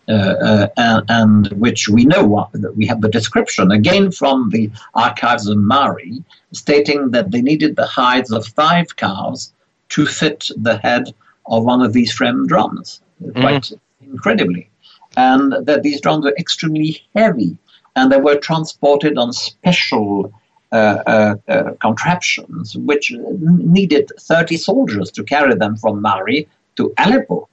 Uh, 0.06 0.12
uh, 0.12 0.68
and, 0.76 1.04
and, 1.08 1.52
which 1.58 1.88
we 1.88 2.04
know 2.04 2.46
that 2.52 2.76
we 2.76 2.86
have 2.86 3.00
the 3.00 3.08
description 3.08 3.70
again 3.70 4.10
from 4.10 4.50
the 4.50 4.70
archives 4.94 5.46
of 5.48 5.56
Mari, 5.56 6.22
stating 6.52 7.10
that 7.12 7.30
they 7.30 7.40
needed 7.40 7.74
the 7.74 7.86
hides 7.86 8.30
of 8.30 8.46
five 8.48 8.96
cows 8.96 9.50
to 9.88 10.04
fit 10.04 10.50
the 10.58 10.76
head 10.76 11.14
of 11.46 11.64
one 11.64 11.82
of 11.82 11.92
these 11.92 12.12
frame 12.12 12.46
drums, 12.46 13.00
mm-hmm. 13.22 13.40
quite 13.40 13.72
incredibly, 14.00 14.68
and 15.16 15.52
that 15.66 15.82
these 15.82 16.00
drums 16.00 16.24
were 16.24 16.34
extremely 16.38 17.02
heavy, 17.14 17.56
and 17.96 18.10
they 18.10 18.18
were 18.18 18.36
transported 18.36 19.18
on 19.18 19.32
special. 19.32 20.32
Uh, 20.72 21.02
uh, 21.06 21.36
uh, 21.52 21.70
contraptions, 21.80 22.74
which 22.74 23.12
needed 23.12 24.10
30 24.18 24.56
soldiers 24.56 25.08
to 25.12 25.22
carry 25.22 25.54
them 25.54 25.76
from 25.76 26.02
Mari 26.02 26.48
to 26.74 26.92
Aleppo 26.98 27.48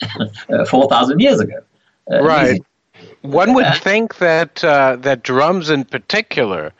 4,000 0.68 1.20
years 1.20 1.38
ago. 1.38 1.60
Uh, 2.10 2.20
right. 2.20 2.60
One 3.22 3.54
would 3.54 3.74
think 3.76 4.18
that 4.18 4.64
uh, 4.64 4.96
that 4.96 5.22
drums 5.22 5.70
in 5.70 5.84
particular 5.84 6.72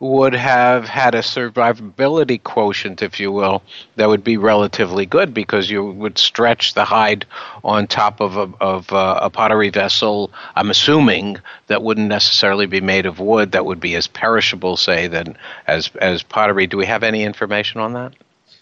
would 0.00 0.34
have 0.34 0.88
had 0.88 1.14
a 1.14 1.20
survivability 1.20 2.42
quotient, 2.42 3.00
if 3.00 3.20
you 3.20 3.30
will, 3.30 3.62
that 3.96 4.08
would 4.08 4.24
be 4.24 4.36
relatively 4.36 5.06
good 5.06 5.32
because 5.32 5.70
you 5.70 5.84
would 5.84 6.18
stretch 6.18 6.74
the 6.74 6.84
hide 6.84 7.24
on 7.62 7.86
top 7.86 8.20
of 8.20 8.36
a, 8.36 8.52
of 8.60 8.88
a, 8.90 9.30
pottery 9.30 9.70
vessel. 9.70 10.30
I'm 10.56 10.70
assuming 10.70 11.38
that 11.68 11.82
wouldn't 11.82 12.08
necessarily 12.08 12.66
be 12.66 12.80
made 12.80 13.06
of 13.06 13.20
wood. 13.20 13.52
That 13.52 13.64
would 13.64 13.80
be 13.80 13.94
as 13.94 14.06
perishable, 14.06 14.76
say, 14.76 15.06
than 15.06 15.36
as 15.66 15.90
as 16.00 16.22
pottery. 16.22 16.66
Do 16.66 16.76
we 16.76 16.86
have 16.86 17.02
any 17.02 17.22
information 17.22 17.80
on 17.80 17.92
that? 17.94 18.12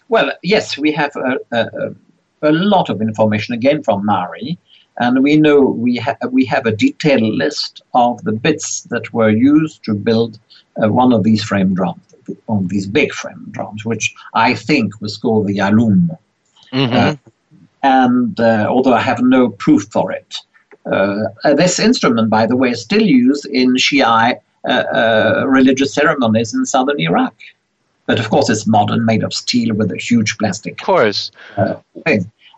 Well, 0.09 0.31
yes, 0.43 0.77
we 0.77 0.91
have 0.91 1.15
a, 1.15 1.39
a, 1.51 1.95
a 2.43 2.51
lot 2.51 2.89
of 2.89 3.01
information 3.01 3.53
again 3.53 3.83
from 3.83 4.05
Mari 4.05 4.57
And 4.97 5.23
we 5.23 5.37
know 5.37 5.61
we, 5.61 5.97
ha- 5.97 6.17
we 6.29 6.45
have 6.45 6.65
a 6.65 6.71
detailed 6.71 7.23
list 7.23 7.81
of 7.93 8.23
the 8.23 8.31
bits 8.31 8.81
that 8.83 9.13
were 9.13 9.29
used 9.29 9.83
to 9.85 9.93
build 9.93 10.39
uh, 10.81 10.89
one 10.89 11.13
of 11.13 11.23
these 11.23 11.43
frame 11.43 11.73
drums, 11.73 12.01
on 12.47 12.67
these 12.67 12.87
big 12.87 13.11
frame 13.13 13.45
drums, 13.51 13.83
which 13.85 14.13
I 14.33 14.55
think 14.55 14.99
was 15.01 15.17
called 15.17 15.47
the 15.47 15.57
Yalum. 15.57 16.17
Mm-hmm. 16.71 16.93
Uh, 16.93 17.15
and 17.83 18.39
uh, 18.39 18.67
although 18.69 18.93
I 18.93 19.01
have 19.01 19.21
no 19.21 19.49
proof 19.49 19.83
for 19.91 20.11
it, 20.11 20.37
uh, 20.85 21.25
this 21.55 21.79
instrument, 21.79 22.29
by 22.29 22.45
the 22.45 22.55
way, 22.55 22.69
is 22.71 22.81
still 22.81 23.01
used 23.01 23.45
in 23.45 23.75
Shia 23.75 24.39
uh, 24.67 24.71
uh, 24.71 25.45
religious 25.47 25.93
ceremonies 25.93 26.53
in 26.53 26.65
southern 26.65 26.99
Iraq. 26.99 27.33
But 28.05 28.19
of 28.19 28.29
course, 28.29 28.49
it's 28.49 28.67
modern, 28.67 29.05
made 29.05 29.23
of 29.23 29.33
steel 29.33 29.75
with 29.75 29.91
a 29.91 29.97
huge 29.97 30.37
plastic. 30.37 30.79
Of 30.81 30.85
course. 30.85 31.31
But, 31.55 31.83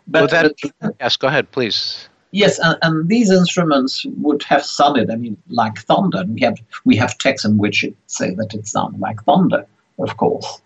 well, 0.08 0.28
that, 0.28 0.54
yes, 1.00 1.16
go 1.16 1.28
ahead, 1.28 1.50
please. 1.50 2.08
Yes, 2.32 2.58
and, 2.58 2.76
and, 2.82 3.08
these 3.08 3.30
instruments 3.30 4.04
would 4.18 4.42
have 4.42 4.64
sounded, 4.64 5.10
I 5.10 5.16
mean, 5.16 5.36
like 5.48 5.78
thunder. 5.78 6.24
We 6.28 6.40
have 6.40 6.58
we 6.84 6.96
have 6.96 7.16
texts 7.18 7.46
in 7.46 7.56
which 7.56 7.84
it 7.84 7.94
say 8.06 8.34
that 8.34 8.52
it 8.52 8.66
sounded 8.66 9.00
like 9.00 9.22
thunder, 9.24 9.64
of 9.98 10.16
course. 10.16 10.60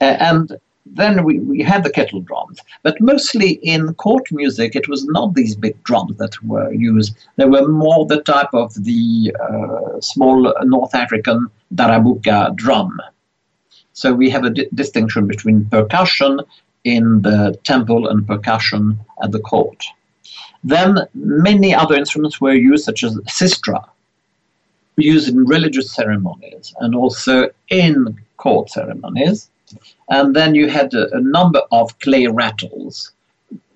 Uh, 0.00 0.16
and 0.20 0.56
then 0.86 1.24
we, 1.24 1.40
we 1.40 1.62
had 1.62 1.82
the 1.82 1.90
kettle 1.90 2.20
drums. 2.20 2.60
But 2.82 3.00
mostly 3.00 3.52
in 3.62 3.94
court 3.94 4.30
music, 4.30 4.76
it 4.76 4.88
was 4.88 5.04
not 5.06 5.34
these 5.34 5.56
big 5.56 5.82
drums 5.82 6.16
that 6.18 6.40
were 6.44 6.72
used. 6.72 7.16
They 7.36 7.46
were 7.46 7.66
more 7.66 8.06
the 8.06 8.22
type 8.22 8.54
of 8.54 8.72
the 8.74 9.34
uh, 9.40 10.00
small 10.00 10.54
North 10.64 10.94
African 10.94 11.48
darabuka 11.74 12.54
drum. 12.54 13.00
So 13.92 14.12
we 14.14 14.30
have 14.30 14.44
a 14.44 14.50
di- 14.50 14.68
distinction 14.74 15.26
between 15.26 15.66
percussion 15.66 16.40
in 16.84 17.22
the 17.22 17.58
temple 17.64 18.08
and 18.08 18.26
percussion 18.26 19.00
at 19.22 19.32
the 19.32 19.40
court. 19.40 19.84
Then 20.64 20.98
many 21.14 21.74
other 21.74 21.94
instruments 21.94 22.40
were 22.40 22.54
used, 22.54 22.84
such 22.84 23.02
as 23.04 23.16
sistra, 23.20 23.84
used 24.96 25.28
in 25.28 25.44
religious 25.44 25.92
ceremonies 25.92 26.74
and 26.80 26.94
also 26.94 27.50
in 27.68 28.18
court 28.36 28.70
ceremonies. 28.70 29.50
And 30.08 30.34
then 30.34 30.54
you 30.54 30.68
had 30.68 30.94
a, 30.94 31.14
a 31.16 31.20
number 31.20 31.60
of 31.70 31.98
clay 31.98 32.26
rattles 32.26 33.12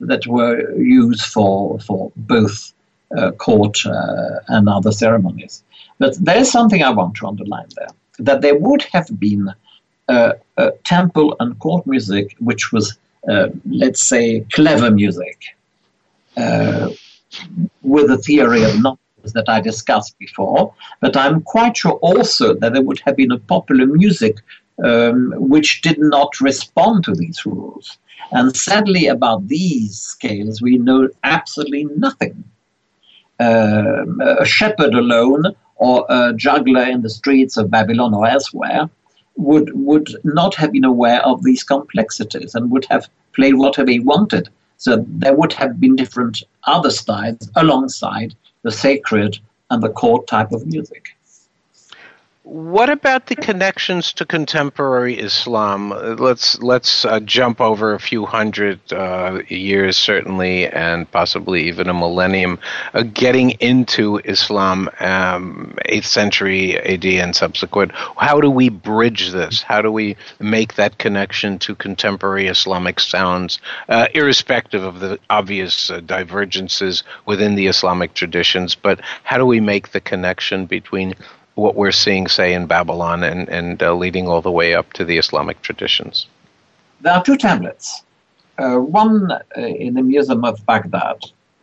that 0.01 0.26
were 0.26 0.72
used 0.76 1.22
for, 1.26 1.78
for 1.81 2.12
both 2.16 2.72
uh, 3.16 3.33
court 3.33 3.85
uh, 3.87 4.39
and 4.49 4.68
other 4.68 4.93
ceremonies. 4.93 5.62
But 5.99 6.16
there's 6.20 6.51
something 6.51 6.83
I 6.83 6.91
want 6.91 7.16
to 7.16 7.26
underline 7.26 7.68
there 7.76 7.89
that 8.20 8.41
there 8.43 8.59
would 8.59 8.83
have 8.83 9.09
been 9.18 9.53
uh, 10.09 10.33
temple 10.85 11.37
and 11.41 11.59
court 11.59 11.87
music 11.87 12.37
which 12.39 12.72
was, 12.72 12.97
uh, 13.28 13.49
let's 13.64 14.01
say, 14.01 14.41
clever 14.53 14.91
music 14.91 15.57
with 17.82 18.09
the 18.09 18.18
theory 18.18 18.62
of 18.64 18.82
numbers 18.82 19.32
that 19.34 19.49
I 19.49 19.61
discussed 19.61 20.18
before. 20.18 20.74
But 21.01 21.16
I'm 21.16 21.43
quite 21.43 21.76
sure 21.76 21.93
also 21.93 22.55
that 22.55 22.72
there 22.72 22.82
would 22.82 23.01
have 23.05 23.16
been 23.16 23.32
a 23.32 23.38
popular 23.38 23.86
music 23.86 24.36
um, 24.82 25.32
which 25.36 25.82
did 25.82 25.99
not 25.99 26.41
respond 26.41 27.05
to 27.05 27.14
these 27.14 27.45
rules. 27.45 27.99
And 28.32 28.57
sadly, 28.57 29.07
about 29.07 29.49
these 29.49 30.01
scales, 30.01 30.62
we 30.62 30.78
know 30.78 31.09
absolutely 31.24 31.84
nothing. 31.97 32.45
Um, 33.41 34.20
a 34.20 34.45
shepherd 34.45 34.95
alone 34.95 35.57
or 35.76 36.05
a 36.09 36.32
juggler 36.34 36.82
in 36.82 37.03
the 37.03 37.09
streets 37.09 37.57
of 37.57 37.70
Babylon 37.70 38.14
or 38.14 38.26
elsewhere 38.26 38.88
would, 39.36 39.70
would 39.74 40.14
not 40.24 40.55
have 40.55 40.72
been 40.72 40.84
aware 40.84 41.22
of 41.22 41.43
these 41.43 41.64
complexities 41.64 42.55
and 42.55 42.70
would 42.70 42.86
have 42.91 43.09
played 43.32 43.55
whatever 43.55 43.91
he 43.91 43.99
wanted. 43.99 44.51
So 44.81 45.05
there 45.07 45.35
would 45.35 45.53
have 45.53 45.78
been 45.78 45.95
different 45.95 46.43
other 46.64 46.91
styles 46.91 47.51
alongside 47.55 48.35
the 48.62 48.70
sacred 48.70 49.39
and 49.68 49.83
the 49.83 49.91
court 49.91 50.26
type 50.26 50.53
of 50.53 50.66
music. 50.66 51.18
What 52.43 52.88
about 52.88 53.26
the 53.26 53.36
connections 53.36 54.14
to 54.14 54.24
contemporary 54.24 55.18
Islam? 55.18 55.91
Let's 55.91 56.59
let's 56.62 57.05
uh, 57.05 57.20
jump 57.20 57.61
over 57.61 57.93
a 57.93 58.01
few 58.01 58.24
hundred 58.24 58.80
uh, 58.95 59.43
years, 59.49 59.99
certainly, 59.99 60.66
and 60.66 61.11
possibly 61.11 61.68
even 61.68 61.91
a 61.91 61.95
millennium, 61.95 62.59
uh, 62.95 63.03
getting 63.03 63.51
into 63.61 64.22
Islam, 64.24 64.88
um, 65.01 65.76
eighth 65.84 66.07
century 66.07 66.78
AD 66.78 67.05
and 67.05 67.36
subsequent. 67.36 67.93
How 67.93 68.41
do 68.41 68.51
we 68.51 68.70
bridge 68.70 69.32
this? 69.32 69.61
How 69.61 69.82
do 69.82 69.93
we 69.93 70.16
make 70.38 70.76
that 70.76 70.97
connection 70.97 71.59
to 71.59 71.74
contemporary 71.74 72.47
Islamic 72.47 73.01
sounds, 73.01 73.61
uh, 73.91 74.07
irrespective 74.14 74.82
of 74.82 75.01
the 75.01 75.18
obvious 75.28 75.91
uh, 75.91 76.01
divergences 76.01 77.03
within 77.26 77.55
the 77.55 77.66
Islamic 77.66 78.14
traditions? 78.14 78.74
But 78.74 79.03
how 79.24 79.36
do 79.36 79.45
we 79.45 79.61
make 79.61 79.93
the 79.93 80.01
connection 80.01 80.64
between 80.64 81.14
what 81.61 81.77
we're 81.77 81.93
seeing, 81.93 82.27
say, 82.27 82.53
in 82.53 82.67
Babylon 82.67 83.23
and, 83.23 83.49
and 83.49 83.83
uh, 83.83 83.95
leading 83.95 84.27
all 84.27 84.43
the 84.43 84.51
way 84.51 84.75
up 84.75 84.93
to 84.95 85.05
the 85.05 85.19
Islamic 85.19 85.63
traditions? 85.63 86.27
There 87.01 87.13
are 87.13 87.23
two 87.23 87.37
tablets. 87.37 88.03
Uh, 88.59 88.77
one 88.77 89.31
uh, 89.33 89.41
in 89.57 89.95
the 89.95 90.03
Museum 90.03 90.45
of 90.45 90.65
Baghdad, 90.67 91.19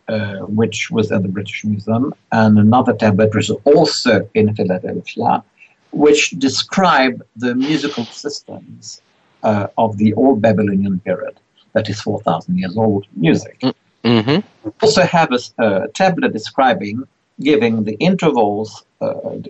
uh, 0.08 0.38
which 0.60 0.90
was 0.90 1.12
at 1.12 1.22
the 1.22 1.28
British 1.28 1.64
Museum, 1.64 2.14
and 2.32 2.58
another 2.58 2.94
tablet 2.94 3.34
which 3.34 3.50
is 3.50 3.56
also 3.64 4.28
in 4.34 4.54
Philadelphia, 4.54 5.44
which 5.92 6.30
describe 6.38 7.24
the 7.36 7.54
musical 7.54 8.04
systems 8.04 9.00
uh, 9.42 9.68
of 9.76 9.96
the 9.98 10.14
Old 10.14 10.40
Babylonian 10.42 11.00
period, 11.00 11.38
that 11.72 11.88
is 11.88 12.00
4,000 12.00 12.58
years 12.58 12.76
old 12.76 13.06
music. 13.14 13.60
Mm-hmm. 14.04 14.46
We 14.64 14.72
also 14.82 15.02
have 15.02 15.30
a, 15.32 15.40
a 15.64 15.88
tablet 15.88 16.32
describing 16.32 17.06
giving 17.40 17.84
the 17.84 17.94
intervals, 17.94 18.84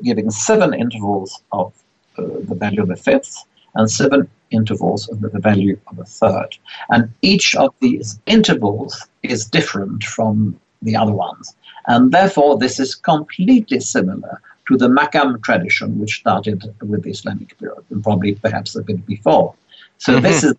giving 0.03 0.30
seven 0.30 0.74
intervals 0.74 1.42
of 1.53 1.72
uh, 2.16 2.22
the 2.22 2.55
value 2.55 2.82
of 2.82 2.90
a 2.90 2.96
fifth 2.96 3.44
and 3.74 3.90
seven 3.90 4.28
intervals 4.51 5.09
of 5.09 5.20
the 5.20 5.38
value 5.38 5.78
of 5.88 5.99
a 5.99 6.05
third. 6.05 6.57
And 6.90 7.11
each 7.22 7.55
of 7.57 7.74
these 7.80 8.18
intervals 8.26 9.07
is 9.22 9.44
different 9.44 10.05
from 10.05 10.59
the 10.82 10.96
other 10.96 11.12
ones. 11.12 11.55
And 11.86 12.12
therefore, 12.12 12.59
this 12.59 12.78
is 12.78 12.94
completely 12.94 13.80
similar 13.80 14.40
to 14.68 14.76
the 14.76 14.88
Makam 14.88 15.42
tradition, 15.42 15.99
which 15.99 16.20
started 16.20 16.62
with 16.82 17.03
the 17.05 17.11
Islamic 17.11 17.59
period, 17.59 17.84
and 17.90 18.03
probably 18.03 18.34
perhaps 18.34 18.76
a 18.76 18.82
bit 18.82 19.05
before. 19.07 19.55
So 19.99 20.14
mm-hmm. 20.14 20.22
this 20.22 20.44
is 20.44 20.55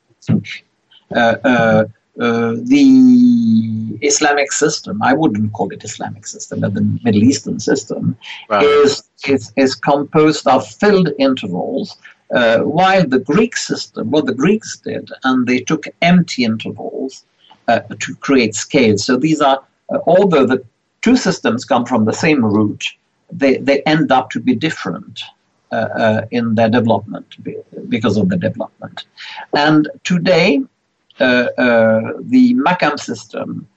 uh, 1.15 1.35
uh, 1.43 1.85
uh, 2.19 2.55
the 2.63 3.97
Islamic 4.01 4.51
system, 4.51 5.01
I 5.01 5.13
wouldn't 5.13 5.53
call 5.53 5.71
it 5.71 5.83
Islamic 5.83 6.27
system, 6.27 6.59
but 6.59 6.73
the 6.73 6.81
Middle 7.03 7.23
Eastern 7.23 7.59
system, 7.59 8.17
right. 8.49 8.63
is, 8.63 9.03
is, 9.25 9.53
is 9.55 9.73
composed 9.75 10.45
of 10.47 10.67
filled 10.67 11.09
intervals, 11.17 11.97
uh, 12.35 12.59
while 12.59 13.07
the 13.07 13.19
Greek 13.19 13.55
system, 13.55 14.11
what 14.11 14.25
the 14.25 14.33
Greeks 14.33 14.77
did, 14.79 15.09
and 15.23 15.47
they 15.47 15.61
took 15.61 15.85
empty 16.01 16.43
intervals 16.43 17.25
uh, 17.69 17.79
to 17.99 18.15
create 18.15 18.53
scales. 18.53 19.05
So 19.05 19.15
these 19.15 19.39
are, 19.39 19.63
uh, 19.89 19.99
although 20.05 20.45
the 20.45 20.63
two 21.01 21.15
systems 21.15 21.63
come 21.63 21.85
from 21.85 22.03
the 22.03 22.13
same 22.13 22.43
root, 22.43 22.83
they, 23.31 23.57
they 23.57 23.81
end 23.83 24.11
up 24.11 24.29
to 24.31 24.39
be 24.39 24.55
different. 24.55 25.21
Uh, 25.71 26.25
in 26.31 26.55
their 26.55 26.67
development 26.67 27.35
because 27.89 28.17
of 28.17 28.27
the 28.29 28.35
development. 28.35 29.05
And 29.53 29.87
today, 30.03 30.63
the 31.19 32.55
Makam 32.65 32.99
system 32.99 33.67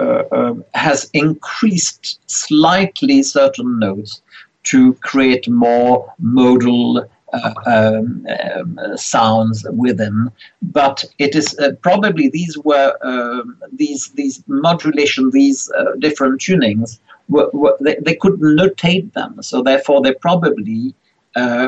uh, 0.00 0.54
has 0.74 1.10
increased 1.12 2.20
slightly 2.30 3.22
certain 3.22 3.78
notes 3.78 4.22
to 4.62 4.94
create 4.94 5.48
more 5.48 6.14
modal 6.18 7.04
uh, 7.32 7.54
um, 7.66 8.26
um, 8.54 8.78
sounds 8.96 9.66
within, 9.72 10.30
but 10.62 11.04
it 11.18 11.34
is 11.34 11.58
uh, 11.58 11.72
probably 11.82 12.28
these 12.28 12.56
were 12.58 12.96
um, 13.02 13.60
these 13.72 14.08
these 14.10 14.42
modulation, 14.46 15.30
these 15.30 15.70
uh, 15.72 15.96
different 15.98 16.40
tunings. 16.40 17.00
Were, 17.28 17.50
were, 17.52 17.76
they, 17.80 17.96
they 17.96 18.14
couldn't 18.14 18.56
notate 18.56 19.12
them, 19.12 19.42
so 19.42 19.62
therefore 19.62 20.00
they 20.00 20.14
probably 20.14 20.94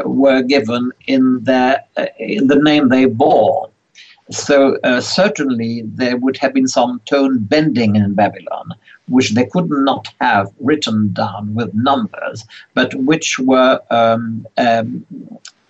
were 0.04 0.42
given 0.42 0.92
in 1.06 1.42
their 1.42 1.84
in 2.18 2.46
the 2.46 2.56
name 2.56 2.88
they 2.88 3.06
bore. 3.06 3.69
So 4.30 4.78
uh, 4.84 5.00
certainly 5.00 5.82
there 5.84 6.16
would 6.16 6.36
have 6.36 6.54
been 6.54 6.68
some 6.68 7.00
tone 7.04 7.38
bending 7.38 7.96
in 7.96 8.14
Babylon, 8.14 8.74
which 9.08 9.30
they 9.34 9.44
could 9.44 9.68
not 9.68 10.08
have 10.20 10.52
written 10.60 11.12
down 11.12 11.54
with 11.54 11.74
numbers, 11.74 12.44
but 12.74 12.94
which 12.94 13.38
were 13.40 13.80
um, 13.90 14.46
um, 14.56 15.04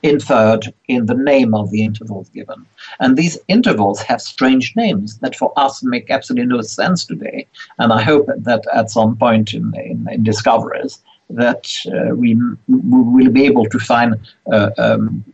inferred 0.03 0.73
in 0.89 1.07
the 1.07 1.15
name 1.15 1.55
of 1.55 1.71
the 1.71 1.83
intervals 1.83 2.29
given. 2.31 2.67
And 3.01 3.17
these 3.17 3.39
intervals 3.49 4.03
have 4.03 4.21
strange 4.21 4.75
names 4.77 5.19
that 5.19 5.37
for 5.37 5.53
us 5.57 5.83
make 5.83 6.11
absolutely 6.11 6.55
no 6.55 6.61
sense 6.61 7.07
today. 7.07 7.47
And 7.79 7.93
I 7.93 8.03
hope 8.03 8.27
that 8.27 8.65
at 8.75 8.91
some 8.91 9.17
point 9.17 9.55
in, 9.55 9.73
in, 9.77 10.07
in 10.11 10.23
discoveries, 10.23 11.01
that 11.31 11.67
uh, 11.87 12.15
we, 12.15 12.35
we 12.35 13.25
will 13.25 13.31
be 13.31 13.47
able 13.47 13.65
to 13.67 13.79
find 13.79 14.17
uh, 14.53 14.71
um, 14.79 15.25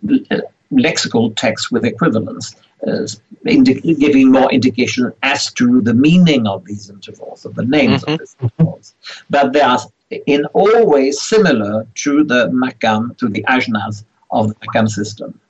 lexical 0.72 1.34
texts 1.36 1.70
with 1.70 1.84
equivalents 1.84 2.54
uh, 2.54 2.65
indi- 3.46 3.94
giving 3.94 4.30
more 4.30 4.50
indication 4.52 5.12
as 5.22 5.52
to 5.52 5.80
the 5.80 5.94
meaning 5.94 6.46
of 6.46 6.64
these 6.64 6.90
intervals, 6.90 7.44
of 7.44 7.54
the 7.54 7.64
names 7.64 8.02
mm-hmm. 8.02 8.12
of 8.12 8.18
these 8.18 8.36
intervals. 8.40 8.94
But 9.30 9.52
they 9.52 9.60
are 9.60 9.78
in 10.26 10.44
all 10.46 10.86
ways 10.86 11.20
similar 11.20 11.86
to 11.94 12.24
the 12.24 12.48
Makam, 12.48 13.16
to 13.18 13.28
the 13.28 13.42
Ajnas 13.48 14.04
of 14.30 14.48
the 14.48 14.54
Makam 14.56 14.88
system. 14.88 15.40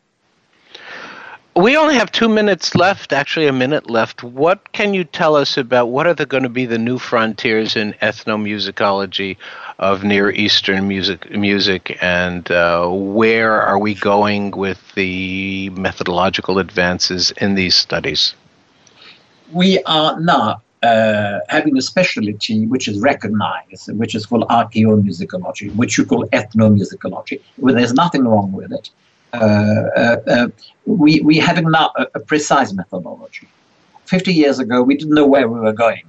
We 1.56 1.74
only 1.78 1.94
have 1.94 2.12
two 2.12 2.28
minutes 2.28 2.74
left, 2.74 3.14
actually, 3.14 3.46
a 3.46 3.52
minute 3.52 3.88
left. 3.88 4.22
What 4.22 4.72
can 4.72 4.92
you 4.92 5.04
tell 5.04 5.34
us 5.36 5.56
about 5.56 5.86
what 5.86 6.06
are 6.06 6.12
the, 6.12 6.26
going 6.26 6.42
to 6.42 6.50
be 6.50 6.66
the 6.66 6.76
new 6.76 6.98
frontiers 6.98 7.76
in 7.76 7.94
ethnomusicology 8.02 9.38
of 9.78 10.04
Near 10.04 10.30
Eastern 10.30 10.86
music, 10.86 11.30
music 11.30 11.96
and 12.02 12.50
uh, 12.50 12.86
where 12.88 13.62
are 13.62 13.78
we 13.78 13.94
going 13.94 14.50
with 14.50 14.78
the 14.96 15.70
methodological 15.70 16.58
advances 16.58 17.30
in 17.38 17.54
these 17.54 17.74
studies? 17.74 18.34
We 19.50 19.82
are 19.84 20.20
now 20.20 20.60
uh, 20.82 21.38
having 21.48 21.78
a 21.78 21.80
specialty 21.80 22.66
which 22.66 22.86
is 22.86 23.00
recognized, 23.00 23.90
which 23.96 24.14
is 24.14 24.26
called 24.26 24.46
archaeomusicology, 24.48 25.74
which 25.74 25.96
you 25.96 26.04
call 26.04 26.26
ethnomusicology. 26.26 27.40
Well, 27.56 27.74
there's 27.74 27.94
nothing 27.94 28.24
wrong 28.24 28.52
with 28.52 28.74
it. 28.74 28.90
Uh, 29.32 29.36
uh, 29.96 30.16
uh, 30.26 30.48
we, 30.86 31.20
we 31.20 31.36
having 31.36 31.70
now 31.70 31.92
a, 31.96 32.06
a, 32.14 32.20
precise 32.20 32.72
methodology. 32.72 33.48
50 34.06 34.32
years 34.32 34.58
ago, 34.58 34.82
we 34.82 34.96
didn't 34.96 35.14
know 35.14 35.26
where 35.26 35.48
we 35.48 35.58
were 35.60 35.72
going. 35.72 36.04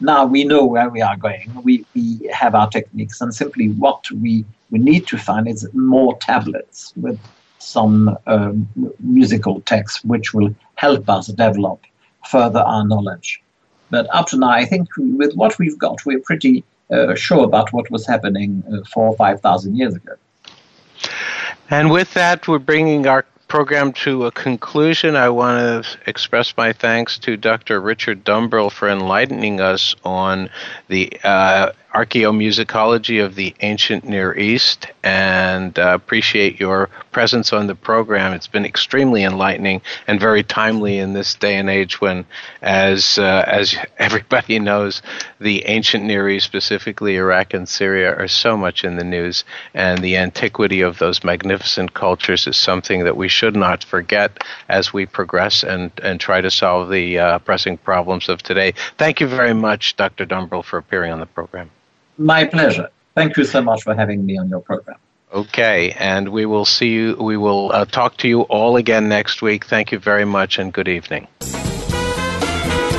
Now 0.00 0.26
we 0.26 0.44
know 0.44 0.64
where 0.64 0.90
we 0.90 1.00
are 1.00 1.16
going. 1.16 1.52
We, 1.62 1.86
we 1.94 2.28
have 2.32 2.54
our 2.54 2.68
techniques, 2.68 3.20
and 3.20 3.32
simply 3.32 3.68
what 3.70 4.10
we, 4.10 4.44
we 4.70 4.78
need 4.78 5.06
to 5.06 5.16
find 5.16 5.48
is 5.48 5.66
more 5.72 6.18
tablets 6.18 6.92
with 6.96 7.18
some 7.58 8.18
um, 8.26 8.68
musical 9.00 9.60
text 9.62 10.04
which 10.04 10.34
will 10.34 10.54
help 10.74 11.08
us 11.08 11.28
develop 11.28 11.80
further 12.26 12.60
our 12.60 12.84
knowledge. 12.84 13.40
But 13.90 14.06
up 14.12 14.26
to 14.28 14.36
now, 14.36 14.50
I 14.50 14.64
think 14.64 14.88
with 14.96 15.34
what 15.34 15.58
we've 15.58 15.78
got, 15.78 16.04
we're 16.04 16.20
pretty 16.20 16.64
uh, 16.90 17.14
sure 17.14 17.44
about 17.44 17.72
what 17.72 17.90
was 17.90 18.06
happening 18.06 18.62
uh, 18.70 18.84
four 18.92 19.08
or 19.08 19.16
five 19.16 19.40
thousand 19.40 19.76
years 19.76 19.94
ago. 19.94 20.14
And 21.70 21.90
with 21.90 22.14
that, 22.14 22.46
we're 22.46 22.58
bringing 22.58 23.06
our 23.06 23.24
program 23.48 23.92
to 23.92 24.26
a 24.26 24.32
conclusion. 24.32 25.16
I 25.16 25.28
want 25.28 25.84
to 25.84 25.98
express 26.06 26.56
my 26.56 26.72
thanks 26.72 27.18
to 27.20 27.36
Dr. 27.36 27.80
Richard 27.80 28.24
Dumbrill 28.24 28.70
for 28.70 28.88
enlightening 28.88 29.60
us 29.60 29.94
on 30.04 30.50
the 30.88 31.12
uh, 31.22 31.72
archaeomusicology 31.94 33.24
of 33.24 33.36
the 33.36 33.54
ancient 33.60 34.04
Near 34.04 34.36
East 34.36 34.88
and 35.04 35.78
uh, 35.78 35.92
appreciate 35.94 36.58
your 36.58 36.90
presence 37.12 37.52
on 37.52 37.68
the 37.68 37.76
program. 37.76 38.32
It's 38.32 38.48
been 38.48 38.64
extremely 38.64 39.22
enlightening 39.22 39.80
and 40.08 40.18
very 40.18 40.42
timely 40.42 40.98
in 40.98 41.12
this 41.12 41.34
day 41.34 41.54
and 41.54 41.70
age 41.70 42.00
when, 42.00 42.26
as, 42.62 43.16
uh, 43.16 43.44
as 43.46 43.76
everybody 43.98 44.58
knows, 44.58 45.02
the 45.38 45.64
ancient 45.66 46.04
Near 46.04 46.28
East, 46.28 46.46
specifically 46.46 47.14
Iraq 47.14 47.54
and 47.54 47.68
Syria, 47.68 48.12
are 48.16 48.28
so 48.28 48.56
much 48.56 48.82
in 48.82 48.96
the 48.96 49.04
news, 49.04 49.44
and 49.72 50.02
the 50.02 50.16
antiquity 50.16 50.80
of 50.80 50.98
those 50.98 51.22
magnificent 51.22 51.94
cultures 51.94 52.48
is 52.48 52.56
something 52.56 53.04
that 53.04 53.16
we 53.16 53.28
should 53.28 53.54
not 53.54 53.84
forget 53.84 54.42
as 54.68 54.92
we 54.92 55.06
progress 55.06 55.62
and, 55.62 55.92
and 56.02 56.18
try 56.18 56.40
to 56.40 56.50
solve 56.50 56.90
the 56.90 57.18
uh, 57.18 57.38
pressing 57.40 57.76
problems 57.76 58.28
of 58.28 58.42
today. 58.42 58.74
Thank 58.98 59.20
you 59.20 59.28
very 59.28 59.54
much, 59.54 59.94
Dr. 59.94 60.26
Dumbrill, 60.26 60.64
for 60.64 60.78
appearing 60.78 61.12
on 61.12 61.20
the 61.20 61.26
program. 61.26 61.70
My 62.18 62.44
pleasure. 62.44 62.90
Thank 63.14 63.36
you 63.36 63.44
so 63.44 63.62
much 63.62 63.82
for 63.82 63.94
having 63.94 64.24
me 64.26 64.38
on 64.38 64.48
your 64.48 64.60
program. 64.60 64.96
Okay, 65.32 65.92
and 65.98 66.28
we 66.28 66.46
will 66.46 66.64
see 66.64 66.90
you. 66.90 67.16
We 67.16 67.36
will 67.36 67.72
uh, 67.72 67.84
talk 67.86 68.16
to 68.18 68.28
you 68.28 68.42
all 68.42 68.76
again 68.76 69.08
next 69.08 69.42
week. 69.42 69.64
Thank 69.66 69.90
you 69.90 69.98
very 69.98 70.24
much, 70.24 70.58
and 70.58 70.72
good 70.72 70.88
evening. 70.88 71.26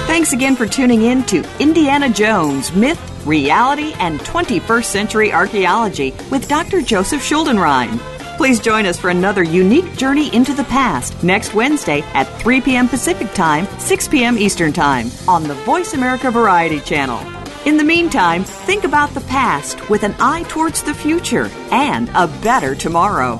Thanks 0.07 0.34
again 0.34 0.55
for 0.55 0.68
tuning 0.68 1.03
in 1.03 1.24
to 1.26 1.43
Indiana 1.59 2.09
Jones 2.09 2.74
Myth, 2.74 2.99
Reality, 3.26 3.93
and 3.99 4.20
21st 4.22 4.84
Century 4.86 5.32
Archaeology 5.32 6.13
with 6.30 6.47
Dr. 6.47 6.82
Joseph 6.82 7.22
Schuldenrein. 7.22 7.99
Please 8.38 8.59
join 8.59 8.86
us 8.86 8.99
for 8.99 9.09
another 9.09 9.43
unique 9.43 9.95
journey 9.95 10.34
into 10.36 10.53
the 10.53 10.63
past 10.66 11.24
next 11.24 11.53
Wednesday 11.53 12.01
at 12.13 12.26
3 12.41 12.59
p.m. 12.61 12.89
Pacific 12.89 13.32
Time, 13.34 13.66
6 13.80 14.07
p.m. 14.09 14.38
Eastern 14.38 14.74
Time 14.74 15.07
on 15.28 15.43
the 15.43 15.53
Voice 15.53 15.93
America 15.93 16.30
Variety 16.30 16.82
Channel. 16.82 17.45
In 17.66 17.78
the 17.78 17.84
meantime, 17.84 18.43
think 18.43 18.84
about 18.84 19.09
the 19.16 19.22
past 19.22 19.89
with 19.89 20.03
an 20.03 20.13
eye 20.20 20.43
towards 20.43 20.84
the 20.84 20.93
future 20.93 21.49
and 21.72 22.09
a 22.09 22.28
better 22.28 22.76
tomorrow. 22.76 23.39